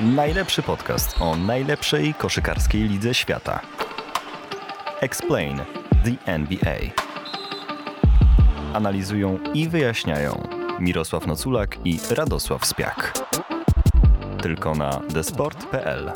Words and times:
Najlepszy 0.00 0.62
podcast 0.62 1.20
o 1.20 1.36
najlepszej 1.36 2.14
koszykarskiej 2.14 2.82
lidze 2.82 3.14
świata. 3.14 3.60
Explain 5.00 5.58
the 6.04 6.32
NBA. 6.32 6.76
Analizują 8.74 9.38
i 9.54 9.68
wyjaśniają 9.68 10.48
Mirosław 10.80 11.26
Noculak 11.26 11.76
i 11.84 11.98
Radosław 12.10 12.66
Spiak. 12.66 13.12
Tylko 14.42 14.74
na 14.74 15.00
desport.pl. 15.08 16.12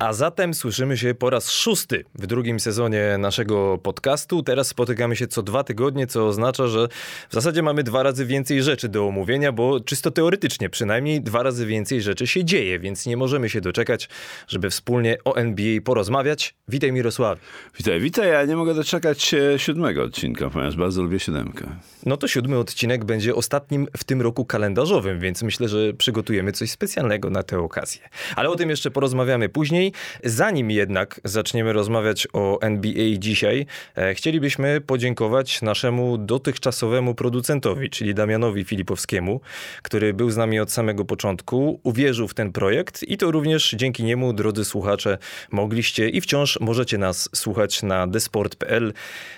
A 0.00 0.12
zatem 0.12 0.54
słyszymy 0.54 0.96
się 0.96 1.14
po 1.14 1.30
raz 1.30 1.50
szósty 1.50 2.04
w 2.14 2.26
drugim 2.26 2.60
sezonie 2.60 3.16
naszego 3.18 3.78
podcastu. 3.78 4.42
Teraz 4.42 4.66
spotykamy 4.66 5.16
się 5.16 5.26
co 5.26 5.42
dwa 5.42 5.64
tygodnie, 5.64 6.06
co 6.06 6.26
oznacza, 6.26 6.66
że 6.66 6.88
w 7.28 7.34
zasadzie 7.34 7.62
mamy 7.62 7.82
dwa 7.82 8.02
razy 8.02 8.26
więcej 8.26 8.62
rzeczy 8.62 8.88
do 8.88 9.06
omówienia, 9.06 9.52
bo 9.52 9.80
czysto 9.80 10.10
teoretycznie 10.10 10.70
przynajmniej 10.70 11.20
dwa 11.20 11.42
razy 11.42 11.66
więcej 11.66 12.02
rzeczy 12.02 12.26
się 12.26 12.44
dzieje, 12.44 12.78
więc 12.78 13.06
nie 13.06 13.16
możemy 13.16 13.48
się 13.48 13.60
doczekać, 13.60 14.08
żeby 14.48 14.70
wspólnie 14.70 15.16
o 15.24 15.34
NBA 15.34 15.80
porozmawiać. 15.84 16.54
Witaj 16.68 16.92
Mirosławie. 16.92 17.40
Witaj, 17.78 18.00
witaj. 18.00 18.28
Ja 18.28 18.44
nie 18.44 18.56
mogę 18.56 18.74
doczekać 18.74 19.34
siódmego 19.56 20.02
odcinka, 20.02 20.50
ponieważ 20.50 20.76
bardzo 20.76 21.02
lubię 21.02 21.18
siódemkę. 21.18 21.66
No 22.06 22.16
to 22.16 22.28
siódmy 22.28 22.58
odcinek 22.58 23.04
będzie 23.04 23.34
ostatnim 23.34 23.88
w 23.96 24.04
tym 24.04 24.22
roku 24.22 24.44
kalendarzowym, 24.44 25.20
więc 25.20 25.42
myślę, 25.42 25.68
że 25.68 25.92
przygotujemy 25.92 26.52
coś 26.52 26.70
specjalnego 26.70 27.30
na 27.30 27.42
tę 27.42 27.58
okazję. 27.58 28.02
Ale 28.36 28.50
o 28.50 28.56
tym 28.56 28.70
jeszcze 28.70 28.90
porozmawiamy 28.90 29.48
później. 29.48 29.89
Zanim 30.24 30.70
jednak 30.70 31.20
zaczniemy 31.24 31.72
rozmawiać 31.72 32.28
o 32.32 32.58
NBA 32.60 33.18
dzisiaj, 33.18 33.66
e, 33.96 34.14
chcielibyśmy 34.14 34.80
podziękować 34.80 35.62
naszemu 35.62 36.18
dotychczasowemu 36.18 37.14
producentowi, 37.14 37.90
czyli 37.90 38.14
Damianowi 38.14 38.64
Filipowskiemu, 38.64 39.40
który 39.82 40.14
był 40.14 40.30
z 40.30 40.36
nami 40.36 40.60
od 40.60 40.72
samego 40.72 41.04
początku, 41.04 41.80
uwierzył 41.82 42.28
w 42.28 42.34
ten 42.34 42.52
projekt 42.52 43.02
i 43.02 43.16
to 43.16 43.30
również 43.30 43.70
dzięki 43.70 44.04
niemu, 44.04 44.32
drodzy 44.32 44.64
słuchacze, 44.64 45.18
mogliście 45.50 46.08
i 46.08 46.20
wciąż 46.20 46.60
możecie 46.60 46.98
nas 46.98 47.28
słuchać 47.34 47.82
na 47.82 48.06
desport.pl, 48.06 48.92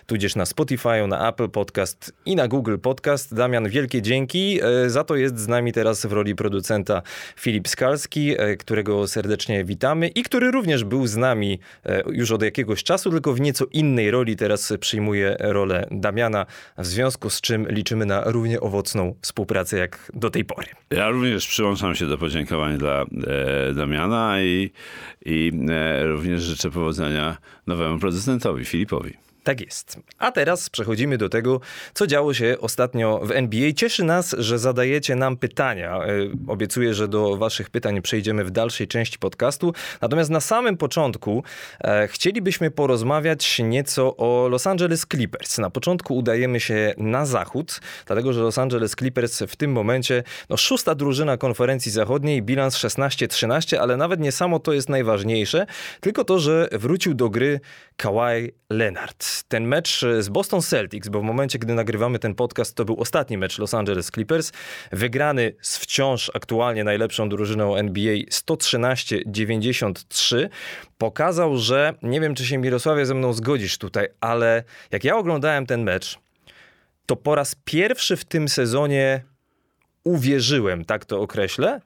tudzież 0.07 0.37
na 0.37 0.47
Spotify, 0.47 1.07
na 1.09 1.29
Apple 1.29 1.49
Podcast 1.49 2.13
i 2.27 2.37
na 2.37 2.49
Google 2.49 2.79
Podcast. 2.79 3.35
Damian, 3.35 3.69
wielkie 3.69 4.03
dzięki. 4.03 4.61
E, 4.63 4.91
Za 4.91 5.05
to 5.05 5.17
jest 5.17 5.39
z 5.39 5.49
nami 5.49 5.73
teraz 5.73 6.07
w 6.07 6.13
roli 6.13 6.35
producenta 6.35 7.03
Filip 7.37 7.69
Skalski, 7.69 8.35
e, 8.39 8.57
którego 8.57 9.09
serdecznie 9.09 9.65
witamy 9.65 10.09
i 10.09 10.23
który 10.23 10.42
również 10.51 10.85
był 10.85 11.07
z 11.07 11.17
nami 11.17 11.59
e, 11.87 12.03
już 12.13 12.31
od 12.31 12.43
jakiegoś 12.43 12.85
czasu, 12.85 13.11
tylko 13.11 13.33
w 13.33 13.41
nieco 13.41 13.65
innej 13.73 14.11
roli. 14.11 14.37
Teraz 14.37 14.73
przyjmuje 14.81 15.37
rolę 15.41 15.87
Damiana, 15.91 16.47
w 16.79 16.87
związku 16.87 17.31
z 17.31 17.41
czym 17.41 17.67
liczymy 17.69 18.07
na 18.07 18.23
równie 18.25 18.61
owocną 18.61 19.15
współpracę 19.21 19.79
jak 19.79 20.13
do 20.15 20.31
tej 20.31 20.45
pory. 20.45 20.69
Ja 20.91 21.09
również 21.09 21.47
przyłączam 21.47 21.95
się 21.95 22.07
do 22.07 22.19
podziękowań 22.19 22.79
dla 22.79 23.03
e, 23.03 23.75
Damiana 23.75 24.43
i, 24.43 24.71
i 25.25 25.53
e, 25.71 26.07
również 26.07 26.43
życzę 26.43 26.71
powodzenia 26.71 27.37
nowemu 27.67 27.99
producentowi, 27.99 28.65
Filipowi. 28.65 29.32
Tak 29.43 29.61
jest. 29.61 29.99
A 30.19 30.33
teraz 30.33 30.71
przechodzimy 30.71 31.19
do 31.19 31.29
tego, 31.29 31.61
co 31.95 32.07
działo 32.07 32.35
się 32.35 32.57
ostatnio 32.61 33.21
w 33.25 33.31
NBA. 33.31 33.73
Cieszy 33.73 34.05
nas, 34.05 34.35
że 34.39 34.59
zadajecie 34.59 35.17
nam 35.17 35.37
pytania. 35.37 35.97
E, 35.97 36.09
Obiecuję, 36.49 36.95
że 36.95 37.09
do 37.09 37.37
waszych 37.37 37.71
pytań 37.71 38.03
przejdziemy 38.03 38.45
w 38.45 38.51
dalszej 38.51 38.89
części 38.89 39.19
podcastu. 39.19 39.73
Natomiast 40.01 40.31
na 40.31 40.41
samym 40.41 40.77
początku 40.77 41.45
e, 41.81 42.09
chcielibyśmy 42.09 42.71
porozmawiać 42.71 43.59
nieco 43.59 44.17
o 44.17 44.49
Los 44.49 44.67
Angeles 44.67 45.07
Clippers. 45.11 45.59
Na 45.59 45.71
początku 45.71 46.17
udajemy 46.17 46.61
się 46.61 46.95
na 46.97 47.27
zachód, 47.27 47.81
dlatego 48.07 48.33
że 48.33 48.41
Los 48.41 48.59
Angeles 48.59 48.93
Clippers 48.99 49.43
w 49.49 49.57
tym 49.57 49.73
momencie 49.73 50.23
no, 50.51 50.57
szósta 50.57 50.95
drużyna 50.95 51.37
konferencji 51.37 51.93
zachodniej, 51.93 52.43
bilans 52.43 52.77
16-13, 52.77 53.77
ale 53.77 53.97
nawet 53.97 54.21
nie 54.21 54.33
samo 54.33 54.59
to 54.59 54.73
jest 54.73 54.89
najważniejsze, 54.89 55.67
tylko 56.01 56.25
to, 56.25 56.39
że 56.39 56.69
wrócił 56.73 57.15
do 57.15 57.31
gry 57.31 57.61
Kawhi 57.97 58.53
Leonard. 58.71 59.32
Ten 59.49 59.67
mecz 59.67 60.05
z 60.21 60.29
Boston 60.29 60.63
Celtics, 60.63 61.09
bo 61.09 61.21
w 61.21 61.23
momencie, 61.23 61.59
gdy 61.59 61.75
nagrywamy 61.75 62.19
ten 62.19 62.35
podcast, 62.35 62.77
to 62.77 62.85
był 62.85 63.01
ostatni 63.01 63.39
mecz 63.39 63.59
Los 63.59 63.75
Angeles 63.75 64.11
Clippers, 64.11 64.53
wygrany 64.93 65.55
z 65.61 65.79
wciąż 65.79 66.31
aktualnie 66.35 66.85
najlepszą 66.85 67.29
drużyną 67.29 67.77
NBA 67.77 68.15
113-93, 68.15 70.49
pokazał, 70.99 71.59
że 71.59 71.95
nie 72.03 72.21
wiem, 72.21 72.35
czy 72.35 72.47
się 72.47 72.59
Mirosławie 72.59 73.07
ze 73.07 73.15
mną 73.15 73.33
zgodzisz 73.33 73.79
tutaj, 73.79 74.09
ale 74.21 74.65
jak 74.91 75.05
ja 75.05 75.17
oglądałem 75.17 75.67
ten 75.67 75.83
mecz, 75.83 76.19
to 77.07 77.17
po 77.17 77.35
raz 77.35 77.57
pierwszy 77.65 78.17
w 78.17 78.25
tym 78.25 78.49
sezonie 78.49 79.23
uwierzyłem, 80.05 80.85
tak 80.85 81.05
to 81.05 81.21
określę, 81.21 81.81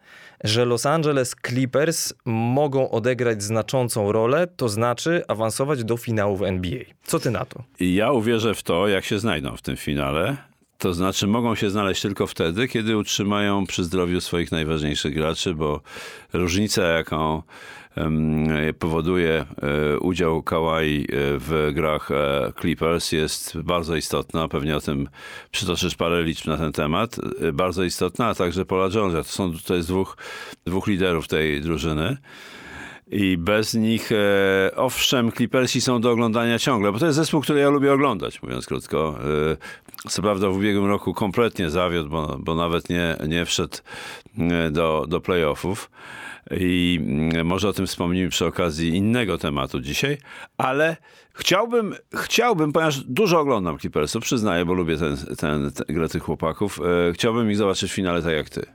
że 0.47 0.65
Los 0.65 0.87
Angeles 0.87 1.37
Clippers 1.47 2.15
mogą 2.25 2.91
odegrać 2.91 3.43
znaczącą 3.43 4.13
rolę, 4.13 4.47
to 4.47 4.69
znaczy 4.69 5.23
awansować 5.29 5.85
do 5.85 5.97
finału 5.97 6.37
w 6.37 6.43
NBA. 6.43 6.81
Co 7.05 7.19
ty 7.19 7.31
na 7.31 7.45
to? 7.45 7.63
Ja 7.81 8.13
uwierzę 8.13 8.55
w 8.55 8.63
to, 8.63 8.89
jak 8.89 9.05
się 9.05 9.19
znajdą 9.19 9.57
w 9.57 9.63
tym 9.63 9.77
finale. 9.77 10.37
To 10.79 10.95
znaczy 10.95 11.27
mogą 11.27 11.55
się 11.55 11.71
znaleźć 11.71 12.03
tylko 12.03 12.27
wtedy, 12.27 12.69
kiedy 12.69 12.97
utrzymają 12.97 13.67
przy 13.67 13.85
zdrowiu 13.85 14.21
swoich 14.21 14.53
najważniejszych 14.53 15.15
graczy, 15.15 15.55
bo 15.55 15.81
różnica, 16.33 16.83
jaką 16.83 17.43
powoduje 18.79 19.45
e, 19.63 19.99
udział 19.99 20.43
Kawhi 20.43 21.01
e, 21.01 21.07
w 21.39 21.71
grach 21.75 22.11
e, 22.11 22.53
Clippers 22.61 23.13
jest 23.13 23.59
bardzo 23.59 23.97
istotna. 23.97 24.49
Pewnie 24.49 24.77
o 24.77 24.81
tym 24.81 25.09
przytoczysz 25.51 25.95
parę 25.95 26.23
liczb 26.23 26.47
na 26.47 26.57
ten 26.57 26.73
temat. 26.73 27.17
Bardzo 27.53 27.85
istotna, 27.85 28.27
a 28.27 28.35
także 28.35 28.67
Paula 28.67 28.89
Jonesa. 28.95 29.23
To, 29.23 29.29
są, 29.29 29.53
to 29.67 29.75
jest 29.75 29.89
dwóch, 29.89 30.17
dwóch 30.67 30.87
liderów 30.87 31.29
tej 31.29 31.61
drużyny. 31.61 32.17
I 33.11 33.37
bez 33.37 33.75
nich, 33.75 34.13
e, 34.13 34.77
owszem, 34.77 35.33
Clippersi 35.33 35.81
są 35.81 36.01
do 36.01 36.11
oglądania 36.11 36.59
ciągle, 36.59 36.93
bo 36.93 36.99
to 36.99 37.07
jest 37.07 37.17
zespół, 37.17 37.41
który 37.41 37.61
ja 37.61 37.71
lubię 37.71 37.93
oglądać, 37.93 38.43
mówiąc 38.43 38.67
krótko. 38.67 39.19
E, 40.03 40.09
co 40.11 40.23
prawda 40.23 40.49
w 40.49 40.57
ubiegłym 40.57 40.87
roku 40.87 41.15
kompletnie 41.15 41.71
zawiódł, 41.71 42.09
bo, 42.09 42.37
bo 42.41 42.55
nawet 42.55 42.89
nie, 42.89 43.17
nie 43.29 43.45
wszedł 43.45 43.77
do, 44.71 45.05
do 45.09 45.21
playoffów. 45.21 45.91
I 46.51 47.01
mm, 47.03 47.47
może 47.47 47.69
o 47.69 47.73
tym 47.73 47.87
wspomnimy 47.87 48.29
przy 48.29 48.47
okazji 48.47 48.89
innego 48.89 49.39
tematu 49.39 49.81
dzisiaj, 49.81 50.19
ale 50.59 50.97
chciałbym, 51.35 51.95
chciałbym, 52.15 52.73
ponieważ 52.73 53.01
dużo 53.01 53.41
oglądam 53.41 53.79
Clippersów, 53.79 54.23
przyznaję, 54.25 54.65
bo 54.65 54.75
lubię 54.75 54.97
ten, 54.97 55.17
ten, 55.17 55.71
ten, 55.71 55.97
grę 55.97 56.09
tych 56.09 56.23
chłopaków, 56.23 56.81
e, 57.09 57.13
chciałbym 57.13 57.51
ich 57.51 57.57
zobaczyć 57.57 57.91
w 57.91 57.95
finale 57.95 58.23
tak 58.23 58.33
jak 58.33 58.51
ty. 58.51 58.67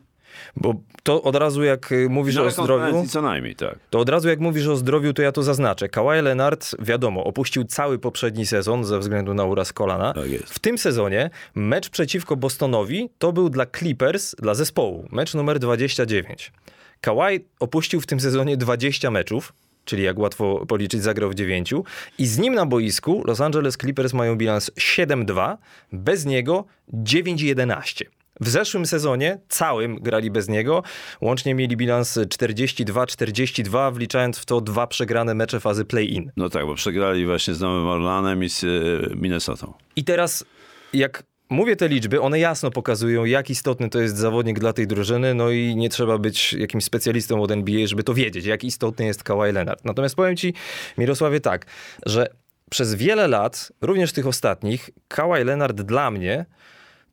Bo 0.55 0.73
to 1.03 1.23
od 1.23 1.35
razu 1.35 1.63
jak 1.63 1.91
y, 1.91 2.09
mówisz 2.09 2.37
o 2.37 2.41
Ale 2.41 2.51
zdrowiu, 2.51 3.05
co 3.07 3.21
najmniej, 3.21 3.55
tak. 3.55 3.79
to 3.89 3.99
od 3.99 4.09
razu 4.09 4.29
jak 4.29 4.39
mówisz 4.39 4.67
o 4.67 4.75
zdrowiu, 4.75 5.13
to 5.13 5.21
ja 5.21 5.31
to 5.31 5.43
zaznaczę. 5.43 5.89
Kawhi 5.89 6.21
Leonard, 6.21 6.75
wiadomo, 6.79 7.23
opuścił 7.23 7.63
cały 7.63 7.99
poprzedni 7.99 8.45
sezon 8.45 8.85
ze 8.85 8.99
względu 8.99 9.33
na 9.33 9.45
uraz 9.45 9.73
kolana. 9.73 10.13
Tak 10.13 10.29
jest. 10.29 10.53
W 10.53 10.59
tym 10.59 10.77
sezonie 10.77 11.29
mecz 11.55 11.89
przeciwko 11.89 12.35
Bostonowi 12.35 13.09
to 13.17 13.33
był 13.33 13.49
dla 13.49 13.65
Clippers, 13.65 14.35
dla 14.35 14.53
zespołu, 14.53 15.07
mecz 15.11 15.33
numer 15.33 15.59
29. 15.59 16.51
Kawhi 17.01 17.39
opuścił 17.59 18.01
w 18.01 18.05
tym 18.05 18.19
sezonie 18.19 18.57
20 18.57 19.11
meczów, 19.11 19.53
czyli 19.85 20.03
jak 20.03 20.19
łatwo 20.19 20.65
policzyć, 20.65 21.03
zagrał 21.03 21.29
w 21.29 21.35
9 21.35 21.73
i 22.17 22.27
z 22.27 22.37
nim 22.37 22.55
na 22.55 22.65
boisku 22.65 23.23
Los 23.25 23.41
Angeles 23.41 23.77
Clippers 23.77 24.13
mają 24.13 24.35
bilans 24.35 24.71
7-2, 24.71 25.57
bez 25.91 26.25
niego 26.25 26.65
9-11. 26.93 28.05
W 28.41 28.49
zeszłym 28.49 28.85
sezonie 28.85 29.39
całym 29.49 29.95
grali 29.95 30.31
bez 30.31 30.49
niego. 30.49 30.83
Łącznie 31.21 31.55
mieli 31.55 31.77
bilans 31.77 32.17
42-42, 32.17 33.93
wliczając 33.93 34.37
w 34.37 34.45
to 34.45 34.61
dwa 34.61 34.87
przegrane 34.87 35.33
mecze 35.35 35.59
fazy 35.59 35.85
play-in. 35.85 36.31
No 36.37 36.49
tak, 36.49 36.65
bo 36.65 36.75
przegrali 36.75 37.25
właśnie 37.25 37.53
z 37.53 37.61
Nowym 37.61 37.87
Orlanem 37.87 38.43
i 38.43 38.49
z 38.49 38.63
e, 38.63 38.67
Minnesotą. 39.15 39.73
I 39.95 40.03
teraz, 40.03 40.45
jak 40.93 41.23
mówię 41.51 41.75
te 41.75 41.87
liczby, 41.87 42.21
one 42.21 42.39
jasno 42.39 42.71
pokazują, 42.71 43.25
jak 43.25 43.49
istotny 43.49 43.89
to 43.89 44.01
jest 44.01 44.17
zawodnik 44.17 44.59
dla 44.59 44.73
tej 44.73 44.87
drużyny, 44.87 45.33
no 45.33 45.49
i 45.49 45.75
nie 45.75 45.89
trzeba 45.89 46.17
być 46.17 46.53
jakimś 46.53 46.83
specjalistą 46.83 47.41
od 47.41 47.51
NBA, 47.51 47.87
żeby 47.87 48.03
to 48.03 48.13
wiedzieć, 48.13 48.45
jak 48.45 48.63
istotny 48.63 49.05
jest 49.05 49.23
Kawhi 49.23 49.51
Leonard. 49.51 49.85
Natomiast 49.85 50.15
powiem 50.15 50.35
ci, 50.35 50.53
Mirosławie, 50.97 51.39
tak, 51.39 51.65
że 52.05 52.27
przez 52.69 52.95
wiele 52.95 53.27
lat, 53.27 53.71
również 53.81 54.13
tych 54.13 54.27
ostatnich, 54.27 54.89
Kawhi 55.07 55.43
Leonard 55.43 55.81
dla 55.81 56.11
mnie 56.11 56.45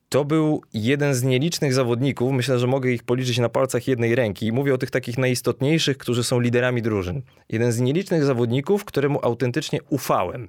to 0.09 0.25
był 0.25 0.63
jeden 0.75 1.15
z 1.15 1.23
nielicznych 1.23 1.75
zawodników, 1.75 2.33
myślę, 2.33 2.59
że 2.59 2.67
mogę 2.67 2.91
ich 2.91 3.03
policzyć 3.03 3.39
na 3.39 3.49
palcach 3.49 3.89
jednej 3.89 4.15
ręki. 4.15 4.53
Mówię 4.53 4.75
o 4.75 4.79
tych 4.79 4.91
takich 4.91 5.19
najistotniejszych, 5.19 5.99
którzy 5.99 6.25
są 6.25 6.41
liderami 6.41 6.83
drużyn. 6.83 7.23
Jeden 7.49 7.73
z 7.73 7.81
nielicznych 7.81 8.25
zawodników, 8.25 8.85
któremu 8.85 9.19
autentycznie 9.23 9.83
ufałem. 9.89 10.49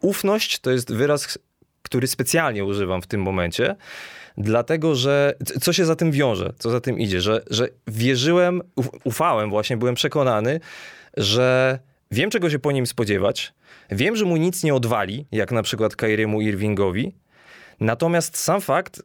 Ufność 0.00 0.58
to 0.58 0.70
jest 0.70 0.94
wyraz, 0.94 1.38
który 1.82 2.06
specjalnie 2.06 2.64
używam 2.64 3.02
w 3.02 3.06
tym 3.06 3.22
momencie, 3.22 3.76
dlatego 4.36 4.94
że 4.94 5.34
co 5.60 5.72
się 5.72 5.84
za 5.84 5.96
tym 5.96 6.12
wiąże, 6.12 6.52
co 6.58 6.70
za 6.70 6.80
tym 6.80 6.98
idzie, 6.98 7.20
że, 7.20 7.42
że 7.50 7.68
wierzyłem, 7.86 8.62
uf, 8.76 8.88
ufałem 9.04 9.50
właśnie, 9.50 9.76
byłem 9.76 9.94
przekonany, 9.94 10.60
że 11.16 11.78
wiem 12.10 12.30
czego 12.30 12.50
się 12.50 12.58
po 12.58 12.72
nim 12.72 12.86
spodziewać, 12.86 13.54
wiem, 13.90 14.16
że 14.16 14.24
mu 14.24 14.36
nic 14.36 14.64
nie 14.64 14.74
odwali, 14.74 15.26
jak 15.32 15.52
na 15.52 15.62
przykład 15.62 15.96
Kyriemu 15.96 16.40
Irvingowi, 16.40 17.14
natomiast 17.80 18.36
sam 18.36 18.60
fakt, 18.60 19.02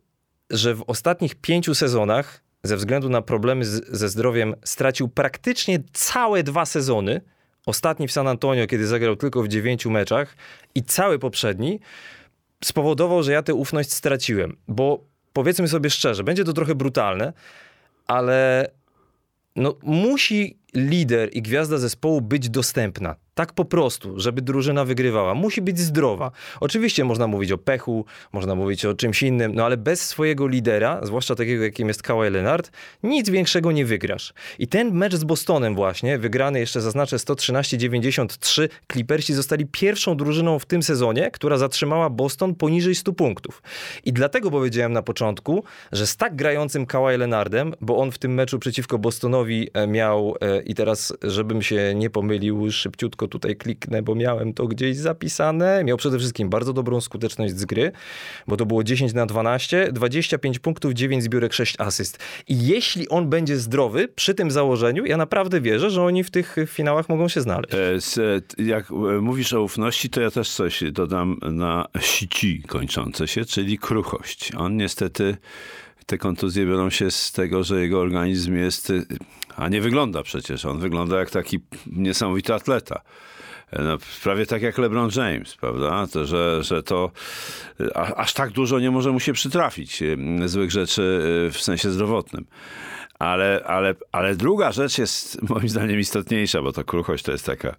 że 0.50 0.76
w 0.76 0.84
ostatnich 0.88 1.36
pięciu 1.36 1.76
sezonach 1.76 2.44
ze 2.64 2.78
względu 2.78 3.10
na 3.10 3.22
problemy 3.22 3.66
z, 3.66 3.88
ze 3.90 4.10
zdrowiem 4.10 4.56
stracił 4.64 5.08
praktycznie 5.08 5.80
całe 5.94 6.44
dwa 6.44 6.66
sezony. 6.66 7.22
Ostatni 7.66 8.08
w 8.08 8.12
San 8.12 8.28
Antonio, 8.28 8.68
kiedy 8.68 8.88
zagrał 8.88 9.16
tylko 9.16 9.44
w 9.44 9.48
dziewięciu 9.48 9.90
meczach 9.90 10.36
i 10.76 10.84
cały 10.84 11.20
poprzedni, 11.20 11.80
spowodował, 12.64 13.24
że 13.24 13.32
ja 13.32 13.44
tę 13.44 13.54
ufność 13.54 13.94
straciłem. 13.94 14.58
Bo 14.68 15.06
powiedzmy 15.34 15.68
sobie 15.68 15.90
szczerze, 15.90 16.24
będzie 16.24 16.44
to 16.44 16.54
trochę 16.54 16.76
brutalne, 16.76 17.34
ale 18.08 18.72
no, 19.56 19.76
musi 19.84 20.60
lider 20.74 21.30
i 21.34 21.42
gwiazda 21.42 21.78
zespołu 21.78 22.22
być 22.22 22.50
dostępna. 22.50 23.16
Tak 23.38 23.54
po 23.54 23.66
prostu, 23.66 24.20
żeby 24.20 24.42
drużyna 24.42 24.86
wygrywała. 24.86 25.36
Musi 25.36 25.62
być 25.62 25.80
zdrowa. 25.80 26.32
Oczywiście 26.60 27.04
można 27.04 27.28
mówić 27.28 27.52
o 27.52 27.58
pechu, 27.58 28.06
można 28.34 28.56
mówić 28.56 28.86
o 28.86 28.94
czymś 28.94 29.24
innym, 29.24 29.56
no 29.56 29.66
ale 29.66 29.78
bez 29.78 30.02
swojego 30.02 30.48
lidera, 30.48 31.00
zwłaszcza 31.04 31.36
takiego 31.36 31.64
jakim 31.64 31.88
jest 31.88 32.04
Kawhi 32.04 32.30
Leonard, 32.30 32.72
nic 33.04 33.30
większego 33.30 33.72
nie 33.72 33.86
wygrasz. 33.86 34.34
I 34.60 34.68
ten 34.68 34.92
mecz 34.92 35.16
z 35.16 35.24
Bostonem 35.24 35.76
właśnie, 35.76 36.18
wygrany 36.18 36.60
jeszcze 36.60 36.82
zaznaczę 36.82 37.18
113-93, 37.18 38.70
Clippersi 38.92 39.34
zostali 39.34 39.66
pierwszą 39.66 40.18
drużyną 40.18 40.60
w 40.60 40.66
tym 40.66 40.84
sezonie, 40.84 41.32
która 41.32 41.58
zatrzymała 41.58 42.10
Boston 42.10 42.56
poniżej 42.56 42.96
100 42.96 43.14
punktów. 43.14 43.62
I 44.06 44.14
dlatego 44.14 44.52
powiedziałem 44.52 44.94
na 44.94 45.02
początku, 45.02 45.64
że 45.92 46.08
z 46.08 46.18
tak 46.18 46.36
grającym 46.36 46.86
Kawhi 46.86 47.18
Leonardem, 47.18 47.74
bo 47.82 47.98
on 47.98 48.12
w 48.12 48.18
tym 48.18 48.34
meczu 48.34 48.60
przeciwko 48.60 48.98
Bostonowi 48.98 49.70
e, 49.74 49.88
miał, 49.88 50.36
e, 50.42 50.62
i 50.62 50.76
teraz 50.76 51.14
żebym 51.22 51.62
się 51.62 51.94
nie 51.96 52.10
pomylił, 52.10 52.72
szybciutko 52.72 53.27
tutaj 53.28 53.56
kliknę, 53.56 54.02
bo 54.02 54.16
miałem 54.16 54.54
to 54.54 54.68
gdzieś 54.68 54.98
zapisane. 54.98 55.84
Miał 55.84 55.98
przede 55.98 56.18
wszystkim 56.18 56.50
bardzo 56.50 56.74
dobrą 56.74 57.02
skuteczność 57.02 57.54
z 57.58 57.66
gry, 57.66 57.92
bo 58.48 58.58
to 58.58 58.66
było 58.66 58.84
10 58.84 59.14
na 59.14 59.26
12, 59.26 59.90
25 59.92 60.60
punktów, 60.60 60.94
9 60.94 61.24
zbiórek, 61.24 61.54
6 61.54 61.76
asyst. 61.80 62.20
I 62.48 62.68
jeśli 62.68 63.10
on 63.10 63.30
będzie 63.30 63.58
zdrowy, 63.58 64.08
przy 64.08 64.34
tym 64.34 64.52
założeniu, 64.52 65.06
ja 65.06 65.18
naprawdę 65.18 65.62
wierzę, 65.62 65.90
że 65.90 66.04
oni 66.04 66.24
w 66.24 66.32
tych 66.32 66.56
finałach 66.68 67.10
mogą 67.10 67.28
się 67.28 67.42
znaleźć. 67.42 67.74
E, 67.74 68.24
e, 68.24 68.64
jak 68.64 68.92
e, 68.92 68.94
mówisz 69.22 69.54
o 69.54 69.62
ufności, 69.62 70.10
to 70.10 70.22
ja 70.22 70.32
też 70.32 70.50
coś 70.50 70.84
dodam 70.92 71.40
na 71.52 71.86
sici 72.00 72.64
kończące 72.68 73.28
się, 73.28 73.46
czyli 73.46 73.78
kruchość. 73.78 74.52
On 74.56 74.78
niestety 74.78 75.38
te 76.08 76.18
kontuzje 76.18 76.66
biorą 76.66 76.90
się 76.90 77.12
z 77.12 77.32
tego, 77.32 77.64
że 77.64 77.82
jego 77.82 78.00
organizm 78.00 78.56
jest, 78.56 78.94
a 79.56 79.70
nie 79.70 79.82
wygląda 79.82 80.24
przecież, 80.24 80.66
on 80.66 80.80
wygląda 80.80 81.20
jak 81.20 81.30
taki 81.30 81.60
niesamowity 81.88 82.54
atleta. 82.54 83.02
No, 83.74 83.98
prawie 84.24 84.46
tak 84.46 84.62
jak 84.62 84.78
LeBron 84.78 85.10
James, 85.16 85.56
prawda? 85.56 86.08
To, 86.08 86.26
że, 86.26 86.64
że 86.64 86.84
to 86.84 87.12
a, 87.96 88.16
aż 88.16 88.34
tak 88.34 88.52
dużo 88.52 88.80
nie 88.80 88.92
może 88.92 89.12
mu 89.12 89.20
się 89.20 89.34
przytrafić 89.34 90.04
złych 90.46 90.72
rzeczy 90.72 91.22
w 91.54 91.58
sensie 91.62 91.92
zdrowotnym. 91.92 92.46
Ale, 93.20 93.64
ale, 93.66 93.96
ale 94.12 94.36
druga 94.36 94.72
rzecz 94.72 94.98
jest 94.98 95.42
moim 95.50 95.70
zdaniem 95.70 96.00
istotniejsza, 96.00 96.62
bo 96.62 96.72
to 96.72 96.84
kruchość 96.84 97.24
to 97.24 97.32
jest 97.32 97.46
taka, 97.46 97.76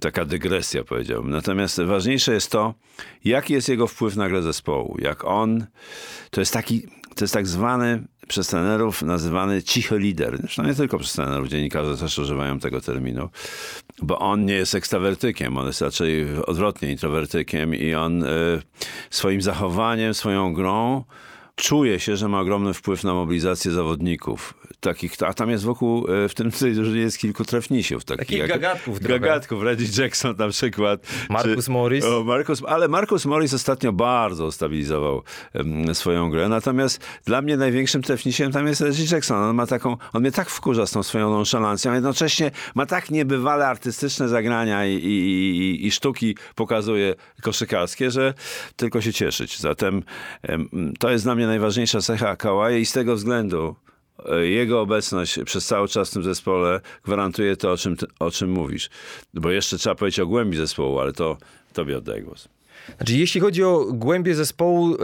taka 0.00 0.24
dygresja, 0.24 0.84
powiedziałbym. 0.84 1.30
Natomiast 1.30 1.82
ważniejsze 1.82 2.32
jest 2.32 2.50
to, 2.50 2.74
jaki 3.24 3.52
jest 3.52 3.68
jego 3.68 3.86
wpływ 3.86 4.16
na 4.16 4.28
grę 4.28 4.42
zespołu. 4.42 4.96
Jak 4.98 5.24
on, 5.24 5.66
to 6.30 6.40
jest 6.40 6.52
taki, 6.52 6.82
to 7.14 7.24
jest 7.24 7.34
tak 7.34 7.46
zwany 7.46 8.02
przez 8.28 8.46
trenerów 8.46 9.02
nazywany 9.02 9.62
cichy 9.62 9.98
lider. 9.98 10.38
Zresztą 10.38 10.62
nie 10.62 10.74
tylko 10.74 10.98
przez 10.98 11.12
trenerów, 11.12 11.48
dziennikarze 11.48 11.96
też 11.96 12.18
używają 12.18 12.58
tego 12.58 12.80
terminu, 12.80 13.28
bo 14.02 14.18
on 14.18 14.44
nie 14.44 14.54
jest 14.54 14.74
ekstrawertykiem, 14.74 15.58
on 15.58 15.66
jest 15.66 15.80
raczej 15.80 16.26
odwrotnie 16.46 16.90
introwertykiem 16.90 17.74
i 17.74 17.94
on 17.94 18.22
y, 18.22 18.26
swoim 19.10 19.42
zachowaniem, 19.42 20.14
swoją 20.14 20.54
grą 20.54 21.04
czuje 21.56 22.00
się, 22.00 22.16
że 22.16 22.28
ma 22.28 22.40
ogromny 22.40 22.74
wpływ 22.74 23.04
na 23.04 23.14
mobilizację 23.14 23.70
zawodników. 23.70 24.54
Takich, 24.80 25.12
a 25.26 25.34
tam 25.34 25.50
jest 25.50 25.64
wokół, 25.64 26.06
e, 26.10 26.28
w 26.28 26.34
tym 26.34 26.50
tej 26.50 26.74
drużynie 26.74 27.00
jest 27.00 27.18
kilku 27.18 27.44
trefnisiów. 27.44 28.04
Takich, 28.04 28.18
Takich 28.26 28.38
jak, 28.38 28.48
gagatków. 28.48 29.00
Gagatków, 29.00 29.62
Reggie 29.62 30.02
Jackson 30.02 30.34
na 30.38 30.48
przykład. 30.48 31.06
Marcus 31.30 31.68
Morris. 31.68 32.04
O, 32.04 32.24
Marcus, 32.24 32.62
ale 32.66 32.88
Marcus 32.88 33.26
Morris 33.26 33.54
ostatnio 33.54 33.92
bardzo 33.92 34.46
ustabilizował 34.46 35.22
um, 35.54 35.94
swoją 35.94 36.30
grę. 36.30 36.48
Natomiast 36.48 37.04
dla 37.24 37.42
mnie 37.42 37.56
największym 37.56 38.02
trefnisiem 38.02 38.52
tam 38.52 38.66
jest 38.66 38.80
Reggie 38.80 39.04
Jackson. 39.12 39.36
On 39.36 39.56
ma 39.56 39.66
taką, 39.66 39.96
on 40.12 40.22
mnie 40.22 40.32
tak 40.32 40.50
wkurza 40.50 40.86
z 40.86 40.90
tą 40.90 41.02
swoją 41.02 41.30
nonszalancją, 41.30 41.92
a 41.92 41.94
jednocześnie 41.94 42.50
ma 42.74 42.86
tak 42.86 43.10
niebywale 43.10 43.66
artystyczne 43.66 44.28
zagrania 44.28 44.86
i, 44.86 44.94
i, 44.94 45.58
i, 45.58 45.86
i 45.86 45.90
sztuki 45.90 46.36
pokazuje 46.54 47.14
koszykarskie, 47.42 48.10
że 48.10 48.34
tylko 48.76 49.00
się 49.00 49.12
cieszyć. 49.12 49.58
Zatem 49.58 50.02
um, 50.48 50.92
to 50.98 51.10
jest 51.10 51.24
dla 51.24 51.34
mnie 51.34 51.41
najważniejsza 51.46 52.00
cecha 52.00 52.36
Kawaja 52.36 52.78
i 52.78 52.86
z 52.86 52.92
tego 52.92 53.16
względu 53.16 53.76
e, 54.26 54.46
jego 54.46 54.80
obecność 54.80 55.38
przez 55.44 55.66
cały 55.66 55.88
czas 55.88 56.10
w 56.10 56.12
tym 56.12 56.22
zespole 56.22 56.80
gwarantuje 57.04 57.56
to, 57.56 57.72
o 57.72 57.76
czym, 57.76 57.96
o 58.18 58.30
czym 58.30 58.50
mówisz. 58.50 58.90
Bo 59.34 59.50
jeszcze 59.50 59.78
trzeba 59.78 59.94
powiedzieć 59.94 60.20
o 60.20 60.26
głębi 60.26 60.56
zespołu, 60.56 60.98
ale 60.98 61.12
to 61.12 61.36
tobie 61.72 61.98
oddaję 61.98 62.22
głos. 62.22 62.48
Znaczy, 62.96 63.16
jeśli 63.16 63.40
chodzi 63.40 63.64
o 63.64 63.86
głębię 63.92 64.34
zespołu, 64.34 64.94
e, 64.94 64.98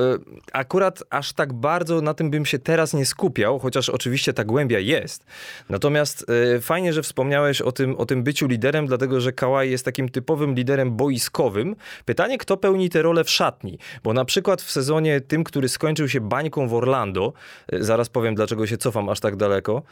akurat 0.52 1.02
aż 1.10 1.32
tak 1.32 1.52
bardzo 1.52 2.00
na 2.00 2.14
tym 2.14 2.30
bym 2.30 2.46
się 2.46 2.58
teraz 2.58 2.94
nie 2.94 3.06
skupiał, 3.06 3.58
chociaż 3.58 3.88
oczywiście 3.88 4.32
ta 4.32 4.44
głębia 4.44 4.78
jest. 4.78 5.26
Natomiast 5.68 6.26
e, 6.56 6.60
fajnie, 6.60 6.92
że 6.92 7.02
wspomniałeś 7.02 7.60
o 7.60 7.72
tym, 7.72 7.96
o 7.96 8.06
tym 8.06 8.22
byciu 8.22 8.46
liderem, 8.46 8.86
dlatego 8.86 9.20
że 9.20 9.32
Kawhi 9.32 9.70
jest 9.70 9.84
takim 9.84 10.08
typowym 10.08 10.54
liderem 10.54 10.96
boiskowym. 10.96 11.76
Pytanie, 12.04 12.38
kto 12.38 12.56
pełni 12.56 12.90
tę 12.90 13.02
rolę 13.02 13.24
w 13.24 13.30
szatni? 13.30 13.78
Bo 14.04 14.12
na 14.12 14.24
przykład 14.24 14.62
w 14.62 14.70
sezonie 14.70 15.20
tym, 15.20 15.44
który 15.44 15.68
skończył 15.68 16.08
się 16.08 16.20
bańką 16.20 16.68
w 16.68 16.74
Orlando, 16.74 17.32
e, 17.72 17.82
zaraz 17.84 18.08
powiem, 18.08 18.34
dlaczego 18.34 18.66
się 18.66 18.76
cofam 18.76 19.08
aż 19.08 19.20
tak 19.20 19.36
daleko, 19.36 19.82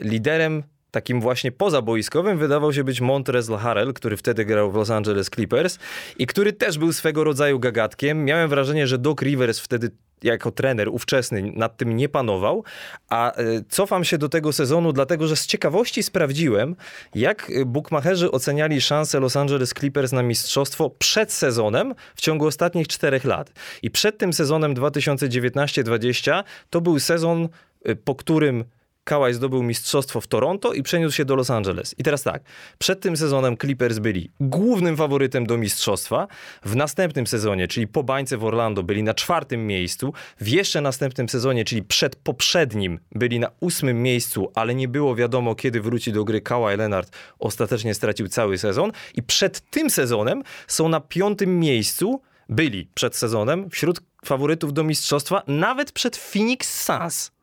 liderem 0.00 0.62
takim 0.94 1.20
właśnie 1.20 1.52
pozaboiskowym 1.52 2.38
wydawał 2.38 2.72
się 2.72 2.84
być 2.84 3.00
Montrezl 3.00 3.56
Harrell, 3.56 3.92
który 3.92 4.16
wtedy 4.16 4.44
grał 4.44 4.70
w 4.70 4.74
Los 4.74 4.90
Angeles 4.90 5.30
Clippers 5.30 5.78
i 6.18 6.26
który 6.26 6.52
też 6.52 6.78
był 6.78 6.92
swego 6.92 7.24
rodzaju 7.24 7.58
gagatkiem. 7.58 8.24
Miałem 8.24 8.48
wrażenie, 8.48 8.86
że 8.86 8.98
Doc 8.98 9.22
Rivers 9.22 9.58
wtedy 9.58 9.90
jako 10.22 10.50
trener 10.50 10.88
ówczesny 10.88 11.52
nad 11.56 11.76
tym 11.76 11.96
nie 11.96 12.08
panował, 12.08 12.64
a 13.08 13.32
e, 13.32 13.44
cofam 13.68 14.04
się 14.04 14.18
do 14.18 14.28
tego 14.28 14.52
sezonu, 14.52 14.92
dlatego 14.92 15.26
że 15.26 15.36
z 15.36 15.46
ciekawości 15.46 16.02
sprawdziłem, 16.02 16.76
jak 17.14 17.50
bukmacherzy 17.66 18.30
oceniali 18.30 18.80
szanse 18.80 19.20
Los 19.20 19.36
Angeles 19.36 19.70
Clippers 19.70 20.12
na 20.12 20.22
mistrzostwo 20.22 20.90
przed 20.90 21.32
sezonem 21.32 21.94
w 22.14 22.20
ciągu 22.20 22.46
ostatnich 22.46 22.88
czterech 22.88 23.24
lat. 23.24 23.52
I 23.82 23.90
przed 23.90 24.18
tym 24.18 24.32
sezonem 24.32 24.74
2019-20 24.74 26.44
to 26.70 26.80
był 26.80 26.98
sezon, 27.00 27.48
e, 27.84 27.96
po 27.96 28.14
którym 28.14 28.64
Kawhi 29.04 29.34
zdobył 29.34 29.62
mistrzostwo 29.62 30.20
w 30.20 30.26
Toronto 30.26 30.72
i 30.72 30.82
przeniósł 30.82 31.16
się 31.16 31.24
do 31.24 31.34
Los 31.34 31.50
Angeles. 31.50 31.94
I 31.98 32.02
teraz 32.02 32.22
tak, 32.22 32.42
przed 32.78 33.00
tym 33.00 33.16
sezonem 33.16 33.56
Clippers 33.56 33.98
byli 33.98 34.30
głównym 34.40 34.96
faworytem 34.96 35.46
do 35.46 35.58
mistrzostwa. 35.58 36.28
W 36.64 36.76
następnym 36.76 37.26
sezonie, 37.26 37.68
czyli 37.68 37.86
po 37.86 38.02
bańce 38.02 38.36
w 38.36 38.44
Orlando, 38.44 38.82
byli 38.82 39.02
na 39.02 39.14
czwartym 39.14 39.66
miejscu. 39.66 40.12
W 40.40 40.48
jeszcze 40.48 40.80
następnym 40.80 41.28
sezonie, 41.28 41.64
czyli 41.64 41.82
przed 41.82 42.16
poprzednim, 42.16 43.00
byli 43.12 43.40
na 43.40 43.50
ósmym 43.60 44.02
miejscu, 44.02 44.52
ale 44.54 44.74
nie 44.74 44.88
było 44.88 45.14
wiadomo, 45.14 45.54
kiedy 45.54 45.80
wróci 45.80 46.12
do 46.12 46.24
gry 46.24 46.40
Kawhi 46.40 46.76
Leonard. 46.76 47.16
Ostatecznie 47.38 47.94
stracił 47.94 48.28
cały 48.28 48.58
sezon. 48.58 48.92
I 49.14 49.22
przed 49.22 49.60
tym 49.70 49.90
sezonem 49.90 50.42
są 50.66 50.88
na 50.88 51.00
piątym 51.00 51.60
miejscu, 51.60 52.20
byli 52.48 52.88
przed 52.94 53.16
sezonem, 53.16 53.70
wśród 53.70 54.00
faworytów 54.24 54.72
do 54.72 54.84
mistrzostwa, 54.84 55.42
nawet 55.46 55.92
przed 55.92 56.16
Phoenix 56.16 56.84
Suns. 56.84 57.34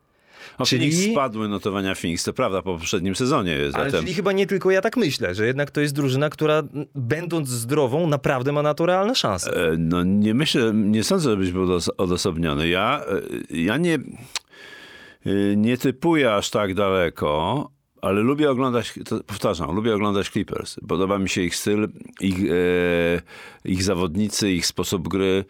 O, 0.58 0.64
czyli 0.64 0.90
Phoenix 0.90 1.12
spadły 1.12 1.48
notowania 1.48 1.94
Phoenix, 1.94 2.24
to 2.24 2.32
prawda, 2.32 2.62
po 2.62 2.78
poprzednim 2.78 3.14
sezonie. 3.14 3.56
Ale 3.56 3.70
zatem... 3.70 4.00
czyli 4.00 4.14
chyba 4.14 4.32
nie 4.32 4.46
tylko 4.46 4.70
ja 4.70 4.80
tak 4.80 4.96
myślę, 4.96 5.34
że 5.34 5.46
jednak 5.46 5.70
to 5.70 5.80
jest 5.80 5.94
drużyna, 5.94 6.30
która 6.30 6.62
będąc 6.94 7.48
zdrową, 7.48 8.06
naprawdę 8.06 8.52
ma 8.52 8.62
na 8.62 8.74
to 8.74 8.86
realne 8.86 9.14
szanse. 9.14 9.72
E, 9.72 9.76
no 9.78 10.04
nie 10.04 10.34
myślę, 10.34 10.72
nie 10.74 11.04
sądzę, 11.04 11.30
żebyś 11.30 11.52
był 11.52 11.78
odosobniony. 11.96 12.68
Ja, 12.68 13.00
e, 13.08 13.56
ja 13.56 13.76
nie, 13.76 13.94
e, 13.94 15.56
nie 15.56 15.78
typuję 15.78 16.34
aż 16.34 16.50
tak 16.50 16.74
daleko, 16.74 17.70
ale 18.02 18.20
lubię 18.20 18.50
oglądać, 18.50 18.94
powtarzam, 19.26 19.74
lubię 19.74 19.94
oglądać 19.94 20.30
Clippers. 20.30 20.76
Podoba 20.88 21.18
mi 21.18 21.28
się 21.28 21.40
ich 21.40 21.56
styl, 21.56 21.88
ich, 22.20 22.38
e, 22.38 23.22
ich 23.64 23.82
zawodnicy, 23.82 24.50
ich 24.50 24.66
sposób 24.66 25.08
gry. 25.08 25.44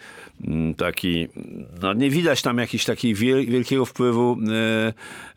Mm, 0.44 0.74
taki, 0.74 1.28
no 1.82 1.92
nie 1.92 2.10
widać 2.10 2.42
tam 2.42 2.58
jakiś 2.58 2.84
taki 2.84 3.14
wiel, 3.14 3.46
wielkiego 3.46 3.84
wpływu 3.84 4.36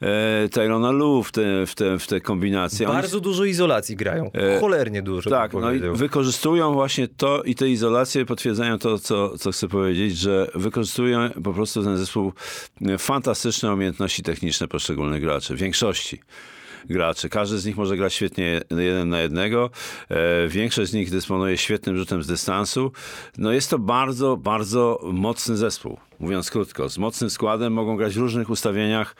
e, 0.02 0.08
e, 0.08 0.50
Tyrona 0.50 0.92
Lu 0.92 1.24
w 1.24 1.32
te, 1.32 1.66
w, 1.66 1.76
te, 1.76 2.00
w 2.00 2.08
te 2.08 2.22
kombinacje. 2.22 2.88
Bardzo 2.88 3.18
Oni, 3.18 3.24
dużo 3.24 3.46
izolacji 3.46 3.96
grają, 3.96 4.32
e, 4.34 4.60
cholernie 4.60 5.02
dużo. 5.02 5.30
Tak, 5.30 5.54
no 5.54 5.74
i 5.74 5.80
wykorzystują 5.80 6.74
właśnie 6.74 7.08
to 7.08 7.44
i 7.44 7.56
te 7.56 7.70
izolacje 7.70 8.26
potwierdzają 8.26 8.80
to, 8.80 9.00
co, 9.00 9.38
co 9.38 9.52
chcę 9.52 9.68
powiedzieć, 9.68 10.18
że 10.18 10.48
wykorzystują 10.56 11.30
po 11.44 11.54
prostu 11.54 11.84
ten 11.84 11.98
zespół 11.98 12.34
fantastyczne 12.98 13.74
umiejętności 13.74 14.24
techniczne 14.24 14.68
poszczególnych 14.68 15.22
graczy, 15.22 15.56
w 15.56 15.60
większości. 15.60 16.20
Graczy. 16.88 17.30
Każdy 17.30 17.58
z 17.58 17.66
nich 17.66 17.78
może 17.78 17.98
grać 17.98 18.14
świetnie 18.14 18.62
jeden 18.70 19.10
na 19.10 19.22
jednego. 19.22 19.70
E, 20.10 20.48
większość 20.48 20.92
z 20.92 20.94
nich 20.94 21.12
dysponuje 21.12 21.58
świetnym 21.58 21.98
rzutem 21.98 22.24
z 22.24 22.28
dystansu. 22.28 22.92
No 23.38 23.52
jest 23.52 23.70
to 23.70 23.80
bardzo, 23.80 24.38
bardzo 24.38 25.00
mocny 25.04 25.58
zespół. 25.58 25.98
Mówiąc 26.20 26.52
krótko, 26.52 26.90
z 26.90 26.98
mocnym 26.98 27.30
składem 27.30 27.74
mogą 27.74 27.98
grać 27.98 28.14
w 28.14 28.18
różnych 28.18 28.50
ustawieniach 28.50 29.16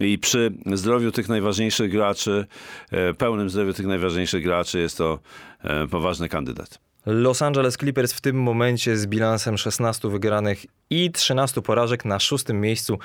i 0.00 0.18
przy 0.18 0.52
zdrowiu 0.72 1.12
tych 1.12 1.28
najważniejszych 1.28 1.90
graczy, 1.90 2.46
e, 2.90 3.14
pełnym 3.14 3.50
zdrowiu 3.50 3.72
tych 3.72 3.86
najważniejszych 3.86 4.42
graczy 4.42 4.78
jest 4.78 4.98
to 4.98 5.18
e, 5.62 5.86
poważny 5.88 6.28
kandydat. 6.28 6.86
Los 7.06 7.42
Angeles 7.42 7.76
Clippers 7.76 8.12
w 8.12 8.20
tym 8.20 8.36
momencie 8.36 8.96
z 8.96 9.06
bilansem 9.06 9.58
16 9.58 10.08
wygranych 10.08 10.66
i 10.90 11.10
13 11.10 11.62
porażek 11.62 12.04
na 12.04 12.20
szóstym 12.20 12.60
miejscu 12.60 12.98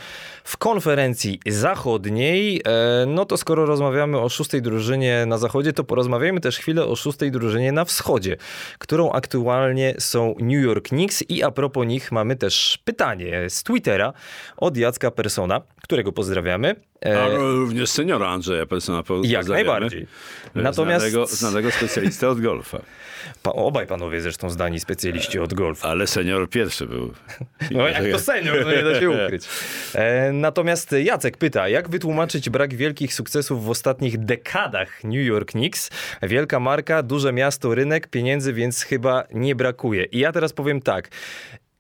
w 0.43 0.57
konferencji 0.57 1.39
zachodniej. 1.47 2.61
E, 2.65 3.05
no 3.07 3.25
to 3.25 3.37
skoro 3.37 3.65
rozmawiamy 3.65 4.19
o 4.19 4.29
szóstej 4.29 4.61
drużynie 4.61 5.25
na 5.25 5.37
zachodzie, 5.37 5.73
to 5.73 5.83
porozmawiajmy 5.83 6.39
też 6.39 6.57
chwilę 6.57 6.85
o 6.85 6.95
szóstej 6.95 7.31
drużynie 7.31 7.71
na 7.71 7.85
wschodzie, 7.85 8.37
którą 8.79 9.11
aktualnie 9.11 9.95
są 9.99 10.35
New 10.39 10.63
York 10.63 10.87
Knicks 10.87 11.23
i 11.29 11.43
a 11.43 11.51
propos 11.51 11.87
nich 11.87 12.11
mamy 12.11 12.35
też 12.35 12.79
pytanie 12.85 13.49
z 13.49 13.63
Twittera 13.63 14.13
od 14.57 14.77
Jacka 14.77 15.11
Persona, 15.11 15.61
którego 15.81 16.11
pozdrawiamy. 16.11 16.90
E, 17.05 17.23
A 17.23 17.29
również 17.29 17.89
seniora 17.89 18.27
Andrzeja 18.29 18.65
Persona. 18.65 19.03
Jak 19.23 19.47
najbardziej. 19.47 20.07
Natomiast... 20.55 21.05
Znanego, 21.05 21.27
znanego 21.27 21.71
specjalistę 21.71 22.29
od 22.29 22.41
golfa. 22.41 22.81
Pa, 23.43 23.51
obaj 23.51 23.87
panowie 23.87 24.21
zresztą 24.21 24.49
zdani 24.49 24.79
specjaliści 24.79 25.39
od 25.39 25.53
golfa. 25.53 25.87
Ale 25.87 26.07
senior 26.07 26.49
pierwszy 26.49 26.87
był. 26.87 27.13
No 27.71 27.87
jak 27.87 28.11
to 28.11 28.19
senior, 28.19 28.63
to 28.63 28.71
nie 28.71 28.83
da 28.83 28.99
się 28.99 29.09
ukryć. 29.09 29.43
E, 29.95 30.31
natomiast 30.31 30.91
Jacek 30.91 31.37
pyta, 31.37 31.69
jak 31.69 31.89
wytłumaczyć 31.89 32.49
brak 32.49 32.73
wielkich 32.73 33.13
sukcesów 33.13 33.65
w 33.65 33.69
ostatnich 33.69 34.25
dekadach 34.25 35.03
New 35.03 35.25
York 35.25 35.51
Knicks? 35.51 35.89
Wielka 36.21 36.59
marka, 36.59 37.03
duże 37.03 37.33
miasto, 37.33 37.75
rynek, 37.75 38.07
pieniędzy, 38.07 38.53
więc 38.53 38.81
chyba 38.81 39.23
nie 39.33 39.55
brakuje. 39.55 40.03
I 40.03 40.19
ja 40.19 40.31
teraz 40.31 40.53
powiem 40.53 40.81
tak. 40.81 41.09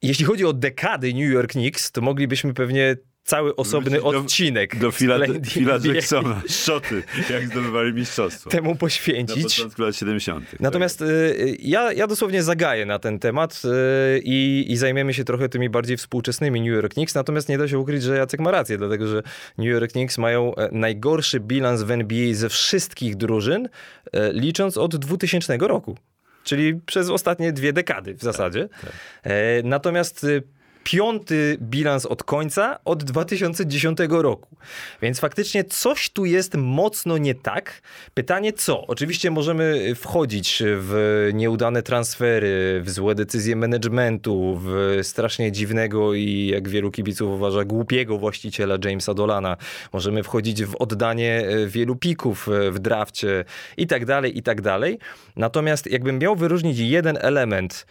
Jeśli 0.01 0.25
chodzi 0.25 0.45
o 0.45 0.53
dekady 0.53 1.13
New 1.13 1.31
York 1.31 1.51
Knicks, 1.51 1.91
to 1.91 2.01
moglibyśmy 2.01 2.53
pewnie 2.53 2.95
cały 3.23 3.55
osobny 3.55 3.99
do, 3.99 4.03
odcinek. 4.03 4.75
Do 4.79 4.91
Phila, 4.91 5.17
Phila 5.45 5.79
Jacksona, 5.83 6.41
szoty, 6.47 7.03
jak 7.29 7.47
zdobywali 7.47 7.93
mistrzostwo. 7.93 8.49
Temu 8.49 8.75
poświęcić. 8.75 9.37
Na 9.37 9.43
początku 9.43 9.81
lat 9.81 9.95
70. 9.95 10.45
Natomiast 10.59 10.99
tak. 10.99 11.07
y, 11.07 11.57
ja, 11.59 11.93
ja 11.93 12.07
dosłownie 12.07 12.43
zagaję 12.43 12.85
na 12.85 12.99
ten 12.99 13.19
temat 13.19 13.61
y, 13.65 14.21
i, 14.23 14.75
zajmiemy 14.77 15.13
się 15.13 15.23
trochę 15.23 15.49
tymi 15.49 15.69
bardziej 15.69 15.97
współczesnymi 15.97 16.61
New 16.61 16.73
York 16.73 16.93
Knicks, 16.93 17.15
natomiast 17.15 17.49
nie 17.49 17.57
da 17.57 17.67
się 17.67 17.79
ukryć, 17.79 18.03
że 18.03 18.17
Jacek 18.17 18.39
ma 18.39 18.51
rację, 18.51 18.77
dlatego 18.77 19.07
że 19.07 19.23
New 19.57 19.67
York 19.67 19.91
Knicks 19.91 20.17
mają 20.17 20.55
e, 20.55 20.69
najgorszy 20.71 21.39
bilans 21.39 21.81
w 21.81 21.91
NBA 21.91 22.33
ze 22.33 22.49
wszystkich 22.49 23.15
drużyn, 23.15 23.69
e, 24.11 24.33
licząc 24.33 24.77
od 24.77 24.95
2000 24.95 25.57
roku. 25.57 25.97
Czyli 26.43 26.75
przez 26.85 27.09
ostatnie 27.09 27.53
dwie 27.53 27.73
dekady 27.73 28.13
w 28.13 28.21
zasadzie. 28.21 28.67
Tak, 28.67 28.81
tak. 28.81 28.91
E, 29.23 29.63
natomiast 29.63 30.23
y, 30.23 30.43
piąty 30.83 31.57
bilans 31.61 32.05
od 32.05 32.23
końca 32.23 32.79
od 32.85 33.03
2010 33.03 33.99
roku. 34.09 34.55
Więc 35.01 35.19
faktycznie 35.19 35.63
coś 35.63 36.09
tu 36.09 36.25
jest 36.25 36.55
mocno 36.55 37.17
nie 37.17 37.35
tak. 37.35 37.81
Pytanie 38.13 38.53
co? 38.53 38.87
Oczywiście 38.87 39.31
możemy 39.31 39.95
wchodzić 39.95 40.63
w 40.65 41.29
nieudane 41.33 41.83
transfery, 41.83 42.81
w 42.83 42.89
złe 42.89 43.15
decyzje 43.15 43.55
managementu, 43.55 44.59
w 44.63 44.99
strasznie 45.03 45.51
dziwnego 45.51 46.13
i 46.13 46.47
jak 46.53 46.69
wielu 46.69 46.91
kibiców 46.91 47.31
uważa 47.31 47.63
głupiego 47.63 48.17
właściciela 48.17 48.77
Jamesa 48.85 49.13
Dolana. 49.13 49.57
Możemy 49.93 50.23
wchodzić 50.23 50.63
w 50.63 50.75
oddanie 50.75 51.45
e, 51.47 51.67
wielu 51.67 51.95
pików 51.95 52.47
e, 52.47 52.71
w 52.71 52.79
drafcie 52.79 53.45
i 53.77 53.87
tak 53.87 54.05
dalej, 54.05 54.37
i 54.37 54.43
tak 54.43 54.61
dalej. 54.61 54.99
Natomiast 55.35 55.91
jakbym 55.91 56.19
miał 56.19 56.35
wyróżnić 56.35 56.79
jeden 56.79 57.17
element, 57.21 57.85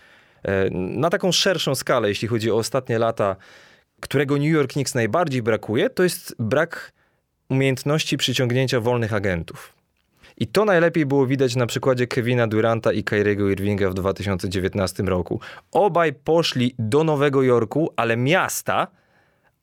na 0.71 1.11
taką 1.11 1.33
szerszą 1.33 1.75
skalę, 1.75 2.09
jeśli 2.09 2.29
chodzi 2.29 2.51
o 2.51 2.57
ostatnie 2.57 2.99
lata, 2.99 3.37
którego 4.01 4.37
New 4.37 4.53
York 4.53 4.73
Knicks 4.73 4.95
najbardziej 4.95 5.43
brakuje, 5.43 5.91
to 5.91 6.03
jest 6.03 6.35
brak 6.39 6.93
umiejętności 7.49 8.17
przyciągnięcia 8.17 8.81
wolnych 8.81 9.15
agentów. 9.15 9.75
I 10.37 10.47
to 10.47 10.65
najlepiej 10.65 11.07
było 11.07 11.27
widać 11.27 11.57
na 11.57 11.67
przykładzie 11.67 12.07
Kevina 12.07 12.47
Duranta 12.47 12.93
i 12.93 13.05
Kyriego 13.05 13.49
Irvinga 13.49 13.91
w 13.91 13.95
2019 13.95 15.03
roku. 15.03 15.41
Obaj 15.73 16.13
poszli 16.13 16.75
do 16.79 17.05
Nowego 17.05 17.43
Jorku, 17.43 17.93
ale 17.97 18.17
miasta, 18.17 18.87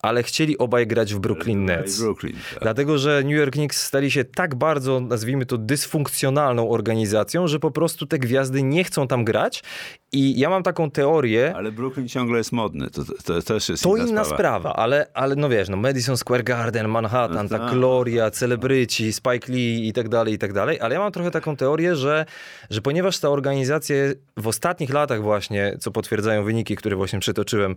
ale 0.01 0.23
chcieli 0.23 0.57
obaj 0.57 0.87
grać 0.87 1.13
w 1.13 1.19
Brooklyn 1.19 1.65
Nets. 1.65 2.01
Brooklyn, 2.01 2.33
tak. 2.53 2.61
Dlatego, 2.61 2.97
że 2.97 3.21
New 3.23 3.35
York 3.37 3.53
Knicks 3.53 3.85
stali 3.85 4.11
się 4.11 4.23
tak 4.25 4.55
bardzo, 4.55 4.99
nazwijmy 4.99 5.45
to, 5.45 5.57
dysfunkcjonalną 5.57 6.69
organizacją, 6.69 7.47
że 7.47 7.59
po 7.59 7.71
prostu 7.71 8.05
te 8.05 8.19
gwiazdy 8.19 8.63
nie 8.63 8.83
chcą 8.83 9.07
tam 9.07 9.25
grać. 9.25 9.63
I 10.11 10.39
ja 10.39 10.49
mam 10.49 10.63
taką 10.63 10.91
teorię. 10.91 11.53
Ale 11.55 11.71
Brooklyn 11.71 12.07
ciągle 12.07 12.37
jest 12.37 12.51
modny. 12.51 12.89
To, 12.89 13.05
to, 13.05 13.13
to 13.23 13.41
też 13.41 13.69
jest 13.69 13.83
To 13.83 13.95
inna, 13.95 14.05
inna 14.07 14.23
sprawa. 14.23 14.37
sprawa, 14.59 14.75
ale, 14.75 15.07
ale 15.13 15.35
no 15.35 15.49
wiesz, 15.49 15.69
no 15.69 15.77
Madison 15.77 16.17
Square 16.17 16.43
Garden, 16.43 16.87
Manhattan, 16.87 17.43
no 17.43 17.49
ta 17.49 17.59
tak. 17.59 17.73
gloria, 17.73 18.31
celebryci, 18.31 19.13
Spike 19.13 19.51
Lee 19.51 19.87
i 19.87 19.93
tak 19.93 20.09
dalej, 20.09 20.33
i 20.33 20.37
tak 20.37 20.53
dalej. 20.53 20.79
Ale 20.79 20.95
ja 20.95 21.01
mam 21.01 21.11
trochę 21.11 21.31
taką 21.31 21.55
teorię, 21.55 21.95
że, 21.95 22.25
że 22.69 22.81
ponieważ 22.81 23.19
ta 23.19 23.29
organizacja 23.29 23.95
w 24.37 24.47
ostatnich 24.47 24.89
latach 24.93 25.21
właśnie, 25.21 25.77
co 25.79 25.91
potwierdzają 25.91 26.43
wyniki, 26.43 26.75
które 26.75 26.95
właśnie 26.95 27.19
przytoczyłem, 27.19 27.75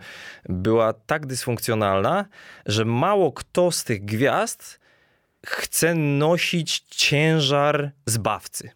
była 0.48 0.92
tak 0.92 1.26
dysfunkcjonalna, 1.26 2.09
że 2.66 2.84
mało 2.84 3.32
kto 3.32 3.70
z 3.70 3.84
tych 3.84 4.04
gwiazd 4.04 4.80
chce 5.46 5.94
nosić 5.94 6.80
ciężar 6.80 7.92
zbawcy. 8.06 8.70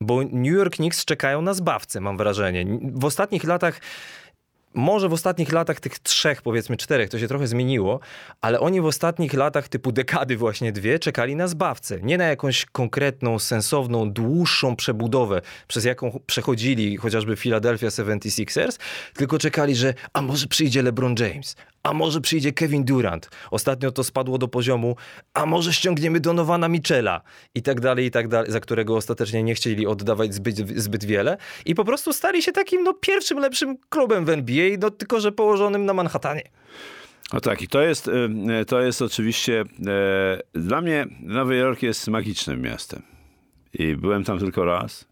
Bo 0.00 0.22
New 0.22 0.54
York 0.54 0.76
Knicks 0.76 1.04
czekają 1.04 1.42
na 1.42 1.54
zbawcę, 1.54 2.00
mam 2.00 2.16
wrażenie. 2.16 2.66
W 2.94 3.04
ostatnich 3.04 3.44
latach 3.44 3.80
może 4.74 5.08
w 5.08 5.12
ostatnich 5.12 5.52
latach 5.52 5.80
tych 5.80 5.98
trzech, 5.98 6.42
powiedzmy 6.42 6.76
czterech, 6.76 7.10
to 7.10 7.18
się 7.18 7.28
trochę 7.28 7.46
zmieniło, 7.46 8.00
ale 8.40 8.60
oni 8.60 8.80
w 8.80 8.86
ostatnich 8.86 9.34
latach, 9.34 9.68
typu 9.68 9.92
dekady 9.92 10.36
właśnie 10.36 10.72
dwie, 10.72 10.98
czekali 10.98 11.36
na 11.36 11.48
zbawcę. 11.48 11.98
Nie 12.02 12.18
na 12.18 12.24
jakąś 12.24 12.66
konkretną, 12.66 13.38
sensowną, 13.38 14.12
dłuższą 14.12 14.76
przebudowę, 14.76 15.42
przez 15.68 15.84
jaką 15.84 16.20
przechodzili 16.26 16.96
chociażby 16.96 17.36
Philadelphia 17.36 17.88
76ers, 17.88 18.78
tylko 19.14 19.38
czekali, 19.38 19.76
że 19.76 19.94
a 20.12 20.22
może 20.22 20.46
przyjdzie 20.46 20.82
LeBron 20.82 21.14
James, 21.18 21.56
a 21.84 21.92
może 21.92 22.20
przyjdzie 22.20 22.52
Kevin 22.52 22.84
Durant. 22.84 23.30
Ostatnio 23.50 23.92
to 23.92 24.04
spadło 24.04 24.38
do 24.38 24.48
poziomu, 24.48 24.96
a 25.34 25.46
może 25.46 25.72
ściągniemy 25.72 26.20
Donowana 26.20 26.68
Michela 26.68 27.20
i 27.54 27.62
tak 27.62 27.80
dalej, 27.80 28.06
i 28.06 28.10
tak 28.10 28.28
dalej, 28.28 28.50
za 28.50 28.60
którego 28.60 28.96
ostatecznie 28.96 29.42
nie 29.42 29.54
chcieli 29.54 29.86
oddawać 29.86 30.34
zbyt, 30.34 30.56
zbyt 30.80 31.04
wiele 31.04 31.36
i 31.66 31.74
po 31.74 31.84
prostu 31.84 32.12
stali 32.12 32.42
się 32.42 32.52
takim 32.52 32.82
no, 32.82 32.94
pierwszym 32.94 33.38
lepszym 33.38 33.76
klubem 33.88 34.24
w 34.24 34.28
NBA, 34.28 34.76
no, 34.78 34.90
tylko 34.90 35.20
że 35.20 35.32
położonym 35.32 35.86
na 35.86 35.94
Manhattanie. 35.94 36.42
No 37.32 37.40
tak, 37.40 37.62
i 37.62 37.68
to 37.68 37.82
jest, 37.82 38.10
to 38.66 38.80
jest 38.80 39.02
oczywiście, 39.02 39.64
e, 39.86 40.60
dla 40.60 40.80
mnie 40.80 41.06
Nowy 41.20 41.56
Jork 41.56 41.82
jest 41.82 42.08
magicznym 42.08 42.62
miastem. 42.62 43.02
I 43.74 43.96
byłem 43.96 44.24
tam 44.24 44.38
tylko 44.38 44.64
raz 44.64 45.08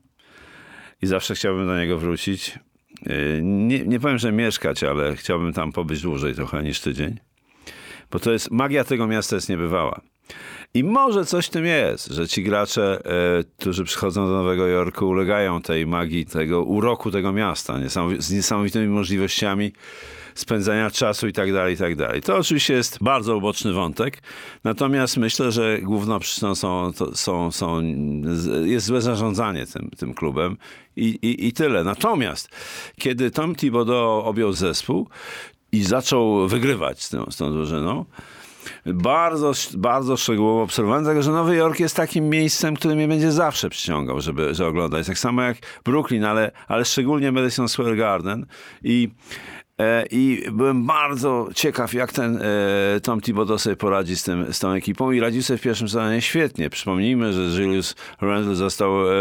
i 1.03 1.07
zawsze 1.07 1.35
chciałbym 1.35 1.67
do 1.67 1.79
niego 1.79 1.99
wrócić. 1.99 2.59
Y, 3.07 3.41
nie, 3.43 3.87
nie 3.87 4.01
powiem, 4.01 4.19
że 4.19 4.33
mieszkać, 4.33 4.85
ale 4.85 5.17
chciałbym 5.17 5.53
tam 5.53 5.73
pobyć 5.73 6.03
dłużej 6.03 6.35
trochę 6.35 6.63
niż 6.63 6.81
tydzień. 6.81 7.17
Bo 8.11 8.19
to 8.19 8.33
jest, 8.33 8.51
magia 8.51 8.85
tego 8.85 9.07
miasta 9.07 9.37
jest 9.37 9.49
niebywała. 9.49 10.01
I 10.75 10.85
może 10.85 11.25
coś 11.25 11.47
w 11.47 11.51
tym 11.51 11.65
jest, 11.65 12.07
że 12.07 12.29
ci 12.29 12.43
gracze, 12.43 13.01
e, 13.05 13.45
którzy 13.59 13.85
przychodzą 13.85 14.27
do 14.27 14.33
Nowego 14.33 14.67
Jorku, 14.67 15.09
ulegają 15.09 15.63
tej 15.63 15.87
magii, 15.87 16.27
tego 16.27 16.63
uroku 16.63 17.11
tego 17.11 17.33
miasta, 17.33 17.79
z 18.19 18.33
niesamowitymi 18.33 18.87
możliwościami 18.87 19.73
spędzania 20.35 20.91
czasu 20.91 21.29
i 21.29 21.33
tak 21.33 21.53
dalej, 21.53 21.75
i 21.75 21.77
tak 21.77 21.97
dalej. 21.97 22.23
To 22.23 22.37
oczywiście 22.37 22.75
jest 22.75 22.99
bardzo 23.03 23.37
uboczny 23.37 23.73
wątek, 23.73 24.23
natomiast 24.65 25.17
myślę, 25.17 25.53
że 25.53 25.79
główną 25.83 26.19
przyczyną 26.19 26.55
są, 26.55 26.93
są, 27.15 27.53
są, 27.53 27.83
jest 28.65 28.87
złe 28.87 29.01
zarządzanie 29.01 29.67
tym, 29.67 29.91
tym 29.99 30.15
klubem 30.15 30.57
i, 30.97 31.07
i, 31.07 31.47
i 31.47 31.53
tyle. 31.53 31.85
Natomiast 31.85 32.49
kiedy 32.99 33.31
Tom 33.31 33.55
Thibodeau 33.55 34.23
objął 34.23 34.53
zespół 34.53 35.09
i 35.73 35.83
zaczął 35.83 36.49
wygrywać 36.49 37.03
z 37.03 37.09
tą, 37.09 37.31
z 37.31 37.37
tą 37.37 37.53
drużyną, 37.53 38.05
bardzo, 38.87 39.53
bardzo 39.77 40.17
szczegółowo 40.17 40.63
obserwowałem, 40.63 41.05
dlatego 41.05 41.23
że 41.23 41.31
Nowy 41.31 41.57
Jork 41.57 41.81
jest 41.81 41.97
takim 41.97 42.29
miejscem, 42.29 42.77
które 42.77 42.95
mnie 42.95 43.09
będzie 43.09 43.33
zawsze 43.33 43.71
przyciągał, 43.71 44.21
żeby, 44.21 44.55
żeby 44.55 44.69
oglądać. 44.69 45.07
Tak 45.07 45.19
samo 45.19 45.43
jak 45.43 45.57
Brooklyn, 45.85 46.25
ale, 46.25 46.51
ale 46.69 46.85
szczególnie 46.85 47.33
Madison 47.33 47.69
Square 47.69 47.97
Garden. 47.97 48.47
I 48.83 49.09
I 50.11 50.45
byłem 50.53 50.87
bardzo 50.87 51.49
ciekaw, 51.55 51.95
jak 51.95 52.13
ten 52.13 52.37
e, 52.43 53.01
Tom 53.01 53.21
Thibodeau 53.21 53.59
sobie 53.59 53.77
poradzi 53.77 54.17
z, 54.17 54.23
tym, 54.23 54.53
z 54.53 54.59
tą 54.59 54.73
ekipą 54.73 55.13
i 55.13 55.21
radził 55.21 55.43
sobie 55.43 55.59
w 55.59 55.63
pierwszym 55.63 55.89
sezonie 55.89 56.23
świetnie. 56.23 56.71
Przypomnijmy, 56.71 57.33
że 57.33 57.63
Julius 57.63 57.95
Randle 58.21 58.55
został 58.55 59.11
e, 59.11 59.13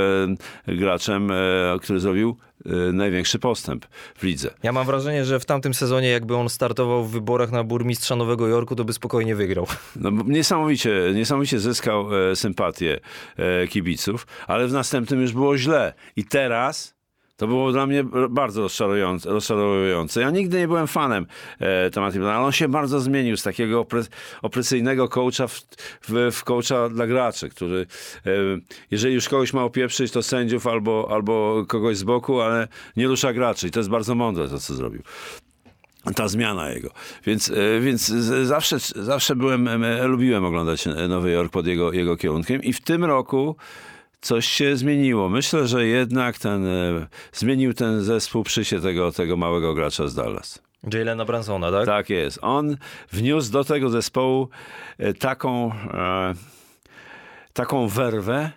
graczem, 0.67 1.31
e, 1.31 1.35
który 1.81 1.99
zrobił 1.99 2.37
e, 2.65 2.69
największy 2.93 3.39
postęp 3.39 3.85
w 4.15 4.23
lidze. 4.23 4.53
Ja 4.63 4.71
mam 4.71 4.85
wrażenie, 4.85 5.25
że 5.25 5.39
w 5.39 5.45
tamtym 5.45 5.73
sezonie, 5.73 6.09
jakby 6.09 6.35
on 6.35 6.49
startował 6.49 7.05
w 7.05 7.11
wyborach 7.11 7.51
na 7.51 7.63
burmistrza 7.63 8.15
Nowego 8.15 8.47
Jorku, 8.47 8.75
to 8.75 8.83
by 8.83 8.93
spokojnie 8.93 9.35
wygrał. 9.35 9.67
No, 9.95 10.11
niesamowicie, 10.25 11.11
niesamowicie 11.15 11.59
zyskał 11.59 12.29
e, 12.31 12.35
sympatię 12.35 12.99
e, 13.37 13.67
kibiców, 13.67 14.27
ale 14.47 14.67
w 14.67 14.73
następnym 14.73 15.21
już 15.21 15.33
było 15.33 15.57
źle. 15.57 15.93
I 16.15 16.25
teraz 16.25 17.00
to 17.41 17.47
było 17.47 17.71
dla 17.71 17.85
mnie 17.85 18.03
bardzo 18.29 18.61
rozczarowujące. 18.61 19.29
rozczarowujące. 19.29 20.21
Ja 20.21 20.29
nigdy 20.29 20.59
nie 20.59 20.67
byłem 20.67 20.87
fanem 20.87 21.25
e, 21.59 21.89
tematu, 21.89 22.27
ale 22.27 22.39
on 22.39 22.51
się 22.51 22.67
bardzo 22.67 22.99
zmienił 22.99 23.37
z 23.37 23.43
takiego 23.43 23.79
opre, 23.79 24.03
opresyjnego 24.41 25.07
coacha 25.07 25.47
w, 25.47 25.61
w, 26.01 26.31
w 26.31 26.43
coacha 26.43 26.89
dla 26.89 27.07
graczy, 27.07 27.49
który 27.49 27.85
e, 28.25 28.31
jeżeli 28.91 29.13
już 29.13 29.29
kogoś 29.29 29.53
ma 29.53 29.63
opieprzyć, 29.63 30.11
to 30.11 30.23
sędziów 30.23 30.67
albo, 30.67 31.07
albo 31.11 31.65
kogoś 31.67 31.97
z 31.97 32.03
boku, 32.03 32.41
ale 32.41 32.67
nie 32.97 33.07
rusza 33.07 33.33
graczy. 33.33 33.67
I 33.67 33.71
to 33.71 33.79
jest 33.79 33.89
bardzo 33.89 34.15
mądre 34.15 34.49
to, 34.49 34.59
co 34.59 34.73
zrobił 34.73 35.01
ta 36.15 36.27
zmiana 36.27 36.69
jego. 36.69 36.89
Więc, 37.25 37.49
e, 37.49 37.79
więc 37.79 38.05
zawsze, 38.43 38.77
zawsze 38.95 39.35
byłem, 39.35 39.67
e, 39.67 40.07
lubiłem 40.07 40.45
oglądać 40.45 40.85
Nowy 41.09 41.31
Jork 41.31 41.51
pod 41.51 41.67
jego, 41.67 41.93
jego 41.93 42.17
kierunkiem 42.17 42.63
i 42.63 42.73
w 42.73 42.81
tym 42.81 43.05
roku 43.05 43.55
coś 44.21 44.45
się 44.45 44.77
zmieniło. 44.77 45.29
Myślę, 45.29 45.67
że 45.67 45.87
jednak 45.87 46.37
ten, 46.37 46.65
e, 46.65 47.07
zmienił 47.33 47.73
ten 47.73 48.01
zespół 48.01 48.43
przyjście 48.43 48.79
tego, 48.79 49.11
tego 49.11 49.37
małego 49.37 49.73
gracza 49.73 50.07
z 50.07 50.15
Dallas. 50.15 50.61
Jalena 50.93 51.25
Bransona, 51.25 51.71
tak? 51.71 51.85
Tak 51.85 52.09
jest. 52.09 52.39
On 52.41 52.77
wniósł 53.11 53.51
do 53.51 53.63
tego 53.63 53.89
zespołu 53.89 54.49
e, 54.97 55.13
taką, 55.13 55.71
e, 55.93 56.33
taką 57.53 57.87
werwę 57.87 58.51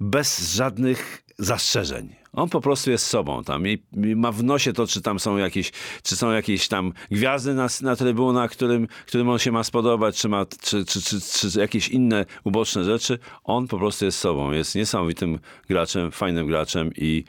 bez 0.00 0.54
żadnych 0.54 1.21
zastrzeżeń. 1.44 2.14
On 2.32 2.48
po 2.48 2.60
prostu 2.60 2.90
jest 2.90 3.06
sobą 3.06 3.44
tam 3.44 3.68
i, 3.68 3.82
ma 4.16 4.32
w 4.32 4.44
nosie 4.44 4.72
to, 4.72 4.86
czy 4.86 5.02
tam 5.02 5.20
są 5.20 5.36
jakieś, 5.36 5.72
czy 6.02 6.16
są 6.16 6.32
jakieś 6.32 6.68
tam 6.68 6.92
gwiazdy 7.10 7.54
na, 7.54 7.66
na 7.82 7.96
trybunach, 7.96 8.50
którym, 8.50 8.88
którym 9.06 9.28
on 9.28 9.38
się 9.38 9.52
ma 9.52 9.64
spodobać, 9.64 10.18
czy, 10.18 10.28
ma, 10.28 10.46
czy, 10.62 10.84
czy, 10.84 11.02
czy, 11.02 11.20
czy 11.20 11.60
jakieś 11.60 11.88
inne 11.88 12.26
uboczne 12.44 12.84
rzeczy. 12.84 13.18
On 13.44 13.68
po 13.68 13.78
prostu 13.78 14.04
jest 14.04 14.18
sobą. 14.18 14.52
Jest 14.52 14.74
niesamowitym 14.74 15.38
graczem, 15.68 16.10
fajnym 16.10 16.46
graczem 16.46 16.90
i, 16.96 17.24